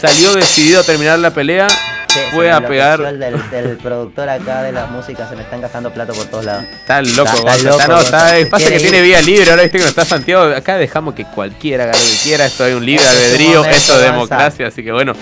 salió 0.00 0.32
decidido 0.34 0.80
a 0.80 0.84
terminar 0.84 1.18
la 1.18 1.30
pelea. 1.34 1.66
Me 2.36 2.50
a 2.50 2.60
pegar. 2.66 3.00
El 3.00 3.18
del, 3.18 3.50
del 3.50 3.76
productor 3.78 4.28
acá 4.28 4.62
de 4.62 4.72
la 4.72 4.86
música 4.86 5.28
se 5.28 5.36
me 5.36 5.42
están 5.42 5.60
gastando 5.60 5.92
plato 5.92 6.12
por 6.14 6.26
todos 6.26 6.44
lados. 6.44 6.64
Está 6.64 7.02
loco, 7.02 7.28
Está- 7.34 7.54
está 7.56 7.58
loco, 7.58 7.80
está- 7.80 7.86
no, 7.88 7.98
está- 8.00 8.50
pasa 8.50 8.68
que 8.70 8.78
tiene 8.78 9.02
vía 9.02 9.20
libre, 9.22 9.50
ahora 9.50 9.62
viste 9.62 9.78
que 9.78 9.84
no 9.84 9.90
está 9.90 10.04
Santiago, 10.04 10.54
acá 10.54 10.76
dejamos 10.78 11.14
que 11.14 11.24
cualquiera 11.24 11.84
haga 11.84 11.92
lo 11.92 11.98
que 11.98 12.18
quiera, 12.24 12.46
esto 12.46 12.64
hay 12.64 12.72
un 12.74 12.84
libre 12.86 13.02
Este 13.04 13.24
albedrío, 13.24 13.64
esto 13.64 13.94
es 13.94 14.02
democracia, 14.12 14.66
así 14.68 14.82
que 14.84 14.92
bueno. 14.92 15.12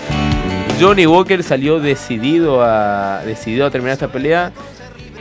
Johnny 0.79 1.07
Walker 1.07 1.41
salió 1.43 1.79
decidido 1.79 2.61
a 2.63 3.21
decidido 3.25 3.65
a 3.65 3.71
terminar 3.71 3.93
esta 3.93 4.09
pelea. 4.09 4.51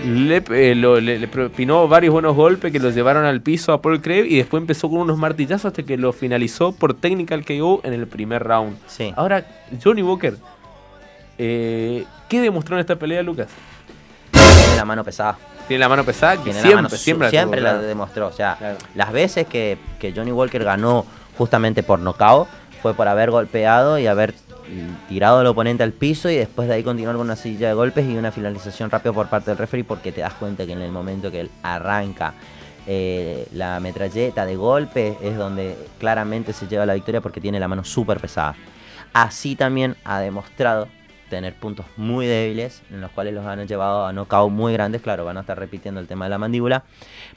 Le, 0.05 0.43
eh, 0.51 0.75
lo- 0.75 1.01
le- 1.01 1.19
le 1.19 1.27
propinó 1.29 1.89
varios 1.89 2.13
buenos 2.13 2.37
golpes 2.37 2.71
que 2.71 2.79
lo 2.79 2.91
llevaron 2.91 3.25
al 3.25 3.41
piso 3.41 3.73
a 3.73 3.81
Paul 3.81 4.03
Craig 4.03 4.27
y 4.29 4.37
después 4.37 4.61
empezó 4.61 4.91
con 4.91 4.99
unos 5.01 5.17
martillazos 5.17 5.65
hasta 5.67 5.83
que 5.83 5.97
lo 5.97 6.13
finalizó 6.13 6.73
por 6.73 6.93
technical 6.95 7.45
KO 7.47 7.81
en 7.83 7.95
el 7.95 8.07
primer 8.07 8.45
round. 8.45 8.77
Sí. 8.87 9.13
Ahora, 9.17 9.45
Johnny 9.83 10.03
Walker, 10.03 10.35
eh, 11.39 12.05
¿qué 12.29 12.41
demostró 12.41 12.77
en 12.77 12.81
esta 12.81 12.97
pelea, 12.97 13.23
Lucas? 13.23 13.49
Tiene 14.33 14.77
la 14.77 14.85
mano 14.85 15.05
pesada. 15.05 15.39
Tiene 15.69 15.81
la 15.81 15.89
mano 15.89 16.05
pesada, 16.05 16.37
que 16.37 16.43
Tiene 16.45 16.61
siempre, 16.61 16.71
la 16.77 16.83
mano 16.83 16.89
siempre, 16.91 17.27
la 17.27 17.31
siempre 17.31 17.61
tuvo, 17.61 17.65
la 17.67 17.73
claro. 17.75 17.87
demostró. 17.87 18.27
O 18.29 18.33
sea, 18.33 18.57
Claro. 18.57 18.79
las 18.95 19.13
veces 19.13 19.47
que, 19.47 19.79
que 19.99 20.13
Johnny 20.13 20.33
Walker 20.33 20.63
ganó 20.63 21.05
justamente 21.37 21.83
por 21.83 21.99
nocaut 21.99 22.49
fue 22.83 22.95
por 22.95 23.09
haber 23.09 23.31
golpeado 23.31 23.99
y 23.99 24.07
haber 24.07 24.35
tirado 25.09 25.39
al 25.41 25.47
oponente 25.47 25.83
al 25.83 25.93
piso 25.93 26.29
y 26.31 26.37
después 26.37 26.67
de 26.69 26.75
ahí 26.75 26.83
continuar 26.83 27.17
con 27.17 27.27
una 27.27 27.37
silla 27.37 27.69
de 27.69 27.75
golpes 27.75 28.05
y 28.07 28.17
una 28.17 28.33
finalización 28.33 28.91
rápida 28.91 29.13
por 29.13 29.29
parte 29.29 29.51
del 29.51 29.59
referee 29.59 29.85
porque 29.85 30.13
te 30.13 30.21
das 30.23 30.35
cuenta 30.35 30.67
que 30.67 30.73
en 30.73 30.83
el 30.83 30.91
momento 30.91 31.31
que 31.31 31.41
él 31.41 31.51
arranca 31.63 32.35
eh, 32.89 33.47
la 33.53 33.79
metralleta 33.81 34.45
de 34.45 34.57
golpes 34.57 35.17
es 35.23 35.37
donde 35.37 35.77
claramente 35.99 36.53
se 36.53 36.67
lleva 36.69 36.87
la 36.87 36.95
victoria 36.95 37.21
porque 37.21 37.41
tiene 37.41 37.59
la 37.61 37.69
mano 37.69 37.85
súper 37.85 38.19
pesada. 38.21 38.55
Así 39.13 39.57
también 39.57 39.97
ha 40.05 40.21
demostrado 40.21 40.89
tener 41.29 41.55
puntos 41.55 41.87
muy 41.97 42.27
débiles, 42.27 42.83
en 42.91 43.01
los 43.01 43.11
cuales 43.11 43.35
los 43.35 43.45
han 43.47 43.67
llevado 43.67 44.07
a 44.07 44.13
knockouts 44.13 44.53
muy 44.53 44.73
grandes. 44.73 45.03
Claro, 45.03 45.25
van 45.25 45.37
a 45.37 45.41
estar 45.41 45.59
repitiendo 45.59 46.01
el 46.01 46.07
tema 46.07 46.27
de 46.27 46.31
la 46.31 46.39
mandíbula. 46.39 46.85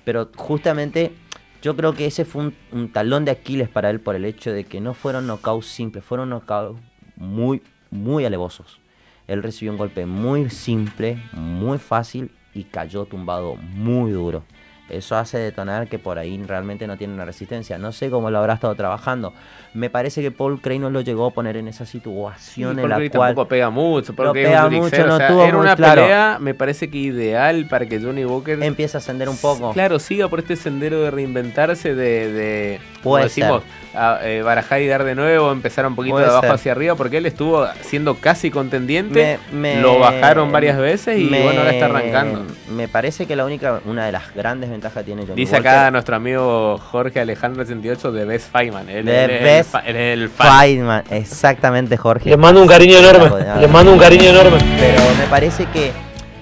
Pero 0.03 0.29
justamente 0.35 1.13
yo 1.61 1.75
creo 1.75 1.93
que 1.93 2.05
ese 2.05 2.25
fue 2.25 2.43
un, 2.43 2.55
un 2.71 2.91
talón 2.91 3.25
de 3.25 3.31
Aquiles 3.31 3.69
para 3.69 3.89
él 3.89 3.99
por 3.99 4.15
el 4.15 4.25
hecho 4.25 4.51
de 4.51 4.63
que 4.63 4.79
no 4.79 4.93
fueron 4.93 5.27
knockouts 5.27 5.65
simples, 5.67 6.03
fueron 6.03 6.29
knockouts 6.29 6.79
muy, 7.15 7.61
muy 7.91 8.25
alevosos. 8.25 8.79
Él 9.27 9.43
recibió 9.43 9.71
un 9.71 9.77
golpe 9.77 10.05
muy 10.05 10.49
simple, 10.49 11.21
muy 11.33 11.77
fácil 11.77 12.31
y 12.53 12.63
cayó 12.63 13.05
tumbado 13.05 13.55
muy 13.55 14.11
duro. 14.11 14.43
Eso 14.89 15.15
hace 15.15 15.37
detonar 15.37 15.87
que 15.87 15.99
por 15.99 16.17
ahí 16.17 16.41
realmente 16.45 16.87
no 16.87 16.97
tiene 16.97 17.13
una 17.13 17.25
resistencia. 17.25 17.77
No 17.77 17.91
sé 17.91 18.09
cómo 18.09 18.29
lo 18.29 18.39
habrá 18.39 18.53
estado 18.55 18.75
trabajando. 18.75 19.33
Me 19.73 19.89
parece 19.89 20.21
que 20.21 20.31
Paul 20.31 20.61
Cray 20.61 20.79
no 20.79 20.89
lo 20.89 21.01
llegó 21.01 21.27
a 21.27 21.31
poner 21.31 21.57
en 21.57 21.67
esa 21.67 21.85
situación 21.85 22.71
en 22.71 22.77
Paul 22.77 22.89
la 22.89 22.95
Cray 22.95 23.09
cual 23.09 23.29
tampoco 23.29 23.47
pega 23.47 23.69
mucho. 23.69 24.15
Paul 24.15 24.31
Cray 24.31 24.45
pega 24.45 24.69
mucho, 24.69 25.07
no 25.07 25.15
o 25.15 25.17
sea, 25.17 25.27
tuvo 25.27 25.43
era 25.43 25.53
muy 25.53 25.61
una 25.61 25.75
claro. 25.75 26.01
pelea, 26.01 26.37
me 26.39 26.53
parece 26.53 26.89
que 26.89 26.97
ideal 26.97 27.67
para 27.69 27.85
que 27.85 27.99
Johnny 27.99 28.25
Walker 28.25 28.61
empieza 28.63 28.97
a 28.97 28.99
ascender 28.99 29.29
un 29.29 29.37
poco. 29.37 29.71
Claro, 29.73 29.99
siga 29.99 30.27
por 30.27 30.39
este 30.39 30.55
sendero 30.55 31.01
de 31.01 31.11
reinventarse, 31.11 31.93
de, 31.93 32.31
de 32.31 32.79
como 33.03 33.13
Puede 33.13 33.23
decimos, 33.25 33.63
a- 33.95 34.19
eh, 34.23 34.41
barajar 34.41 34.81
y 34.81 34.87
dar 34.87 35.03
de 35.03 35.15
nuevo, 35.15 35.51
empezar 35.51 35.85
un 35.87 35.95
poquito 35.95 36.13
Puede 36.15 36.25
de 36.25 36.31
abajo 36.31 36.45
ser. 36.47 36.55
hacia 36.55 36.71
arriba, 36.73 36.95
porque 36.95 37.17
él 37.17 37.25
estuvo 37.25 37.65
siendo 37.81 38.15
casi 38.15 38.51
contendiente, 38.51 39.39
Me- 39.51 39.75
me- 39.75 39.81
lo 39.81 39.99
bajaron 39.99 40.51
varias 40.51 40.77
veces 40.77 41.17
y 41.19 41.23
me- 41.23 41.43
bueno, 41.43 41.59
ahora 41.61 41.71
está 41.71 41.85
arrancando. 41.85 42.45
Me 42.71 42.87
parece 42.87 43.25
que 43.25 43.35
la 43.35 43.45
única, 43.45 43.79
una 43.85 44.05
de 44.05 44.11
las 44.11 44.33
grandes 44.35 44.69
ventajas 44.69 45.03
tiene 45.05 45.23
Johnny 45.23 45.35
Dice 45.35 45.55
Walker, 45.55 45.69
acá 45.71 45.91
nuestro 45.91 46.15
amigo 46.15 46.77
Jorge 46.77 47.19
Alejandro 47.19 47.63
88 47.63 48.11
de 48.11 48.25
Best 48.25 48.51
Fightman. 48.51 48.89
Es 48.89 49.05
Best 49.05 49.75
el, 49.85 49.95
el. 49.95 50.29
Fightman, 50.29 51.03
exactamente 51.09 51.97
Jorge. 51.97 52.29
Les 52.29 52.37
mando 52.37 52.61
un 52.61 52.67
cariño 52.67 52.97
enorme. 52.97 53.29
Les 53.59 53.69
mando 53.69 53.93
un 53.93 53.99
cariño 53.99 54.29
enorme. 54.29 54.57
Pero 54.79 55.01
me 55.17 55.25
parece 55.29 55.65
que, 55.67 55.91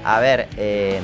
a 0.04 0.20
ver, 0.20 0.48
eh, 0.58 1.00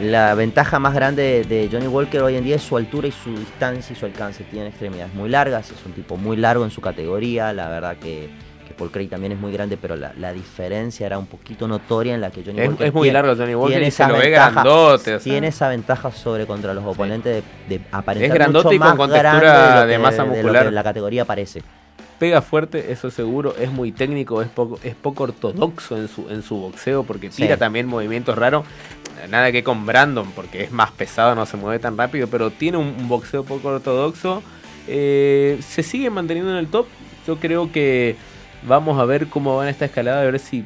la 0.00 0.34
ventaja 0.34 0.78
más 0.78 0.94
grande 0.94 1.44
de, 1.48 1.62
de 1.62 1.68
Johnny 1.70 1.86
Walker 1.86 2.22
hoy 2.22 2.36
en 2.36 2.44
día 2.44 2.56
es 2.56 2.62
su 2.62 2.76
altura 2.76 3.08
y 3.08 3.12
su 3.12 3.30
distancia 3.36 3.92
y 3.92 3.96
su 3.96 4.06
alcance. 4.06 4.44
Tiene 4.44 4.68
extremidades 4.68 5.12
muy 5.14 5.28
largas, 5.28 5.70
es 5.70 5.84
un 5.84 5.92
tipo 5.92 6.16
muy 6.16 6.36
largo 6.36 6.64
en 6.64 6.70
su 6.70 6.80
categoría. 6.80 7.52
La 7.52 7.68
verdad 7.68 7.96
que, 7.98 8.30
que 8.66 8.72
Paul 8.74 8.90
Craig 8.90 9.08
también 9.08 9.32
es 9.32 9.38
muy 9.38 9.52
grande, 9.52 9.76
pero 9.76 9.96
la, 9.96 10.12
la 10.18 10.32
diferencia 10.32 11.06
era 11.06 11.18
un 11.18 11.26
poquito 11.26 11.68
notoria 11.68 12.14
en 12.14 12.20
la 12.22 12.30
que 12.30 12.42
Johnny 12.44 12.60
Es, 12.60 12.68
Walker 12.68 12.86
es 12.86 12.94
muy 12.94 13.02
tiene- 13.08 13.22
largo 13.22 13.36
Johnny 13.40 13.54
Walker 13.54 13.72
tiene 13.72 13.88
y 13.88 13.90
se 13.90 14.02
esa 14.02 14.08
lo 14.08 14.14
ve 14.18 14.20
ventaja- 14.30 14.50
grandote. 14.52 15.14
o 15.16 15.18
sea. 15.20 15.32
Tiene 15.32 15.46
esa 15.48 15.68
ventaja 15.68 16.10
sobre 16.12 16.46
contra 16.46 16.72
los 16.72 16.84
oponentes 16.84 17.42
de, 17.68 17.78
de 17.78 17.84
aparentar 17.92 18.28
Es 18.30 18.34
grandote 18.34 18.64
mucho 18.68 18.76
y 18.76 18.78
con 18.78 18.96
contextura 18.96 19.86
de 19.86 19.92
que- 19.92 19.98
masa 19.98 20.24
lo 20.24 20.32
que 20.32 20.42
muscular. 20.42 20.72
la 20.72 20.82
categoría 20.82 21.24
parece. 21.26 21.62
pega 22.18 22.42
fuerte, 22.42 22.92
eso 22.92 23.10
seguro, 23.10 23.54
es 23.58 23.70
muy 23.70 23.92
técnico, 23.92 24.42
es 24.42 24.48
poco, 24.48 24.78
es 24.82 24.94
poco 24.94 25.22
ortodoxo 25.24 25.96
en 25.96 26.06
su, 26.06 26.28
en 26.28 26.42
su 26.42 26.54
boxeo, 26.56 27.02
porque 27.02 27.30
tira 27.30 27.54
Sí. 27.54 27.58
también 27.58 27.86
movimientos 27.86 28.36
raros. 28.36 28.64
Nada 29.28 29.52
que 29.52 29.62
con 29.62 29.86
Brandon, 29.86 30.30
porque 30.34 30.62
es 30.64 30.70
más 30.72 30.90
pesado, 30.92 31.34
no 31.34 31.46
se 31.46 31.56
mueve 31.56 31.78
tan 31.78 31.96
rápido, 31.96 32.28
pero 32.28 32.50
tiene 32.50 32.78
un, 32.78 32.94
un 32.98 33.08
boxeo 33.08 33.44
poco 33.44 33.68
ortodoxo. 33.68 34.42
Eh, 34.88 35.58
se 35.60 35.82
sigue 35.82 36.10
manteniendo 36.10 36.50
en 36.52 36.58
el 36.58 36.68
top. 36.68 36.86
Yo 37.26 37.36
creo 37.36 37.70
que 37.70 38.16
vamos 38.66 38.98
a 38.98 39.04
ver 39.04 39.26
cómo 39.28 39.56
va 39.56 39.64
en 39.64 39.68
esta 39.70 39.84
escalada, 39.84 40.22
a 40.22 40.24
ver 40.24 40.38
si 40.38 40.64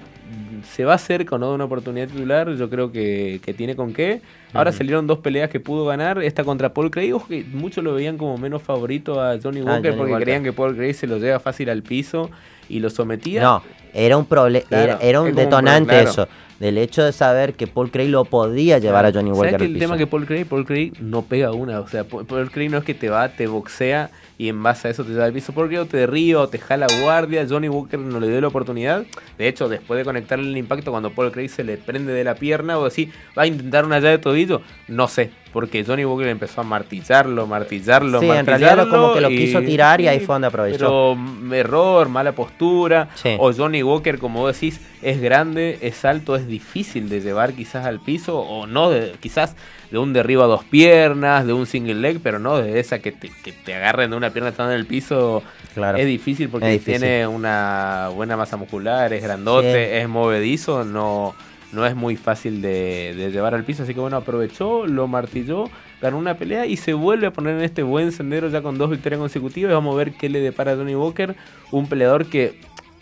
se 0.73 0.85
va 0.85 0.93
a 0.93 0.95
hacer 0.97 1.27
o 1.31 1.39
no 1.39 1.51
de 1.51 1.55
una 1.57 1.65
oportunidad 1.65 2.09
titular. 2.09 2.53
Yo 2.55 2.71
creo 2.71 2.91
que, 2.91 3.41
que 3.45 3.53
tiene 3.55 3.77
con 3.77 3.93
qué. 3.93 4.23
Ahora 4.55 4.73
salieron 4.73 5.07
dos 5.07 5.19
peleas 5.19 5.51
que 5.51 5.61
pudo 5.61 5.85
ganar. 5.85 6.23
Esta 6.23 6.43
contra 6.45 6.73
Paul 6.73 6.91
Craig, 6.91 7.13
ojo 7.13 7.27
que 7.29 7.45
muchos 7.53 7.85
lo 7.85 7.93
veían 7.95 8.17
como 8.17 8.39
menos 8.39 8.63
favorito 8.63 9.21
a 9.21 9.39
Johnny 9.43 9.61
Ah, 9.61 9.65
Walker 9.65 9.91
Johnny 9.91 9.97
porque 9.99 10.13
Walker. 10.13 10.25
creían 10.25 10.43
que 10.45 10.53
Paul 10.53 10.75
Craig 10.77 10.95
se 10.95 11.07
lo 11.07 11.19
lleva 11.19 11.39
fácil 11.41 11.69
al 11.71 11.83
piso 11.83 12.31
y 12.69 12.79
lo 12.81 12.89
sometía. 12.89 13.43
No, 13.43 13.63
era 13.95 14.17
un 14.17 14.27
problema, 14.27 14.67
Claro, 14.69 14.85
era, 14.85 14.99
era 15.01 15.21
un 15.21 15.29
como 15.29 15.39
un 15.41 15.45
detonante 15.45 15.87
problema, 15.87 16.11
eso. 16.11 16.29
Del 16.61 16.79
hecho 16.79 17.03
de 17.03 17.13
saber 17.13 17.55
que 17.55 17.67
Paul 17.67 17.91
Craig 17.91 18.09
lo 18.09 18.25
podía 18.25 18.79
llevar 18.79 19.05
a 19.07 19.13
Johnny 19.13 19.31
¿Sabes 19.31 19.39
Walker 19.39 19.57
que 19.59 19.65
al 19.65 19.71
el 19.71 19.75
piso. 19.75 19.85
tema 19.87 19.99
que 19.99 20.07
Paul 20.07 20.25
Craig, 20.25 20.45
Paul 20.47 20.65
Craig 20.65 20.93
no 21.01 21.23
pega 21.23 21.51
una, 21.53 21.81
o 21.81 21.89
sea, 21.89 22.05
Paul 22.05 22.25
Paul 22.27 22.51
Craig 22.51 22.69
no 22.71 22.79
es 22.79 22.85
que 22.85 22.95
te 22.95 23.09
va, 23.09 23.29
te 23.29 23.49
boxea 23.49 24.11
y 24.39 24.49
en 24.49 24.63
base 24.63 24.87
a 24.89 24.91
eso 24.93 25.05
te 25.05 25.11
lleva 25.11 25.25
al 25.25 25.33
piso. 25.33 25.53
Paul 25.53 25.67
Craig 25.67 25.81
o 25.81 25.87
te 25.87 25.97
derriba 25.97 26.43
o 26.43 26.49
te 26.49 26.59
jala 26.59 26.87
guardia, 27.03 27.45
Johnny 27.49 27.69
Walker 27.69 27.99
no 27.99 28.21
le 28.21 28.29
dio 28.29 28.41
la 28.41 28.49
oportunidad. 28.49 29.05
De 29.37 29.49
hecho, 29.49 29.69
después 29.69 29.99
de 29.99 30.05
conectarle 30.05 30.49
el 30.49 30.57
impacto, 30.57 30.93
cuando 30.93 31.11
Paul 31.11 31.33
Craig 31.33 31.49
se 31.49 31.65
le 31.65 31.77
prende 31.77 32.13
de 32.13 32.23
la 32.23 32.37
pierna 32.37 32.79
o 32.79 32.87
así, 32.87 33.11
va 33.37 33.43
a 33.43 33.47
intentar 33.47 33.85
una 33.85 33.99
llave 33.99 34.13
de 34.13 34.19
tobillo, 34.19 34.63
no 34.87 35.09
sé, 35.09 35.33
porque 35.55 35.83
Johnny 35.85 36.05
Walker 36.05 36.27
empezó 36.29 36.61
a 36.61 36.65
martillarlo, 36.65 37.47
martillarlo, 37.47 38.19
Sí, 38.21 38.27
en 38.27 38.35
martillarlo. 38.45 38.67
realidad 38.85 38.89
como 38.91 39.15
que 39.15 39.21
lo 39.23 39.29
quiso 39.31 39.61
tirar 39.63 40.03
y 40.03 40.09
ahí 40.09 40.21
fue 40.21 40.35
donde 40.35 40.49
aprovechó. 40.49 40.77
Pero 40.79 41.15
mm, 41.17 41.53
error, 41.55 42.09
mala 42.11 42.33
postura, 42.33 43.09
Sí. 43.15 43.37
o 43.39 43.53
Johnny 43.55 43.83
Walker, 43.83 44.19
como 44.19 44.41
vos 44.41 44.53
decís, 44.61 44.81
es 45.01 45.21
grande, 45.23 45.79
es 45.81 46.05
alto, 46.05 46.37
es 46.37 46.47
difícil 46.47 47.09
de 47.09 47.21
llevar 47.23 47.55
quizás 47.55 47.87
al 47.87 48.01
piso, 48.01 48.39
o 48.39 48.67
no, 48.67 48.91
de- 48.91 49.13
quizás 49.21 49.57
de 49.91 49.99
un 49.99 50.13
derribo 50.13 50.43
a 50.43 50.47
dos 50.47 50.65
piernas, 50.65 51.47
de 51.47 51.53
un 51.53 51.67
single 51.67 51.95
leg, 51.95 52.19
pero 52.23 52.39
no 52.41 52.59
de 52.59 52.81
esa 52.81 52.99
que 52.99 53.13
te, 53.13 53.31
que 53.45 53.53
te 53.53 53.75
agarren 53.75 54.11
de 54.11 54.17
una 54.17 54.31
pierna 54.31 54.51
estando 54.51 54.73
en 54.73 54.81
el 54.81 54.87
piso. 54.87 55.43
Claro. 55.75 55.97
Es 55.99 56.07
difícil 56.07 56.49
porque 56.49 56.67
Es 56.67 56.73
difícil. 56.85 57.01
tiene 57.01 57.27
una 57.29 58.09
buena 58.13 58.37
masa 58.37 58.57
muscular, 58.57 59.13
es 59.13 59.23
grandote, 59.23 59.73
Sí. 59.73 59.97
es 60.03 60.09
movedizo, 60.09 60.85
no, 60.85 61.35
no 61.75 61.87
es 61.87 61.95
muy 61.95 62.17
fácil 62.17 62.63
de, 62.63 63.15
de 63.17 63.31
llevar 63.31 63.55
al 63.55 63.65
piso. 63.65 63.83
Así 63.83 63.95
que 63.95 64.01
bueno, 64.01 64.17
aprovechó, 64.17 64.87
lo 64.87 65.07
martilló, 65.07 65.71
ganó 66.01 66.19
una 66.19 66.37
pelea 66.37 66.67
y 66.67 66.77
se 66.77 66.95
vuelve 66.95 67.27
a 67.27 67.33
poner 67.33 67.57
en 67.57 67.65
este 67.65 67.83
buen 67.83 68.13
sendero 68.13 68.49
ya 68.49 68.63
con 68.63 68.79
dos 68.79 68.91
victorias 68.91 69.21
consecutivas. 69.21 69.71
Y 69.71 69.75
vamos 69.75 69.95
a 69.95 69.99
ver 69.99 70.13
qué 70.13 70.29
le 70.29 70.41
depara 70.41 70.73
a 70.73 70.77
Johnny 70.77 70.95
Walker, 70.95 71.35
un 71.71 71.89
peleador 71.89 72.27
que 72.27 72.59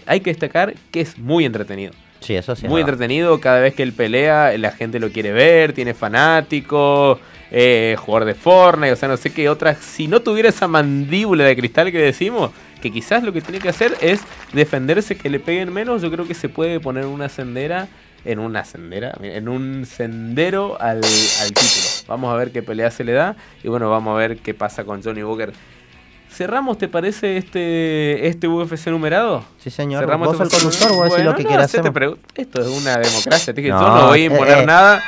hay 0.06 0.20
que 0.20 0.30
destacar 0.30 0.74
que 0.90 1.00
es 1.00 1.18
muy 1.18 1.44
entretenido. 1.44 1.92
Sí, 2.20 2.34
eso 2.34 2.54
sí. 2.54 2.68
Muy 2.68 2.80
entretenido, 2.80 3.40
cada 3.40 3.60
vez 3.60 3.74
que 3.74 3.82
él 3.82 3.92
pelea, 3.92 4.56
la 4.56 4.70
gente 4.70 5.00
lo 5.00 5.10
quiere 5.10 5.32
ver, 5.32 5.72
tiene 5.72 5.92
fanáticos, 5.92 7.18
eh, 7.50 7.96
jugador 7.98 8.26
de 8.26 8.34
Fortnite, 8.34 8.92
o 8.92 8.96
sea, 8.96 9.08
no 9.08 9.16
sé 9.16 9.32
qué 9.32 9.48
otras. 9.48 9.78
Si 9.78 10.06
no 10.06 10.20
tuviera 10.20 10.48
esa 10.48 10.68
mandíbula 10.68 11.44
de 11.44 11.56
cristal 11.56 11.90
que 11.90 11.98
decimos, 11.98 12.52
que 12.80 12.90
quizás 12.90 13.22
lo 13.22 13.32
que 13.32 13.40
tiene 13.40 13.58
que 13.58 13.68
hacer 13.68 13.94
es 14.00 14.20
defenderse 14.52 15.16
que 15.16 15.30
le 15.30 15.40
peguen 15.40 15.72
menos, 15.72 16.02
yo 16.02 16.10
creo 16.10 16.26
que 16.26 16.34
se 16.34 16.48
puede 16.48 16.80
poner 16.80 17.06
una 17.06 17.28
sendera, 17.28 17.88
en 18.24 18.38
una 18.38 18.64
sendera, 18.64 19.14
en 19.20 19.48
un 19.48 19.86
sendero 19.86 20.80
al, 20.80 20.98
al 20.98 21.48
título. 21.48 21.88
Vamos 22.08 22.32
a 22.32 22.36
ver 22.36 22.52
qué 22.52 22.62
pelea 22.62 22.90
se 22.90 23.04
le 23.04 23.12
da 23.12 23.36
y 23.62 23.68
bueno, 23.68 23.90
vamos 23.90 24.14
a 24.14 24.18
ver 24.18 24.38
qué 24.38 24.54
pasa 24.54 24.84
con 24.84 25.02
Johnny 25.02 25.22
Walker. 25.22 25.52
Cerramos, 26.32 26.78
¿te 26.78 26.88
parece 26.88 27.36
este, 27.36 28.26
este 28.26 28.48
UFC 28.48 28.86
numerado? 28.86 29.44
Sí, 29.58 29.68
señor. 29.68 30.00
Cerramos 30.00 30.28
Vos 30.28 30.40
este 30.40 30.56
el 30.56 30.62
conductor, 30.62 30.88
vos 30.88 31.04
decís 31.04 31.16
Bueno, 31.16 31.30
lo 31.30 31.36
que 31.36 31.42
no, 31.42 31.48
quieras 31.48 31.74
Esto 32.34 32.60
es 32.62 32.68
una 32.68 32.96
democracia. 32.96 33.52
Te 33.52 33.60
dije, 33.60 33.68
yo 33.68 33.78
No, 33.78 34.00
no 34.00 34.06
voy 34.06 34.20
a 34.20 34.22
eh, 34.22 34.26
imponer 34.26 34.58
eh. 34.58 34.66
nada. 34.66 35.02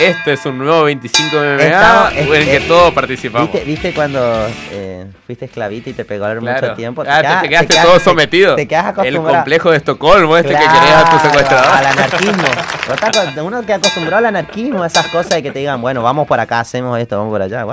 Este 0.00 0.32
es 0.32 0.46
un 0.46 0.58
nuevo 0.58 0.84
25 0.84 1.36
de 1.40 1.54
MMA 1.56 1.64
Estamos- 1.64 2.12
en 2.16 2.34
el 2.34 2.44
que 2.46 2.60
todos 2.60 2.92
participamos. 2.94 3.52
¿Viste, 3.52 3.66
viste 3.66 3.92
cuando 3.94 4.46
eh, 4.70 5.06
fuiste 5.26 5.44
esclavita 5.44 5.90
y 5.90 5.92
te 5.92 6.04
pegó 6.04 6.26
mucho 6.26 6.40
Claro. 6.40 6.74
tiempo? 6.74 7.02
Ah, 7.06 7.16
te, 7.20 7.22
quedas- 7.26 7.42
te 7.42 7.48
quedaste 7.50 7.74
quedas- 7.74 7.84
todo 7.86 8.00
sometido. 8.00 8.54
Te, 8.56 8.66
quedas 8.66 8.84
el 8.84 8.90
acostumbrado. 8.90 9.36
complejo 9.36 9.70
de 9.70 9.76
Estocolmo, 9.76 10.36
este 10.36 10.48
que 10.52 10.58
querías 10.58 11.04
a 11.04 11.10
tu 11.10 11.18
secuestrador. 11.18 11.76
Al 11.76 11.86
anarquismo. 11.86 13.44
Uno 13.44 13.62
que 13.66 13.72
acostumbrado 13.74 14.16
al 14.18 14.26
anarquismo, 14.26 14.84
esas 14.84 15.06
cosas 15.08 15.30
de 15.30 15.42
que 15.42 15.50
te 15.50 15.58
digan, 15.60 15.80
bueno, 15.82 16.02
vamos 16.02 16.26
por 16.26 16.40
acá, 16.40 16.60
hacemos 16.60 16.98
esto, 16.98 17.18
vamos 17.18 17.32
por 17.32 17.42
allá. 17.42 17.66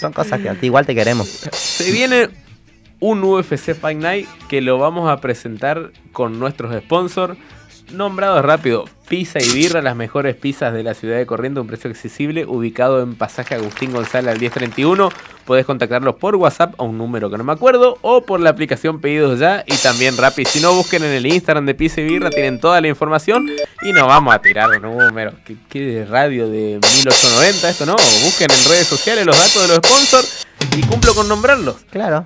Son 0.00 0.12
cosas 0.12 0.40
que 0.40 0.66
igual 0.66 0.84
te 0.86 0.94
queremos. 0.94 1.26
Se 1.52 1.90
viene 1.90 2.28
un 3.00 3.22
UFC 3.24 3.74
Fight 3.74 3.98
Night 3.98 4.28
que 4.48 4.60
lo 4.60 4.78
vamos 4.78 5.08
a 5.10 5.16
presentar 5.20 5.92
con 6.12 6.38
nuestros 6.38 6.74
sponsors. 6.82 7.38
Nombrados 7.92 8.44
rápido, 8.44 8.84
Pizza 9.08 9.38
y 9.40 9.48
Birra, 9.52 9.80
las 9.80 9.96
mejores 9.96 10.36
pizzas 10.36 10.74
de 10.74 10.82
la 10.82 10.92
ciudad 10.92 11.16
de 11.16 11.24
Corrientes, 11.24 11.62
un 11.62 11.66
precio 11.66 11.88
accesible, 11.88 12.44
ubicado 12.44 13.02
en 13.02 13.14
pasaje 13.14 13.54
Agustín 13.54 13.92
González 13.92 14.34
al 14.34 14.38
1031. 14.38 15.08
Podés 15.46 15.64
contactarlos 15.64 16.16
por 16.16 16.36
WhatsApp 16.36 16.74
a 16.78 16.82
un 16.82 16.98
número 16.98 17.30
que 17.30 17.38
no 17.38 17.44
me 17.44 17.52
acuerdo 17.52 17.96
o 18.02 18.20
por 18.20 18.38
la 18.40 18.50
aplicación 18.50 19.00
Pedidos 19.00 19.38
Ya 19.38 19.64
y 19.66 19.74
también 19.78 20.16
Rappi. 20.18 20.44
Si 20.44 20.60
no, 20.60 20.74
busquen 20.74 21.04
en 21.04 21.12
el 21.12 21.24
Instagram 21.24 21.64
de 21.64 21.74
Pizza 21.74 22.02
y 22.02 22.04
Birra, 22.04 22.28
tienen 22.28 22.60
toda 22.60 22.82
la 22.82 22.88
información 22.88 23.48
y 23.82 23.92
nos 23.92 24.06
vamos 24.06 24.34
a 24.34 24.40
tirar 24.40 24.68
un 24.68 24.82
número. 24.82 25.32
¿Qué, 25.46 25.56
qué 25.70 26.04
radio 26.04 26.46
de 26.46 26.78
1890 26.80 27.70
esto 27.70 27.86
no? 27.86 27.96
Busquen 28.24 28.48
en 28.50 28.70
redes 28.70 28.86
sociales 28.86 29.24
los 29.24 29.38
datos 29.38 29.62
de 29.62 29.68
los 29.68 29.76
sponsors 29.78 30.47
y 30.76 30.82
cumplo 30.82 31.14
con 31.14 31.28
nombrarlos. 31.28 31.76
Claro. 31.90 32.24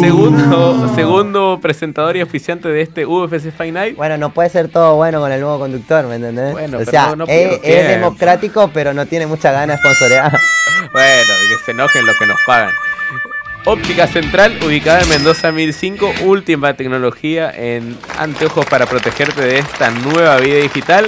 Segundo, 0.00 0.92
segundo 0.94 1.58
presentador 1.62 2.16
y 2.16 2.22
oficiante 2.22 2.68
de 2.68 2.80
este 2.82 3.06
UFC 3.06 3.50
Fight 3.56 3.72
Night. 3.74 3.96
Bueno, 3.96 4.16
no 4.18 4.30
puede 4.32 4.48
ser 4.50 4.68
todo 4.68 4.96
bueno 4.96 5.20
con 5.20 5.30
el 5.32 5.40
nuevo 5.40 5.58
conductor, 5.58 6.06
¿me 6.06 6.16
entendés? 6.16 6.52
Bueno, 6.52 6.78
o 6.78 6.84
sea, 6.84 7.10
no- 7.10 7.16
no 7.16 7.24
es, 7.28 7.60
es 7.62 7.88
democrático, 7.88 8.70
pero 8.72 8.92
no 8.94 9.06
tiene 9.06 9.26
mucha 9.26 9.52
ganas 9.52 9.76
de 9.76 9.82
sponsorear. 9.88 10.32
Bueno, 10.92 11.32
que 11.48 11.64
se 11.64 11.70
enojen 11.70 12.04
los 12.04 12.16
que 12.18 12.26
nos 12.26 12.36
pagan. 12.46 12.70
Óptica 13.64 14.06
Central, 14.08 14.58
ubicada 14.66 15.00
en 15.02 15.08
Mendoza 15.08 15.52
1005, 15.52 16.12
última 16.24 16.74
tecnología 16.74 17.50
en 17.50 17.96
anteojos 18.18 18.66
para 18.66 18.86
protegerte 18.86 19.40
de 19.40 19.58
esta 19.58 19.90
nueva 19.90 20.36
vida 20.38 20.56
digital. 20.56 21.06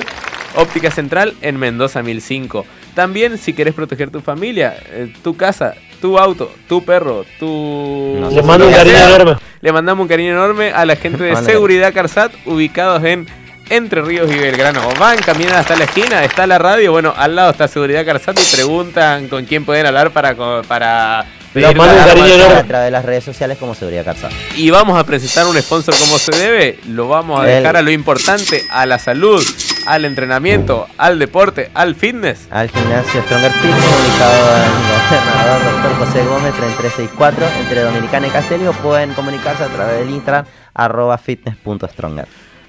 Óptica 0.55 0.91
Central 0.93 1.35
en 1.43 1.59
Mendoza 1.59 2.03
1005. 2.03 2.64
También 2.95 3.37
si 3.39 3.53
querés 3.53 3.75
proteger 3.75 4.11
tu 4.11 4.20
familia, 4.20 4.77
eh, 4.91 5.12
tu 5.25 5.37
casa, 5.37 5.75
tu 6.05 6.19
auto, 6.19 6.53
tu 6.69 6.85
perro, 6.85 7.25
tu... 7.39 8.19
No 8.21 8.29
sé 8.29 8.35
Les 8.37 8.45
si 8.45 8.47
mando 8.47 8.67
un 8.67 8.73
lo 8.73 8.77
cariño 8.77 8.95
sea. 8.99 9.15
enorme. 9.17 9.37
Le 9.63 9.73
mandamos 9.73 10.03
un 10.03 10.09
cariño 10.09 10.33
enorme 10.33 10.71
a 10.71 10.85
la 10.85 10.97
gente 10.97 11.23
de. 11.25 11.35
Seguridad 11.37 11.95
Carsat, 11.95 12.31
ubicados 12.45 13.03
en 13.05 13.27
Entre 13.71 14.03
Ríos 14.03 14.31
y 14.31 14.37
Belgrano. 14.39 14.83
Van, 15.01 15.17
caminan 15.21 15.55
hasta 15.55 15.77
la 15.77 15.85
esquina, 15.85 16.23
está 16.23 16.47
la 16.47 16.59
radio, 16.59 16.93
bueno, 16.93 17.15
al 17.17 17.35
lado 17.35 17.53
está 17.53 17.69
Seguridad 17.69 18.05
Carzati 18.05 18.43
y 18.43 18.55
preguntan 18.55 19.29
con 19.29 19.47
quién 19.47 19.65
pueden 19.65 19.87
hablar 19.87 20.11
para, 20.11 20.35
para 20.69 21.25
la 21.55 21.71
un 21.71 21.81
alarma. 21.81 22.07
cariño 22.07 22.27
enorme. 22.35 22.55
A 22.59 22.65
través 22.65 22.85
de 22.89 22.91
las 22.91 23.05
redes 23.07 23.25
sociales 23.25 23.57
como 23.57 23.75
Seguridad 23.75 24.05
Calzada. 24.05 24.35
Y 24.57 24.69
vamos 24.69 24.99
a 24.99 25.07
presentar 25.07 25.47
un 25.47 25.57
sponsor 25.57 25.95
como 25.99 26.19
se 26.19 26.33
debe. 26.37 26.79
Lo 26.87 27.09
vamos 27.09 27.41
a 27.41 27.49
El- 27.51 27.63
dejar 27.63 27.79
a 27.79 27.81
lo 27.83 27.91
importante, 27.91 28.63
a 28.71 28.85
la 28.85 28.99
salud, 28.99 29.43
al 29.87 30.05
entrenamiento, 30.05 30.87
al 30.97 31.18
deporte, 31.18 31.70
al 31.74 31.95
fitness. 31.95 32.49
Al 32.51 32.70
gimnasio 32.70 33.22
Stronger 33.22 33.53
Fitness, 33.53 33.85
ubicado 33.85 34.57
en 34.57 34.72
Gobernador 35.11 35.82
Dr. 35.82 36.07
José 36.07 36.24
Gómez 36.24 36.55
3364, 36.55 37.47
entre 37.61 37.82
Dominicana 37.82 38.26
y 38.26 38.30
Castelio. 38.30 38.72
Pueden 38.72 39.12
comunicarse 39.14 39.64
a 39.64 39.68
través 39.68 40.01
del 40.01 40.11
Instagram, 40.11 40.47
arroba 40.74 41.18
fitness.stronger. 41.18 42.26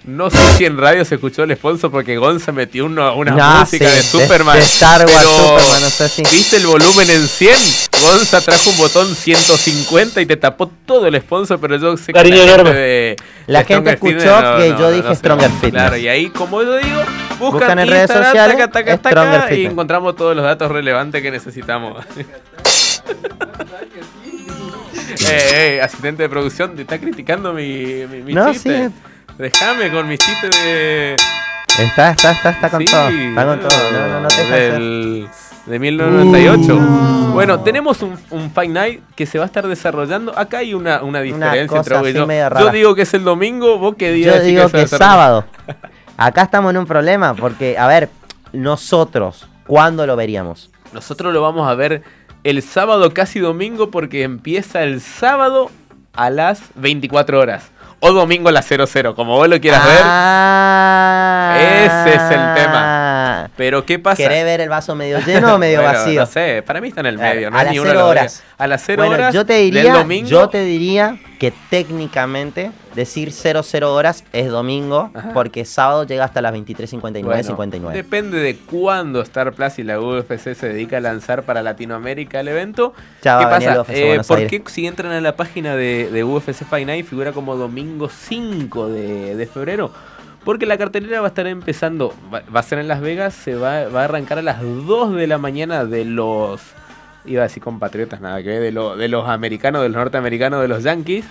No 0.07 0.29
sé 0.29 0.37
si 0.57 0.65
en 0.65 0.77
radio 0.77 1.03
se 1.03 1.15
escuchó 1.15 1.43
el 1.43 1.55
sponsor 1.55 1.89
porque 1.89 2.15
Gonza 2.17 2.51
metió 2.51 2.85
una, 2.85 3.11
una 3.13 3.31
No, 3.31 3.59
música 3.61 3.89
sí, 3.89 3.95
de 3.95 4.01
Superman. 4.03 4.55
de 4.57 4.63
Star 4.63 5.01
Wars, 5.01 5.11
pero 5.17 5.29
Superman, 5.31 5.81
no 5.81 5.89
sé 5.89 6.09
si- 6.09 6.21
¿Viste 6.31 6.57
el 6.57 6.67
volumen 6.67 7.09
en 7.09 7.27
100? 7.27 7.55
Gonza 8.01 8.39
trajo 8.41 8.69
un 8.69 8.77
botón 8.77 9.15
150 9.15 10.21
y 10.21 10.25
te 10.27 10.37
tapó 10.37 10.67
todo 10.85 11.07
el 11.07 11.19
sponsor, 11.21 11.59
pero 11.59 11.77
yo 11.77 11.97
sé 11.97 12.07
que 12.07 12.13
Cariño 12.13 12.35
la 12.37 12.41
gente 12.43 12.53
enorme. 12.61 12.73
de- 12.79 13.15
La 13.47 13.59
de 13.59 13.65
gente 13.65 13.89
escuchó 13.93 14.17
Fitness 14.19 14.57
que 14.57 14.69
yo 14.79 14.91
dije 14.91 15.15
Stronger 15.15 15.49
Fitness. 15.49 15.71
Claro, 15.71 15.97
y 15.97 16.07
ahí, 16.07 16.29
como 16.29 16.61
yo 16.61 16.77
digo, 16.77 16.99
buscan, 17.39 17.51
Buscan 17.51 17.79
en 17.79 17.87
redes 17.87 18.01
Instagram, 18.03 18.25
sociales, 18.27 18.57
taca, 18.57 18.71
taca, 18.71 18.97
taca, 18.97 19.09
Stronger 19.09 19.39
y 19.39 19.55
Fitness. 19.55 19.71
encontramos 19.71 20.15
todos 20.15 20.35
los 20.35 20.45
datos 20.45 20.71
relevantes 20.71 21.21
que 21.23 21.31
necesitamos. 21.31 22.05
eh, 25.29 25.77
eh, 25.77 25.81
asistente 25.81 26.23
de 26.23 26.29
producción, 26.29 26.75
te 26.75 26.83
está 26.83 26.99
criticando 26.99 27.53
mi, 27.53 28.05
mi, 28.11 28.21
mi 28.21 28.33
No, 28.33 28.51
chiste. 28.51 28.87
sí. 28.89 28.93
Déjame 29.37 29.91
con 29.91 30.07
mis 30.07 30.19
chistes 30.19 30.49
de. 30.63 31.15
Está, 31.77 32.11
está, 32.11 32.31
está, 32.31 32.49
está 32.51 32.69
con 32.69 32.79
Sí, 32.79 32.85
todo. 32.85 33.09
Está 33.09 33.45
con 33.45 33.59
todo. 33.59 33.91
No, 33.91 34.07
no, 34.07 34.21
no 34.21 34.27
te 34.29 34.43
del, 34.45 35.27
de 35.65 35.79
1998. 35.79 37.31
Bueno, 37.33 37.59
tenemos 37.59 38.01
un, 38.01 38.17
un 38.29 38.51
Fight 38.51 38.71
Night 38.71 39.01
que 39.13 39.25
se 39.25 39.37
va 39.37 39.43
a 39.43 39.47
estar 39.47 39.67
desarrollando. 39.67 40.37
Acá 40.37 40.59
hay 40.59 40.73
una, 40.73 41.03
una 41.03 41.19
diferencia 41.19 41.67
cosa 41.67 41.97
entre 41.97 42.13
yo. 42.13 42.27
Yo 42.59 42.69
digo 42.71 42.95
que 42.95 43.01
es 43.01 43.13
el 43.13 43.25
domingo, 43.25 43.77
vos 43.77 43.95
qué 43.97 44.13
día 44.13 44.37
Yo 44.37 44.43
digo 44.43 44.69
que 44.69 44.77
desarrollar? 44.77 45.09
sábado. 45.09 45.45
Acá 46.17 46.43
estamos 46.43 46.69
en 46.69 46.77
un 46.77 46.85
problema 46.85 47.33
porque, 47.33 47.77
a 47.77 47.87
ver, 47.87 48.09
nosotros, 48.53 49.49
¿cuándo 49.67 50.07
lo 50.07 50.15
veríamos? 50.15 50.71
Nosotros 50.93 51.33
lo 51.33 51.41
vamos 51.41 51.67
a 51.69 51.75
ver 51.75 52.03
el 52.45 52.61
sábado 52.61 53.13
casi 53.13 53.39
domingo 53.39 53.91
porque 53.91 54.23
empieza 54.23 54.83
el 54.83 55.01
sábado 55.01 55.71
a 56.13 56.29
las 56.29 56.61
24 56.75 57.37
horas. 57.37 57.69
O 57.99 58.11
domingo 58.11 58.49
a 58.49 58.51
las 58.51 58.65
00, 58.67 59.15
como 59.15 59.35
vos 59.35 59.47
lo 59.47 59.59
quieras 59.59 59.81
Ah, 60.03 61.55
Ese 61.59 62.15
es 62.15 62.21
el 62.31 62.53
tema. 62.53 63.04
Pero 63.55 63.85
¿qué 63.85 63.99
pasa? 63.99 64.17
¿Querés 64.17 64.43
ver 64.43 64.61
el 64.61 64.69
vaso 64.69 64.95
medio 64.95 65.19
lleno 65.19 65.55
o 65.55 65.57
medio 65.59 65.81
Bueno, 65.81 65.97
vacío? 65.99 66.19
No 66.21 66.25
sé, 66.25 66.63
para 66.65 66.81
mí 66.81 66.89
está 66.89 67.01
en 67.01 67.07
el 67.07 67.17
medio. 67.17 67.51
No 67.51 67.57
a 67.57 67.63
las 67.63 67.73
ni 67.73 67.79
cero 67.79 68.07
horas. 68.07 68.43
A 68.57 68.67
las 68.67 68.83
0 68.85 69.01
Bueno, 69.03 69.15
horas 69.15 69.33
yo 69.33 69.45
te 69.45 69.53
del 69.53 69.71
diría, 69.71 69.93
domingo. 69.95 70.29
yo 70.29 70.47
te 70.49 70.63
diría 70.63 71.17
que 71.39 71.51
técnicamente 71.69 72.71
decir 72.95 73.31
00 73.33 73.93
horas 73.93 74.23
es 74.31 74.47
domingo, 74.49 75.11
Ajá. 75.13 75.31
porque 75.33 75.65
sábado 75.65 76.05
llega 76.05 76.23
hasta 76.23 76.41
las 76.41 76.53
23.59, 76.53 77.23
Bueno, 77.23 77.43
59. 77.43 77.95
Depende 77.97 78.39
de 78.39 78.55
cuándo 78.55 79.21
Star 79.21 79.51
Plus 79.53 79.79
y 79.79 79.83
la 79.83 79.99
UFC 79.99 80.53
se 80.55 80.69
dedica 80.69 80.97
a 80.97 80.99
lanzar 81.01 81.43
para 81.43 81.61
Latinoamérica 81.63 82.39
el 82.39 82.47
evento. 82.47 82.93
Ya 83.21 83.37
¿Qué 83.39 83.43
a 83.45 83.49
pasa? 83.49 83.81
UFC 83.81 83.89
Eh, 83.93 84.21
¿Por 84.25 84.47
qué 84.47 84.63
si 84.67 84.87
entran 84.87 85.11
a 85.11 85.19
la 85.19 85.35
página 85.35 85.75
de, 85.75 86.09
de 86.09 86.23
UFC 86.23 86.63
Fight 86.63 86.87
Night 86.87 87.05
figura 87.05 87.33
como 87.33 87.57
domingo 87.57 88.07
5 88.09 88.87
de, 88.89 89.35
de 89.35 89.45
febrero? 89.47 89.91
Porque 90.45 90.65
la 90.67 90.77
cartelera 90.77 91.19
va 91.21 91.27
a 91.27 91.29
estar 91.29 91.47
empezando, 91.47 92.13
va, 92.33 92.43
a 92.59 92.63
ser 92.63 92.77
en 92.79 92.87
Las 92.87 93.01
Vegas, 93.01 93.33
se 93.33 93.55
va, 93.55 93.87
va 93.89 94.01
a 94.01 94.03
arrancar 94.05 94.37
a 94.37 94.41
las 94.43 94.61
2 94.61 95.15
de 95.15 95.25
la 95.27 95.37
mañana 95.39 95.83
de 95.85 96.05
los, 96.05 96.61
iba 97.25 97.41
a 97.41 97.47
decir 97.47 97.63
compatriotas, 97.63 98.21
nada 98.21 98.41
que 98.43 98.49
ver, 98.49 98.61
de, 98.61 98.71
lo- 98.71 98.95
de 98.95 99.07
los 99.07 99.27
americanos, 99.27 99.81
de 99.81 99.89
los 99.89 99.97
norteamericanos, 99.97 100.61
de 100.61 100.67
los 100.67 100.83
yankees, 100.83 101.25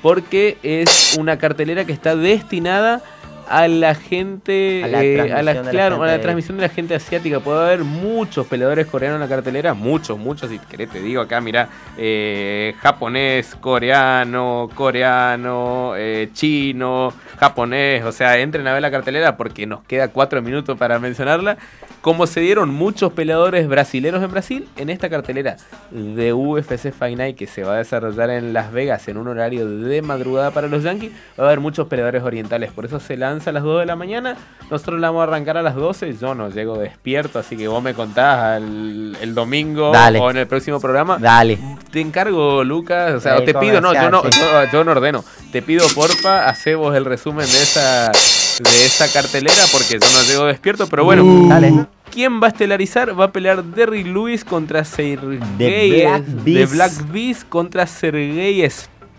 porque 0.00 0.56
es 0.62 1.16
una 1.18 1.36
cartelera 1.38 1.84
que 1.84 1.92
está 1.92 2.16
destinada 2.16 3.02
a 3.48 3.68
la 3.68 3.94
gente, 3.94 4.82
A 4.84 4.88
la 4.88 5.02
eh, 5.04 5.14
transmisión 5.16 5.38
a 5.38 5.42
la, 5.42 5.54
de 5.54 5.62
la 5.64 5.70
claro, 5.70 5.96
a 6.02 6.06
la 6.06 6.12
gente- 6.12 6.22
transmisión 6.22 6.56
de 6.56 6.62
la 6.62 6.68
gente 6.68 6.94
asiática. 6.94 7.40
Puede 7.40 7.64
haber 7.64 7.84
muchos 7.84 8.46
peleadores 8.46 8.86
coreanos 8.86 9.16
en 9.16 9.20
la 9.28 9.28
cartelera, 9.34 9.74
muchos, 9.74 10.18
muchos. 10.18 10.50
Si 10.50 10.58
querés, 10.58 10.90
te 10.90 11.00
digo 11.00 11.20
acá, 11.22 11.40
mira, 11.40 11.68
eh, 11.98 12.74
japonés, 12.80 13.54
coreano, 13.60 14.68
coreano, 14.74 15.92
eh, 15.96 16.28
chino, 16.32 17.12
japonés. 17.38 18.04
O 18.04 18.12
sea, 18.12 18.38
entren 18.38 18.66
a 18.66 18.72
ver 18.72 18.82
la 18.82 18.90
cartelera 18.90 19.36
porque 19.36 19.66
nos 19.66 19.82
queda 19.84 20.08
cuatro 20.08 20.40
minutos 20.42 20.76
para 20.78 20.98
mencionarla. 20.98 21.56
Como 22.00 22.26
se 22.26 22.40
dieron 22.40 22.68
muchos 22.68 23.12
peleadores 23.14 23.66
brasileños 23.66 24.22
en 24.22 24.30
Brasil, 24.30 24.68
en 24.76 24.90
esta 24.90 25.08
cartelera 25.08 25.56
de 25.90 26.34
UFC 26.34 26.92
Fight 26.92 27.16
Night 27.16 27.34
que 27.36 27.46
se 27.46 27.62
va 27.64 27.74
a 27.74 27.78
desarrollar 27.78 28.28
en 28.28 28.52
Las 28.52 28.72
Vegas 28.72 29.08
en 29.08 29.16
un 29.16 29.26
horario 29.28 29.66
de 29.66 30.02
madrugada 30.02 30.50
para 30.50 30.68
los 30.68 30.82
Yankees, 30.82 31.12
va 31.40 31.44
a 31.44 31.46
haber 31.46 31.60
muchos 31.60 31.86
peleadores 31.88 32.22
orientales. 32.22 32.72
Por 32.72 32.84
eso 32.84 33.00
se 33.00 33.16
lanza 33.16 33.33
a 33.46 33.52
las 33.52 33.62
2 33.62 33.80
de 33.80 33.86
la 33.86 33.96
mañana. 33.96 34.36
Nosotros 34.70 35.00
la 35.00 35.08
vamos 35.08 35.20
a 35.20 35.24
arrancar 35.24 35.56
a 35.56 35.62
las 35.62 35.74
12. 35.74 36.16
Yo 36.20 36.34
no 36.34 36.48
llego 36.50 36.78
despierto, 36.78 37.38
así 37.38 37.56
que 37.56 37.68
vos 37.68 37.82
me 37.82 37.94
contás 37.94 38.38
al- 38.56 39.16
el 39.20 39.34
domingo 39.34 39.90
Dale. 39.92 40.18
o 40.20 40.30
en 40.30 40.36
el 40.38 40.46
próximo 40.46 40.80
programa. 40.80 41.18
Dale. 41.18 41.58
Te 41.90 42.00
encargo, 42.00 42.64
Lucas, 42.64 43.12
o 43.14 43.20
sea, 43.20 43.36
El 43.36 43.42
o 43.42 43.44
te 43.44 43.54
pido, 43.54 43.80
no, 43.80 43.92
yo 43.92 44.10
no, 44.10 44.22
yo, 44.28 44.64
yo 44.72 44.84
no 44.84 44.92
ordeno. 44.92 45.24
Te 45.52 45.62
pido, 45.62 45.86
porfa, 45.94 46.48
hacemos 46.48 46.94
el 46.96 47.04
resumen 47.04 47.46
de 47.46 47.62
esa, 47.62 48.06
de 48.10 48.84
esa 48.86 49.12
cartelera 49.12 49.62
porque 49.72 49.94
yo 49.94 49.98
no 50.00 50.22
llego 50.28 50.44
despierto, 50.46 50.86
pero 50.88 51.04
bueno. 51.04 51.24
Dale. 51.48 51.86
¿Quién 52.10 52.40
va 52.40 52.46
a 52.46 52.50
estelarizar? 52.50 53.18
Va 53.18 53.24
a 53.24 53.32
pelear 53.32 53.64
Derrick 53.64 54.06
Lewis 54.06 54.44
contra 54.44 54.84
Sergey 54.84 55.38
Black 55.58 56.24
de 56.24 56.42
Beast. 56.44 56.72
Black 56.74 57.12
Beast 57.12 57.48
contra 57.48 57.86
Sergey 57.88 58.62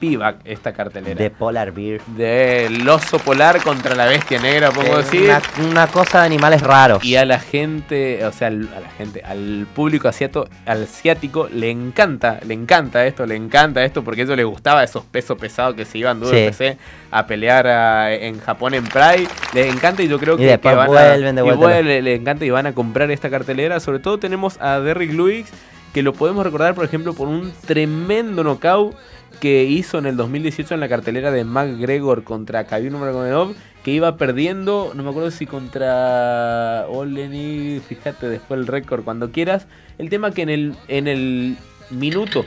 Spivak, 0.08 0.38
esta 0.45 0.74
cartelera. 0.74 1.16
De 1.16 1.30
Polar 1.30 1.72
Beer. 1.72 2.01
Del 2.08 2.88
oso 2.88 3.20
polar 3.20 3.62
contra 3.64 3.95
la 3.95 4.06
bestia 4.06 4.39
negra, 4.39 4.72
pongo 4.72 4.93
Eh, 4.99 5.03
decir. 5.03 5.22
Una, 5.24 5.41
una 5.70 5.88
cosa 5.88 6.20
de 6.22 6.26
animales 6.28 6.62
raros. 6.62 7.03
Y 7.03 7.16
a 7.16 7.26
la 7.26 7.39
gente, 7.39 8.24
o 8.26 8.32
sea, 8.32 8.47
al- 8.49 8.70
a 8.76 8.80
la 8.80 8.89
gente, 8.89 9.22
al 9.24 9.68
público 9.74 10.08
asiato, 10.08 10.47
al 10.66 10.84
asiático 10.84 11.47
le 11.51 11.70
encanta, 11.70 12.39
le 12.45 12.53
encanta 12.53 13.06
esto, 13.06 13.26
le 13.26 13.36
encanta 13.36 13.84
esto, 13.84 14.03
porque 14.03 14.22
a 14.22 14.24
ellos 14.26 14.38
les 14.38 14.45
gustaba 14.45 14.84
esos 14.84 15.03
pesos 15.06 15.38
pesados 15.38 15.76
que 15.76 15.86
se 15.86 15.97
iban 15.97 16.20
de 16.20 16.26
Sí. 16.28 16.36
UFC 16.66 16.78
a 17.12 17.28
pelear 17.28 17.68
a- 17.68 18.14
en 18.14 18.39
Japón 18.39 18.74
en 18.74 18.84
Pride. 18.86 19.28
Les 19.53 19.74
encanta 19.74 20.03
y 20.03 20.08
yo 20.08 20.20
creo 20.20 20.36
Y 20.36 20.39
que, 20.39 20.45
después 20.47 20.72
que 20.74 20.78
van 20.78 20.88
vuelven 20.88 21.36
de 21.36 21.41
a, 21.41 21.43
y 21.43 21.47
vuelta. 21.47 21.66
vuelven, 21.66 22.03
le 22.03 22.16
encanta 22.16 22.45
y 22.45 22.49
van 22.49 22.68
a 22.68 22.74
comprar 22.74 23.10
esta 23.12 23.30
cartelera. 23.30 23.80
Sobre 23.80 23.99
todo 23.99 24.18
tenemos 24.20 24.60
a 24.62 24.80
Derrick 24.80 25.12
Lewis, 25.14 25.47
que 25.93 26.01
lo 26.03 26.12
podemos 26.14 26.43
recordar, 26.45 26.76
por 26.76 26.84
ejemplo, 26.84 27.14
por 27.14 27.30
un 27.30 27.53
tremendo 27.66 28.43
knockout 28.43 28.95
que 29.40 29.64
hizo 29.64 29.98
en 29.98 30.06
el 30.06 30.18
2018 30.18 30.74
en 30.74 30.80
la 30.80 30.90
cartelera 30.90 31.32
de 31.32 31.44
McGregor 31.44 32.24
contra 32.24 32.66
Khabib 32.66 32.92
Nurmagomedov, 32.92 33.56
que 33.84 33.92
iba 33.92 34.18
perdiendo, 34.18 34.92
no 34.96 35.04
me 35.04 35.10
acuerdo 35.10 35.32
si 35.32 35.46
contra 35.46 36.86
Olenik, 36.90 37.84
fíjate 37.84 38.28
después 38.28 38.60
el 38.60 38.68
récord 38.68 39.04
cuando 39.04 39.32
quieras. 39.32 39.68
El 39.98 40.10
tema 40.10 40.32
que 40.32 40.42
en 40.42 40.50
el 40.50 40.76
en 40.88 41.08
el 41.08 41.58
minuto 41.92 42.46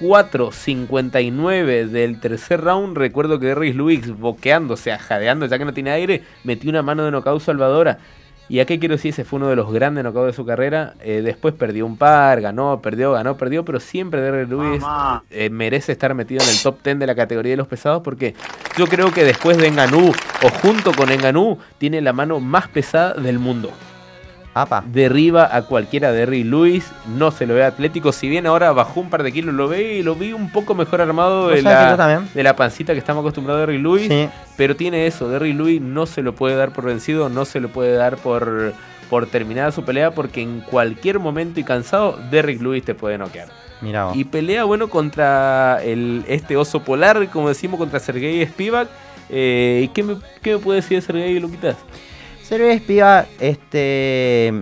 4.59 0.00 1.88
del 1.88 2.20
tercer 2.20 2.62
round, 2.62 2.96
recuerdo 2.96 3.38
que 3.38 3.46
Derrick 3.46 3.76
Lewis 3.76 4.10
boqueándose, 4.16 4.96
jadeando 4.96 5.46
ya 5.46 5.58
que 5.58 5.64
no 5.66 5.74
tiene 5.74 5.90
aire, 5.90 6.22
metió 6.42 6.70
una 6.70 6.82
mano 6.82 7.04
de 7.04 7.10
knockout 7.10 7.42
salvadora. 7.42 7.98
Y 8.50 8.58
a 8.58 8.66
qué 8.66 8.80
quiero 8.80 8.96
decir, 8.96 9.10
ese 9.10 9.24
fue 9.24 9.36
uno 9.36 9.48
de 9.48 9.54
los 9.54 9.72
grandes 9.72 10.02
knockouts 10.02 10.26
de 10.26 10.32
su 10.32 10.44
carrera. 10.44 10.94
Eh, 11.02 11.22
después 11.22 11.54
perdió 11.54 11.86
un 11.86 11.96
par, 11.96 12.40
ganó, 12.40 12.80
perdió, 12.82 13.12
ganó, 13.12 13.36
perdió, 13.36 13.64
pero 13.64 13.78
siempre 13.78 14.20
Derrick 14.20 14.50
Lewis 14.50 14.82
eh, 15.30 15.50
merece 15.50 15.92
estar 15.92 16.12
metido 16.14 16.42
en 16.42 16.50
el 16.50 16.60
top 16.60 16.82
10 16.82 16.98
de 16.98 17.06
la 17.06 17.14
categoría 17.14 17.52
de 17.52 17.58
los 17.58 17.68
pesados 17.68 18.02
porque 18.02 18.34
yo 18.76 18.88
creo 18.88 19.12
que 19.12 19.22
después 19.22 19.56
de 19.56 19.68
Enganú 19.68 20.08
o 20.10 20.48
junto 20.62 20.92
con 20.92 21.12
Enganú 21.12 21.58
tiene 21.78 22.00
la 22.00 22.12
mano 22.12 22.40
más 22.40 22.66
pesada 22.66 23.14
del 23.14 23.38
mundo. 23.38 23.70
Apa. 24.62 24.84
Derriba 24.86 25.54
a 25.54 25.62
cualquiera 25.62 26.12
de 26.12 26.18
Derrick 26.20 26.46
Lewis, 26.46 26.92
no 27.06 27.30
se 27.30 27.46
lo 27.46 27.54
ve 27.54 27.64
atlético, 27.64 28.12
si 28.12 28.28
bien 28.28 28.46
ahora 28.46 28.72
bajó 28.72 29.00
un 29.00 29.10
par 29.10 29.22
de 29.22 29.32
kilos, 29.32 29.54
lo 29.54 29.68
ve 29.68 29.94
y 29.94 30.02
lo 30.02 30.14
vi 30.14 30.32
un 30.32 30.50
poco 30.50 30.74
mejor 30.74 31.00
armado 31.00 31.44
¿Vos 31.44 31.54
de 31.54 31.62
la, 31.62 32.26
de 32.34 32.54
pancita 32.54 32.92
que 32.92 32.98
estamos 32.98 33.22
acostumbrados 33.22 33.62
a 33.62 33.66
Derrick 33.66 33.82
Lewis. 33.82 34.08
Sí. 34.08 34.28
Pero 34.56 34.76
tiene 34.76 35.06
eso, 35.06 35.28
Derrick 35.28 35.56
Lewis 35.56 35.80
no 35.80 36.06
se 36.06 36.22
lo 36.22 36.34
puede 36.34 36.56
dar 36.56 36.72
por 36.72 36.84
vencido, 36.84 37.28
no 37.28 37.44
se 37.44 37.60
lo 37.60 37.68
puede 37.68 37.94
dar 37.94 38.16
por, 38.16 38.74
por 39.08 39.26
terminada 39.26 39.72
su 39.72 39.84
pelea, 39.84 40.12
porque 40.12 40.42
en 40.42 40.60
cualquier 40.60 41.18
momento 41.18 41.60
y 41.60 41.64
cansado, 41.64 42.18
Derrick 42.30 42.60
Lewis 42.60 42.84
te 42.84 42.94
puede 42.94 43.18
noquear. 43.18 43.48
Vos. 43.80 44.14
Y 44.14 44.24
pelea, 44.24 44.64
bueno, 44.64 44.88
contra 44.88 45.82
el, 45.82 46.24
este 46.28 46.56
oso 46.56 46.82
polar, 46.82 47.28
como 47.28 47.48
decimos, 47.48 47.78
contra 47.78 47.98
Sergei 47.98 48.44
Spivak. 48.46 48.88
Eh, 49.30 49.82
¿Y 49.84 49.88
qué 49.88 50.02
me, 50.02 50.16
qué 50.42 50.54
me 50.54 50.58
puede 50.58 50.80
decir 50.80 50.98
de 50.98 51.02
Sergei 51.02 51.38
Luquitas? 51.38 51.76
Sergio 52.50 52.68
Espiva, 52.70 53.24
este. 53.38 54.52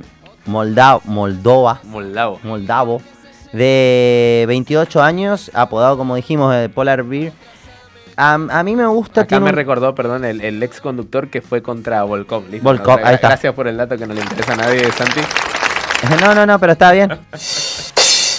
Molda 0.46 1.00
Moldova. 1.04 1.80
Moldavo. 1.84 2.38
Moldavo. 2.44 3.02
De 3.52 4.44
28 4.46 5.02
años, 5.02 5.50
apodado 5.54 5.96
como 5.96 6.14
dijimos, 6.14 6.54
de 6.54 6.68
Polar 6.68 7.02
Beer. 7.02 7.32
a, 8.16 8.34
a 8.34 8.62
mí 8.62 8.76
me 8.76 8.86
gusta. 8.86 9.22
Acá 9.22 9.40
me 9.40 9.48
un- 9.50 9.56
recordó, 9.56 9.94
perdón, 9.94 10.24
el, 10.24 10.40
el 10.42 10.62
ex 10.62 10.80
conductor 10.80 11.28
que 11.28 11.40
fue 11.42 11.62
contra 11.62 12.02
Volcom. 12.04 12.44
Listo, 12.50 12.62
Volkov, 12.64 13.00
no, 13.00 13.06
ahí 13.06 13.14
está. 13.16 13.28
Gracias 13.28 13.54
por 13.54 13.66
el 13.68 13.76
dato 13.76 13.96
que 13.96 14.06
no 14.06 14.12
le 14.14 14.20
interesa 14.20 14.52
a 14.52 14.56
nadie, 14.56 14.84
Santi. 14.92 15.20
No, 16.20 16.32
no, 16.32 16.46
no, 16.46 16.58
pero 16.60 16.72
está 16.72 16.92
bien. 16.92 17.10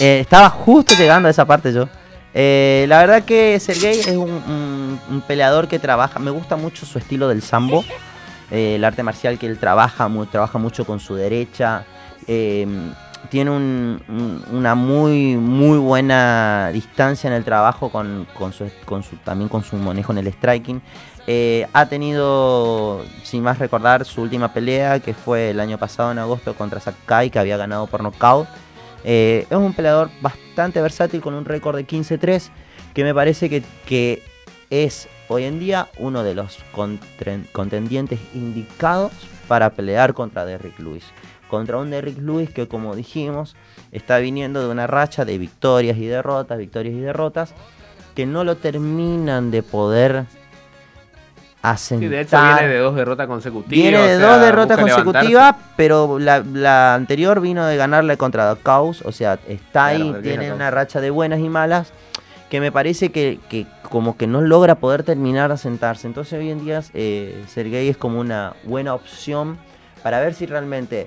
Eh, 0.02 0.20
estaba 0.20 0.48
justo 0.48 0.94
llegando 0.94 1.28
a 1.28 1.30
esa 1.30 1.44
parte 1.44 1.74
yo. 1.74 1.86
Eh, 2.32 2.86
la 2.88 3.00
verdad 3.00 3.22
que 3.22 3.60
Sergey 3.60 4.00
es 4.00 4.06
un, 4.06 4.30
un- 4.30 4.98
un 5.10 5.20
peleador 5.20 5.68
que 5.68 5.78
trabaja. 5.78 6.18
Me 6.18 6.30
gusta 6.30 6.56
mucho 6.56 6.86
su 6.86 6.96
estilo 6.98 7.28
del 7.28 7.42
sambo. 7.42 7.84
Eh, 8.50 8.76
el 8.76 8.84
arte 8.84 9.02
marcial 9.02 9.38
que 9.38 9.46
él 9.46 9.58
trabaja, 9.58 10.08
trabaja 10.30 10.58
mucho 10.58 10.84
con 10.84 11.00
su 11.00 11.14
derecha. 11.14 11.84
eh, 12.26 12.66
tiene 13.30 13.50
un- 13.50 14.02
un- 14.08 14.44
una 14.52 14.74
muy 14.74 15.36
muy 15.36 15.78
buena 15.78 16.70
distancia 16.72 17.28
en 17.28 17.34
el 17.34 17.44
trabajo 17.44 17.90
con, 17.90 18.26
su, 18.52 19.16
también 19.24 19.48
con 19.48 19.62
su 19.62 19.76
manejo 19.76 20.12
en 20.12 20.18
el 20.18 20.28
striking. 20.32 20.80
Eh, 21.26 21.66
ha 21.72 21.86
tenido, 21.86 23.04
sin 23.22 23.42
más 23.42 23.58
recordar, 23.58 24.04
su 24.04 24.22
última 24.22 24.52
pelea 24.52 25.00
que 25.00 25.12
fue 25.14 25.50
el 25.50 25.60
año 25.60 25.76
pasado 25.78 26.12
en 26.12 26.18
agosto 26.18 26.54
contra 26.54 26.80
Sakai, 26.80 27.30
que 27.30 27.38
había 27.38 27.56
ganado 27.56 27.86
por 27.86 28.02
nocaut. 28.02 28.48
Es 29.04 29.46
un 29.50 29.72
peleador 29.74 30.10
bastante 30.20 30.80
versátil 30.80 31.20
con 31.20 31.34
un 31.34 31.44
récord 31.44 31.76
de 31.76 31.84
15-3, 31.86 32.50
que 32.94 33.04
me 33.04 33.14
parece 33.14 33.48
que 33.86 34.22
es 34.70 35.08
hoy 35.28 35.44
en 35.44 35.58
día 35.58 35.88
uno 35.98 36.22
de 36.22 36.34
los 36.34 36.58
contendientes 37.52 38.20
indicados 38.34 39.12
para 39.48 39.70
pelear 39.70 40.14
contra 40.14 40.44
Derrick 40.44 40.78
Lewis. 40.78 41.04
Contra 41.48 41.78
un 41.78 41.90
Derrick 41.90 42.18
Lewis 42.18 42.50
que, 42.50 42.68
como 42.68 42.94
dijimos, 42.94 43.56
está 43.90 44.18
viniendo 44.18 44.62
de 44.62 44.68
una 44.68 44.86
racha 44.86 45.24
de 45.24 45.36
victorias 45.36 45.98
y 45.98 46.06
derrotas, 46.06 46.58
victorias 46.58 46.94
y 46.94 47.00
derrotas, 47.00 47.54
que 48.14 48.24
no 48.26 48.44
lo 48.44 48.56
terminan 48.56 49.50
de 49.50 49.64
poder 49.64 50.26
asentar. 51.62 52.08
Sí, 52.08 52.08
de 52.08 52.20
hecho 52.20 52.40
viene 52.40 52.68
de 52.68 52.78
dos 52.78 52.94
derrotas 52.94 53.26
consecutivas. 53.26 53.70
Viene 53.70 53.98
de 53.98 54.16
o 54.16 54.18
sea, 54.20 54.28
dos 54.28 54.40
derrotas 54.40 54.78
consecutivas, 54.78 55.56
pero 55.76 56.18
la, 56.20 56.44
la 56.52 56.94
anterior 56.94 57.40
vino 57.40 57.66
de 57.66 57.76
ganarle 57.76 58.16
contra 58.16 58.56
Caos, 58.62 59.02
o 59.04 59.10
sea, 59.10 59.38
está 59.48 59.86
ahí, 59.86 60.08
Claro, 60.08 60.22
tiene 60.22 60.52
una 60.52 60.70
racha 60.70 61.00
de 61.00 61.10
buenas 61.10 61.40
y 61.40 61.48
malas, 61.48 61.92
que 62.50 62.60
me 62.60 62.72
parece 62.72 63.10
que, 63.10 63.38
como 63.88 64.16
que 64.16 64.26
no 64.26 64.42
logra 64.42 64.74
poder 64.74 65.04
terminar 65.04 65.48
de 65.48 65.54
asentarse. 65.54 66.08
Entonces 66.08 66.38
hoy 66.38 66.50
en 66.50 66.64
día 66.64 66.82
eh, 66.94 67.44
Sergey 67.46 67.88
es 67.88 67.96
como 67.96 68.18
una 68.18 68.54
buena 68.64 68.92
opción 68.92 69.56
para 70.02 70.20
ver 70.20 70.34
si 70.34 70.46
realmente 70.46 71.06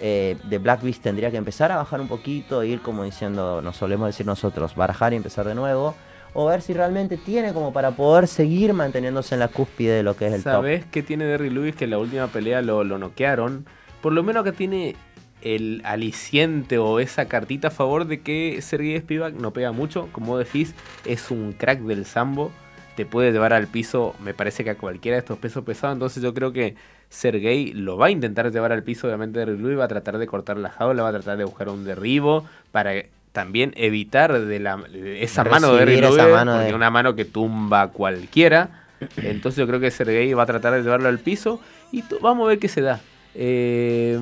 eh, 0.00 0.38
The 0.48 0.56
Black 0.58 0.82
Beast 0.82 1.02
tendría 1.02 1.30
que 1.30 1.36
empezar 1.36 1.70
a 1.70 1.76
bajar 1.76 2.00
un 2.00 2.08
poquito, 2.08 2.62
e 2.62 2.68
ir 2.68 2.80
como 2.80 3.04
diciendo, 3.04 3.60
nos 3.60 3.76
solemos 3.76 4.08
decir 4.08 4.24
nosotros, 4.24 4.74
barajar 4.74 5.12
y 5.12 5.16
empezar 5.16 5.46
de 5.46 5.54
nuevo. 5.54 5.94
O 6.32 6.46
ver 6.46 6.62
si 6.62 6.72
realmente 6.72 7.16
tiene 7.16 7.52
como 7.52 7.72
para 7.72 7.90
poder 7.90 8.28
seguir 8.28 8.72
manteniéndose 8.72 9.34
en 9.34 9.40
la 9.40 9.48
cúspide 9.48 9.94
de 9.96 10.04
lo 10.04 10.16
que 10.16 10.28
es 10.28 10.32
el 10.32 10.44
top. 10.44 10.52
¿Sabes 10.52 10.84
qué 10.86 11.02
tiene 11.02 11.24
Derry 11.24 11.50
Lewis? 11.50 11.74
Que 11.74 11.84
en 11.84 11.90
la 11.90 11.98
última 11.98 12.28
pelea 12.28 12.62
lo, 12.62 12.84
lo 12.84 12.98
noquearon. 12.98 13.66
Por 14.00 14.12
lo 14.12 14.22
menos 14.22 14.44
que 14.44 14.52
tiene 14.52 14.94
el 15.42 15.82
aliciente 15.84 16.78
o 16.78 17.00
esa 17.00 17.26
cartita 17.26 17.68
a 17.68 17.70
favor 17.70 18.06
de 18.06 18.20
que 18.20 18.60
Sergey 18.62 18.98
Spivak 18.98 19.34
no 19.34 19.52
pega 19.52 19.72
mucho. 19.72 20.08
Como 20.12 20.38
decís, 20.38 20.74
es 21.04 21.30
un 21.30 21.52
crack 21.52 21.80
del 21.80 22.06
sambo. 22.06 22.52
Te 22.96 23.06
puede 23.06 23.32
llevar 23.32 23.52
al 23.52 23.66
piso, 23.66 24.14
me 24.22 24.34
parece 24.34 24.64
que 24.64 24.70
a 24.70 24.74
cualquiera 24.76 25.16
de 25.16 25.20
estos 25.20 25.38
pesos 25.38 25.64
pesados. 25.64 25.94
Entonces 25.94 26.22
yo 26.22 26.34
creo 26.34 26.52
que 26.52 26.74
Sergey 27.08 27.72
lo 27.72 27.96
va 27.96 28.06
a 28.06 28.10
intentar 28.10 28.50
llevar 28.52 28.72
al 28.72 28.82
piso. 28.82 29.06
Obviamente 29.06 29.44
Lewis 29.46 29.78
va 29.78 29.84
a 29.84 29.88
tratar 29.88 30.18
de 30.18 30.26
cortar 30.26 30.56
la 30.56 30.70
jaula, 30.70 31.02
va 31.02 31.08
a 31.08 31.12
tratar 31.12 31.38
de 31.38 31.44
buscar 31.44 31.68
un 31.68 31.84
derribo 31.84 32.44
para 32.72 32.92
también 33.32 33.72
evitar 33.76 34.38
de, 34.38 34.58
la, 34.58 34.76
de 34.76 35.22
esa 35.22 35.44
mano 35.44 35.74
de 35.74 36.72
una 36.74 36.90
mano 36.90 37.14
que 37.14 37.24
tumba 37.24 37.82
a 37.82 37.88
cualquiera. 37.88 38.86
Entonces 39.16 39.56
yo 39.56 39.66
creo 39.66 39.80
que 39.80 39.90
Sergey 39.90 40.32
va 40.34 40.42
a 40.42 40.46
tratar 40.46 40.74
de 40.74 40.82
llevarlo 40.82 41.08
al 41.08 41.18
piso 41.18 41.60
y 41.92 42.04
vamos 42.20 42.44
a 42.44 42.48
ver 42.48 42.58
qué 42.58 42.68
se 42.68 42.80
da. 42.80 43.00
Eh, 43.34 44.18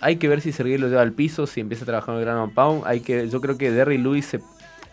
hay 0.00 0.16
que 0.16 0.28
ver 0.28 0.40
si 0.40 0.52
Sergey 0.52 0.78
lo 0.78 0.88
lleva 0.88 1.02
al 1.02 1.12
piso, 1.12 1.46
si 1.46 1.60
empieza 1.60 1.84
a 1.84 1.86
trabajar 1.86 2.14
en 2.16 2.22
el 2.22 2.28
and 2.28 2.52
Pound. 2.54 2.82
Hay 2.86 3.00
que, 3.00 3.28
yo 3.28 3.40
creo 3.40 3.56
que 3.58 3.70
Derry 3.70 3.98
Lewis 3.98 4.26
se- 4.26 4.40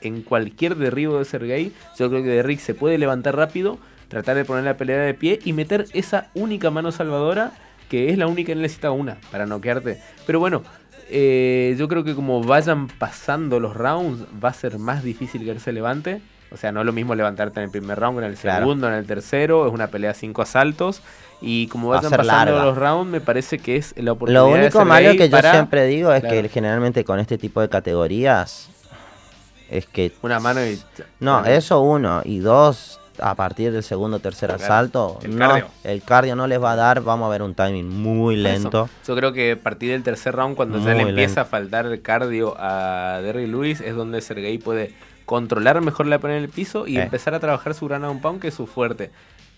en 0.02 0.22
cualquier 0.22 0.76
derribo 0.76 1.18
de 1.20 1.26
Sergey, 1.26 1.72
yo 1.98 2.10
creo 2.10 2.24
que 2.24 2.30
Derrick 2.30 2.60
se 2.60 2.74
puede 2.76 2.98
levantar 2.98 3.36
rápido, 3.38 3.78
tratar 4.10 4.36
de 4.36 4.44
poner 4.46 4.64
la 4.66 4.76
pelea 4.78 4.98
de 5.00 5.14
pie 5.14 5.40
y 5.46 5.54
meter 5.54 5.86
esa 5.94 6.30
única 6.34 6.70
mano 6.72 6.92
salvadora 6.92 7.52
que 7.90 8.10
es 8.10 8.18
la 8.18 8.28
única 8.28 8.48
que 8.48 8.56
necesita 8.56 8.92
una 8.92 9.18
para 9.32 9.46
noquearte. 9.46 10.00
Pero 10.26 10.40
bueno, 10.40 10.64
eh, 11.10 11.76
yo 11.78 11.88
creo 11.88 12.04
que 12.04 12.16
como 12.16 12.44
vayan 12.44 12.88
pasando 12.88 13.60
los 13.60 13.76
rounds, 13.76 14.24
va 14.44 14.50
a 14.50 14.54
ser 14.54 14.80
más 14.80 15.04
difícil 15.04 15.44
que 15.44 15.52
él 15.52 15.60
se 15.60 15.72
levante. 15.72 16.22
O 16.52 16.58
sea, 16.58 16.72
no 16.72 16.82
es 16.82 16.86
lo 16.86 16.94
mismo 16.94 17.16
levantarte 17.16 17.60
en 17.60 17.66
el 17.66 17.72
primer 17.72 18.00
round 18.00 18.20
que 18.20 18.26
en 18.26 18.32
el 18.32 18.38
Claro. 18.38 18.60
segundo, 18.66 18.88
en 18.88 18.94
el 18.94 19.06
tercero. 19.06 19.68
Es 19.68 19.74
una 19.74 19.88
pelea 19.88 20.12
a 20.12 20.14
cinco 20.14 20.42
asaltos. 20.42 21.02
Y 21.46 21.68
como 21.68 21.90
vayan 21.90 22.10
pasando 22.10 22.24
larga. 22.32 22.64
los 22.66 22.78
rounds, 22.78 23.12
me 23.12 23.20
parece 23.22 23.60
que 23.60 23.76
es 23.76 23.94
la 23.98 24.14
oportunidad 24.14 24.42
Lo 24.46 24.48
único 24.50 24.86
malo 24.86 25.12
que 25.18 25.28
yo 25.30 25.38
siempre 25.42 25.86
digo 25.88 26.14
es 26.14 26.22
Claro. 26.22 26.42
que 26.42 26.50
generalmente 26.50 27.04
con 27.04 27.20
este 27.20 27.38
tipo 27.38 27.60
de 27.60 27.68
categorías 27.70 28.70
es 29.70 29.86
que 29.86 30.12
Una 30.22 30.40
mano 30.40 30.66
y... 30.66 30.80
no, 31.20 31.40
Bueno, 31.42 31.56
eso 31.56 31.82
uno 31.82 32.22
y 32.24 32.40
dos 32.40 33.00
a 33.20 33.36
partir 33.36 33.72
del 33.72 33.84
segundo 33.84 34.18
o 34.18 34.20
tercer 34.20 34.50
Claro, 34.50 34.64
asalto, 34.64 35.20
el 35.22 35.38
no, 35.38 35.48
cardio. 35.50 35.68
el 35.84 36.02
cardio 36.02 36.36
no 36.36 36.48
les 36.48 36.62
va 36.62 36.72
a 36.72 36.76
dar, 36.76 37.02
vamos 37.02 37.28
a 37.28 37.30
ver 37.30 37.44
un 37.44 37.54
timing 37.54 37.88
muy 37.88 38.34
eso, 38.36 38.44
lento. 38.44 38.90
Yo 39.08 39.16
creo 39.16 39.34
que 39.34 39.52
a 39.52 39.56
partir 39.60 39.92
del 39.92 40.02
tercer 40.02 40.36
round, 40.36 40.56
cuando 40.56 40.80
ya 40.80 40.94
le 40.96 41.04
empieza 41.04 41.42
a 41.42 41.46
faltar 41.46 42.00
cardio 42.02 42.56
a 42.58 43.20
Derry 43.22 43.46
Lewis, 43.48 43.82
es 43.82 43.96
donde 43.96 44.20
Sergey 44.22 44.58
puede 44.58 44.94
controlar 45.26 45.80
mejor 45.82 46.08
la 46.08 46.18
pelea 46.20 46.38
en 46.38 46.44
el 46.44 46.50
piso 46.50 46.88
y 46.88 46.98
Eh. 46.98 47.04
empezar 47.04 47.36
a 47.36 47.40
trabajar 47.40 47.76
su 47.76 47.88
gran 47.88 48.20
pound, 48.20 48.42
que 48.42 48.48
es 48.48 48.54
su 48.56 48.66
fuerte. 48.66 49.12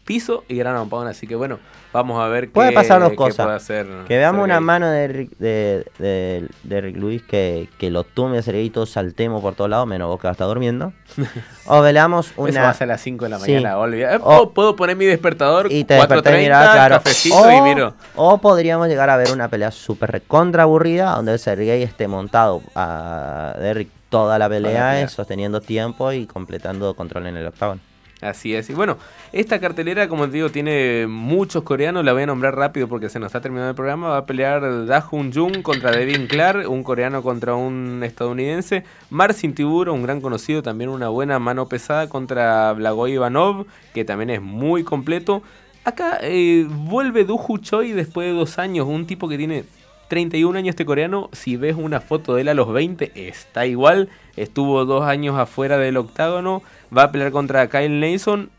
Piso 0.05 0.43
y 0.47 0.55
gran 0.55 0.87
pound, 0.87 1.07
así 1.09 1.25
que 1.25 1.35
bueno, 1.35 1.57
vamos 1.91 2.21
a 2.23 2.27
ver 2.27 2.51
Puede 2.51 2.69
qué, 2.69 2.75
pasar 2.75 2.99
dos 3.01 3.09
qué 3.09 3.15
cosas. 3.15 3.43
puede 3.45 3.57
hacer 3.57 3.87
Que 4.07 4.17
veamos 4.17 4.43
una 4.43 4.59
mano 4.59 4.87
de 4.89 5.07
Rick, 5.07 5.37
de, 5.39 5.85
de, 5.97 6.47
de 6.63 6.81
Rick 6.81 6.95
Luis 6.97 7.23
que, 7.23 7.67
que 7.79 7.89
lo 7.89 8.03
tumbe 8.03 8.37
a 8.37 8.41
Sergey 8.43 8.65
y 8.65 8.69
todos 8.69 8.91
saltemos 8.91 9.41
por 9.41 9.55
todos 9.55 9.69
lados, 9.69 9.87
menos 9.87 10.07
vos 10.07 10.19
que 10.19 10.27
va 10.27 10.31
a 10.31 10.33
estar 10.33 10.47
durmiendo. 10.47 10.93
o 11.65 11.81
veamos 11.81 12.27
Eso 12.27 12.41
va 12.43 12.49
una 12.49 12.69
a 12.69 12.73
ser 12.75 12.83
a 12.89 12.93
las 12.93 13.01
5 13.01 13.25
de 13.25 13.29
la 13.29 13.39
Sí. 13.39 13.51
mañana, 13.53 13.77
olvida. 13.79 14.13
Eh, 14.15 14.19
O- 14.21 14.51
puedo- 14.51 14.75
poner 14.75 14.95
mi 14.95 15.05
despertador 15.05 15.71
y 15.71 15.83
te 15.85 15.97
4.30, 15.97 16.07
desperté 16.07 16.39
y 16.39 16.43
mirá, 16.43 16.71
claro. 16.71 16.95
cafecito 16.97 17.35
O, 17.37 17.51
y 17.51 17.61
miro. 17.61 17.95
o 18.15 18.37
podríamos 18.37 18.87
llegar 18.87 19.09
a 19.09 19.17
ver 19.17 19.31
una 19.31 19.47
pelea 19.47 19.71
súper 19.71 20.11
recontra 20.11 20.63
aburrida 20.63 21.11
donde 21.15 21.35
Sergey 21.39 21.81
esté 21.81 22.07
montado 22.07 22.61
a 22.75 23.55
Derrick 23.59 23.89
toda 24.09 24.37
la 24.37 24.47
pelea, 24.47 24.71
pelea. 24.91 25.01
eh, 25.01 25.07
sosteniendo 25.07 25.61
tiempo 25.61 26.11
y 26.11 26.27
completando 26.27 26.93
control 26.93 27.25
en 27.25 27.37
el 27.37 27.47
octágono. 27.47 27.81
Así 28.29 28.55
es. 28.55 28.69
Y 28.69 28.73
bueno, 28.73 28.97
esta 29.31 29.59
cartelera, 29.59 30.07
como 30.07 30.25
te 30.25 30.37
digo, 30.37 30.49
tiene 30.49 31.05
muchos 31.07 31.63
coreanos. 31.63 32.03
La 32.03 32.13
voy 32.13 32.23
a 32.23 32.25
nombrar 32.25 32.55
rápido 32.55 32.87
porque 32.87 33.09
se 33.09 33.19
nos 33.19 33.27
está 33.27 33.41
terminando 33.41 33.69
el 33.69 33.75
programa. 33.75 34.09
Va 34.09 34.17
a 34.17 34.25
pelear 34.25 34.85
Da 34.85 35.07
Hun 35.09 35.31
Jung 35.31 35.61
contra 35.61 35.91
Devin 35.91 36.27
Clark, 36.27 36.69
un 36.69 36.83
coreano 36.83 37.21
contra 37.21 37.55
un 37.55 38.01
estadounidense. 38.03 38.83
Marcin 39.09 39.53
Tiburo, 39.53 39.93
un 39.93 40.03
gran 40.03 40.21
conocido, 40.21 40.63
también 40.63 40.89
una 40.89 41.09
buena 41.09 41.37
mano 41.37 41.67
pesada 41.67 42.09
contra 42.09 42.73
Blagoy 42.73 43.13
Ivanov, 43.13 43.67
que 43.93 44.05
también 44.05 44.31
es 44.31 44.41
muy 44.41 44.83
completo. 44.83 45.43
Acá 45.83 46.17
eh, 46.21 46.65
vuelve 46.67 47.25
Du 47.25 47.35
Hu 47.35 47.59
Choi 47.59 47.91
después 47.91 48.27
de 48.27 48.33
dos 48.33 48.57
años, 48.57 48.87
un 48.87 49.05
tipo 49.05 49.29
que 49.29 49.37
tiene 49.37 49.65
31 50.07 50.57
años 50.57 50.69
este 50.69 50.85
coreano, 50.85 51.29
si 51.31 51.57
ves 51.57 51.75
una 51.75 51.99
foto 51.99 52.35
de 52.35 52.41
él 52.41 52.49
a 52.49 52.53
los 52.53 52.71
20, 52.71 53.11
está 53.15 53.65
igual. 53.65 54.09
Estuvo 54.35 54.85
dos 54.85 55.05
años 55.05 55.37
afuera 55.37 55.77
del 55.77 55.97
octágono. 55.97 56.61
Va 56.95 57.03
a 57.03 57.11
pelear 57.11 57.31
contra 57.31 57.67
Kyle 57.67 57.99
Nason. 57.99 58.49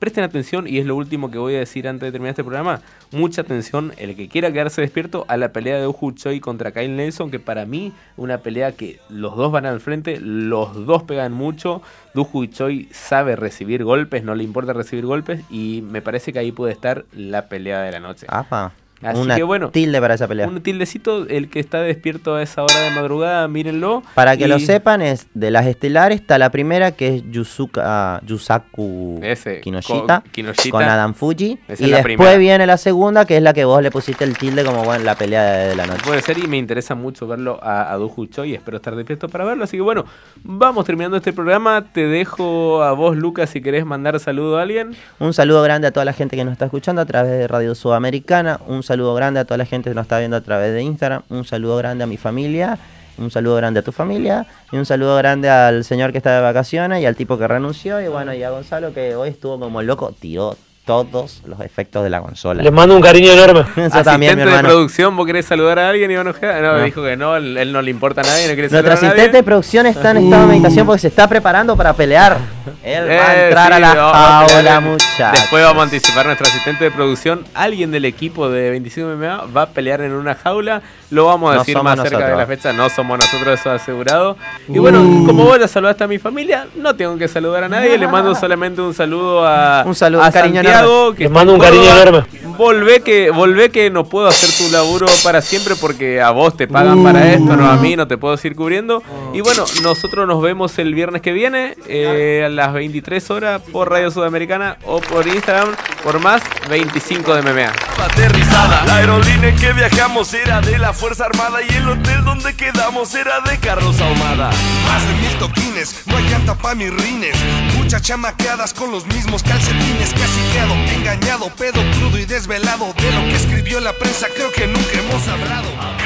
Presten 0.00 0.24
atención, 0.24 0.66
y 0.66 0.78
es 0.78 0.86
lo 0.86 0.96
último 0.96 1.30
que 1.30 1.38
voy 1.38 1.54
a 1.54 1.60
decir 1.60 1.86
antes 1.86 2.08
de 2.08 2.12
terminar 2.12 2.30
este 2.30 2.42
programa. 2.42 2.80
Mucha 3.12 3.42
atención, 3.42 3.92
el 3.96 4.16
que 4.16 4.28
quiera 4.28 4.52
quedarse 4.52 4.80
despierto, 4.80 5.24
a 5.28 5.36
la 5.36 5.52
pelea 5.52 5.78
de 5.78 5.86
Uhu 5.86 6.12
Choi 6.12 6.40
contra 6.40 6.72
Kyle 6.72 6.94
Nelson, 6.94 7.30
que 7.30 7.38
para 7.38 7.64
mí, 7.64 7.92
una 8.16 8.38
pelea 8.38 8.72
que 8.72 8.98
los 9.08 9.36
dos 9.36 9.52
van 9.52 9.64
al 9.64 9.80
frente, 9.80 10.18
los 10.20 10.84
dos 10.86 11.04
pegan 11.04 11.32
mucho. 11.32 11.80
Uhu 12.14 12.46
Choi 12.46 12.88
sabe 12.90 13.36
recibir 13.36 13.84
golpes, 13.84 14.24
no 14.24 14.34
le 14.34 14.44
importa 14.44 14.72
recibir 14.72 15.06
golpes, 15.06 15.40
y 15.48 15.82
me 15.88 16.02
parece 16.02 16.32
que 16.32 16.40
ahí 16.40 16.52
puede 16.52 16.72
estar 16.72 17.04
la 17.12 17.48
pelea 17.48 17.80
de 17.80 17.92
la 17.92 18.00
noche. 18.00 18.26
Apa, 18.28 18.72
Así 19.02 19.20
una 19.20 19.36
que 19.36 19.42
bueno, 19.42 19.68
tilde 19.70 20.00
para 20.00 20.14
esa 20.14 20.26
pelea. 20.26 20.46
Un 20.48 20.62
tildecito, 20.62 21.26
el 21.28 21.48
que 21.50 21.60
está 21.60 21.80
despierto 21.82 22.36
a 22.36 22.42
esa 22.42 22.62
hora 22.62 22.80
de 22.80 22.90
madrugada, 22.92 23.46
mírenlo. 23.48 24.02
Para 24.14 24.36
que 24.36 24.44
Y 24.44 24.48
lo 24.48 24.58
sepan, 24.58 25.02
es 25.02 25.26
de 25.34 25.50
las 25.50 25.66
estelares 25.66 26.20
está 26.20 26.38
la 26.38 26.50
primera 26.50 26.92
que 26.92 27.16
es 27.16 27.22
Yusuka, 27.30 28.20
Yusaku 28.24 29.20
Ese, 29.22 29.60
Kinoshita, 29.60 30.20
con- 30.22 30.30
Kinoshita. 30.30 30.70
con 30.70 30.82
Adam 30.84 31.12
Fuji. 31.14 31.58
Y 31.78 31.90
después 31.90 32.02
primera. 32.04 32.36
viene 32.36 32.66
la 32.66 32.76
segunda, 32.78 33.24
que 33.26 33.36
es 33.36 33.42
la 33.42 33.52
que 33.52 33.64
vos 33.64 33.82
le 33.82 33.90
pusiste 33.90 34.24
el 34.24 34.38
tilde 34.38 34.64
como 34.64 34.84
bueno, 34.84 35.04
la 35.04 35.16
pelea 35.16 35.42
de, 35.44 35.68
de 35.70 35.76
la 35.76 35.86
noche. 35.86 36.02
Puede 36.06 36.22
ser 36.22 36.38
y 36.38 36.46
me 36.46 36.56
interesa 36.56 36.94
mucho 36.94 37.26
verlo 37.26 37.58
a, 37.62 37.92
a 37.92 37.96
Duju 37.96 38.26
Choi 38.26 38.50
y 38.50 38.54
espero 38.54 38.76
estar 38.78 38.94
despierto 38.96 39.28
para 39.28 39.44
verlo. 39.44 39.64
Así 39.64 39.76
que 39.76 39.82
bueno, 39.82 40.04
vamos 40.42 40.84
terminando 40.86 41.16
este 41.16 41.32
programa. 41.32 41.84
Te 41.92 42.06
dejo 42.06 42.82
a 42.82 42.92
vos, 42.92 43.16
Lucas, 43.16 43.50
si 43.50 43.60
querés 43.60 43.84
mandar 43.84 44.18
saludo 44.20 44.58
a 44.58 44.62
alguien. 44.62 44.94
Un 45.18 45.34
saludo 45.34 45.62
grande 45.62 45.88
a 45.88 45.90
toda 45.90 46.04
la 46.04 46.12
gente 46.12 46.36
que 46.36 46.44
nos 46.44 46.52
está 46.52 46.66
escuchando 46.66 47.02
a 47.02 47.06
través 47.06 47.32
de 47.32 47.48
Radio 47.48 47.74
Sudamericana. 47.74 48.60
Un 48.66 48.82
saludo 48.84 49.14
grande 49.14 49.40
a 49.40 49.44
toda 49.44 49.58
la 49.58 49.66
gente 49.66 49.90
que 49.90 49.94
nos 49.94 50.02
está 50.04 50.18
viendo 50.20 50.36
a 50.36 50.40
través 50.42 50.72
de 50.72 50.82
Instagram. 50.82 51.22
Un 51.30 51.44
saludo 51.44 51.76
grande 51.76 52.04
a 52.04 52.06
mi 52.06 52.16
familia. 52.16 52.78
un 53.18 53.30
saludo 53.30 53.56
grande 53.56 53.80
a 53.80 53.82
tu 53.82 53.92
familia 53.92 54.44
y 54.72 54.76
un 54.76 54.84
saludo 54.86 55.16
grande 55.16 55.48
al 55.48 55.84
señor 55.84 56.10
que 56.12 56.18
está 56.18 56.34
de 56.36 56.40
vacaciones 56.42 57.00
y 57.00 57.06
al 57.06 57.14
tipo 57.16 57.38
que 57.38 57.46
renunció 57.48 58.00
y 58.00 58.08
bueno, 58.08 58.34
y 58.34 58.42
a 58.42 58.50
Gonzalo 58.50 58.92
que 58.92 59.14
hoy 59.14 59.28
estuvo 59.30 59.58
como 59.58 59.82
loco, 59.82 60.12
tiró 60.18 60.56
todos 60.84 61.40
los 61.46 61.60
efectos 61.60 62.02
de 62.04 62.10
la 62.10 62.20
consola. 62.20 62.62
Les 62.62 62.72
mando 62.72 62.94
un 62.96 63.00
cariño 63.00 63.30
enorme. 63.32 63.60
Eso 63.86 64.02
también, 64.02 64.36
mi 64.36 64.42
Asistente 64.42 64.44
de 64.44 64.50
hermano. 64.50 64.68
producción, 64.68 65.16
¿vos 65.16 65.24
querés 65.26 65.46
saludar 65.46 65.78
a 65.78 65.88
alguien, 65.88 66.10
Iván 66.10 66.26
Ojeda? 66.26 66.60
No, 66.60 66.76
No. 66.78 66.84
dijo 66.84 67.02
que 67.02 67.16
no, 67.16 67.36
él, 67.36 67.56
él 67.56 67.72
no 67.72 67.80
le 67.80 67.90
importa 67.90 68.20
a 68.20 68.24
nadie, 68.24 68.48
no 68.48 68.54
quiere 68.54 68.62
Nuestro 68.68 68.78
saludar 68.80 68.92
a 68.92 68.94
nadie. 69.00 69.08
asistente 69.12 69.36
de 69.38 69.42
producción 69.44 69.86
está 69.86 70.10
en 70.10 70.16
estado 70.18 70.42
de 70.42 70.48
meditación 70.48 70.84
porque 70.86 71.00
se 71.00 71.08
está 71.08 71.26
preparando 71.28 71.76
para 71.76 71.92
pelear. 71.94 72.36
Él 72.82 73.08
va 73.08 73.12
a 73.28 73.34
Eh, 73.36 73.44
entrar 73.46 73.72
a 73.72 73.76
sí, 73.76 73.80
la 73.82 73.90
a 73.90 73.94
jaula, 73.94 74.46
pelear. 74.56 74.82
muchachos. 74.82 75.40
Después 75.40 75.64
vamos 75.64 75.80
a 75.80 75.84
anticipar 75.84 76.26
nuestro 76.26 76.46
asistente 76.46 76.84
de 76.84 76.90
producción. 76.90 77.44
Alguien 77.54 77.90
del 77.90 78.04
equipo 78.04 78.48
de 78.48 78.70
25 78.70 79.08
MMA 79.16 79.44
va 79.56 79.62
a 79.62 79.66
pelear 79.66 80.00
en 80.02 80.12
una 80.12 80.34
jaula. 80.34 80.82
Lo 81.10 81.26
vamos 81.26 81.50
a 81.50 81.54
No 81.54 81.58
decir 81.60 81.76
más 81.82 81.94
cerca 82.00 82.08
de 82.18 82.22
nosotros. 82.22 82.38
la 82.38 82.46
fecha. 82.46 82.72
No 82.72 82.88
somos 82.90 83.18
nosotros, 83.18 83.60
eso 83.60 83.70
asegurado. 83.70 84.36
Y 84.68 84.78
bueno, 84.78 84.98
como 85.26 85.44
vos 85.44 85.58
ya 85.58 85.68
saludaste 85.68 86.04
a 86.04 86.08
mi 86.08 86.18
familia, 86.18 86.66
no 86.76 86.94
tengo 86.96 87.16
que 87.16 87.28
saludar 87.28 87.64
a 87.64 87.68
nadie. 87.68 87.96
Le 87.98 88.08
mando 88.08 88.34
solamente 88.34 88.80
un 88.80 88.94
saludo 88.94 89.46
a, 89.46 89.82
Un 89.86 89.94
saludo, 89.94 90.22
a 90.22 90.26
un 90.26 90.32
cariño 90.32 90.62
Santiago. 90.62 91.14
Que 91.14 91.24
está 91.24 91.34
mando 91.34 91.54
un 91.54 91.60
cariño 91.60 91.84
enorme. 91.84 92.24
Volvé 92.56 93.00
que, 93.00 93.30
volvé 93.30 93.70
que 93.70 93.90
no 93.90 94.04
puedo 94.04 94.28
hacer 94.28 94.48
tu 94.64 94.72
laburo 94.72 95.06
para 95.24 95.40
siempre 95.42 95.74
porque 95.74 96.20
a 96.20 96.30
vos 96.30 96.56
te 96.56 96.68
pagan 96.68 97.02
para 97.02 97.32
esto, 97.32 97.56
no 97.56 97.68
a 97.68 97.76
mí, 97.76 97.96
no 97.96 98.06
te 98.06 98.16
puedo 98.16 98.36
seguir 98.36 98.56
cubriendo. 98.56 99.02
Y 99.32 99.40
bueno, 99.40 99.64
nosotros 99.82 100.26
nos 100.28 100.40
vemos 100.40 100.78
el 100.78 100.94
viernes 100.94 101.20
que 101.20 101.32
viene 101.32 101.76
eh, 101.88 102.48
las 102.54 102.72
23 102.72 103.30
horas 103.30 103.62
por 103.72 103.90
Radio 103.90 104.10
Sudamericana 104.10 104.76
o 104.84 105.00
por 105.00 105.26
Instagram 105.26 105.74
por 106.02 106.20
más 106.20 106.42
25 106.68 107.34
de 107.34 107.42
MMA. 107.42 107.72
aterrizada. 108.02 108.84
La 108.86 108.96
aerolínea 108.96 109.54
que 109.54 109.72
viajamos 109.72 110.32
era 110.34 110.60
de 110.60 110.78
la 110.78 110.92
Fuerza 110.92 111.24
Armada 111.26 111.60
y 111.62 111.74
el 111.74 111.88
hotel 111.88 112.24
donde 112.24 112.54
quedamos 112.54 113.14
era 113.14 113.40
de 113.40 113.58
Carlos 113.58 114.00
Ahumada. 114.00 114.50
Más 114.86 115.06
de 115.06 115.14
mil 115.14 115.38
toquines, 115.38 116.02
no 116.06 116.16
hay 116.16 116.24
llanta 116.28 116.54
pa' 116.54 116.74
mis 116.74 116.92
rines. 116.92 117.36
Muchas 117.76 118.02
chamaqueadas 118.02 118.74
con 118.74 118.90
los 118.90 119.06
mismos 119.06 119.42
calcetines. 119.42 120.10
Casi 120.10 120.40
quedo 120.52 120.74
engañado, 120.96 121.46
pedo 121.56 121.80
crudo 121.98 122.18
y 122.18 122.24
desvelado. 122.24 122.92
De 122.94 123.12
lo 123.12 123.20
que 123.28 123.34
escribió 123.36 123.80
la 123.80 123.92
prensa, 123.92 124.26
creo 124.34 124.52
que 124.52 124.66
nunca 124.66 124.92
hemos 124.92 125.26
hablado. 125.28 126.03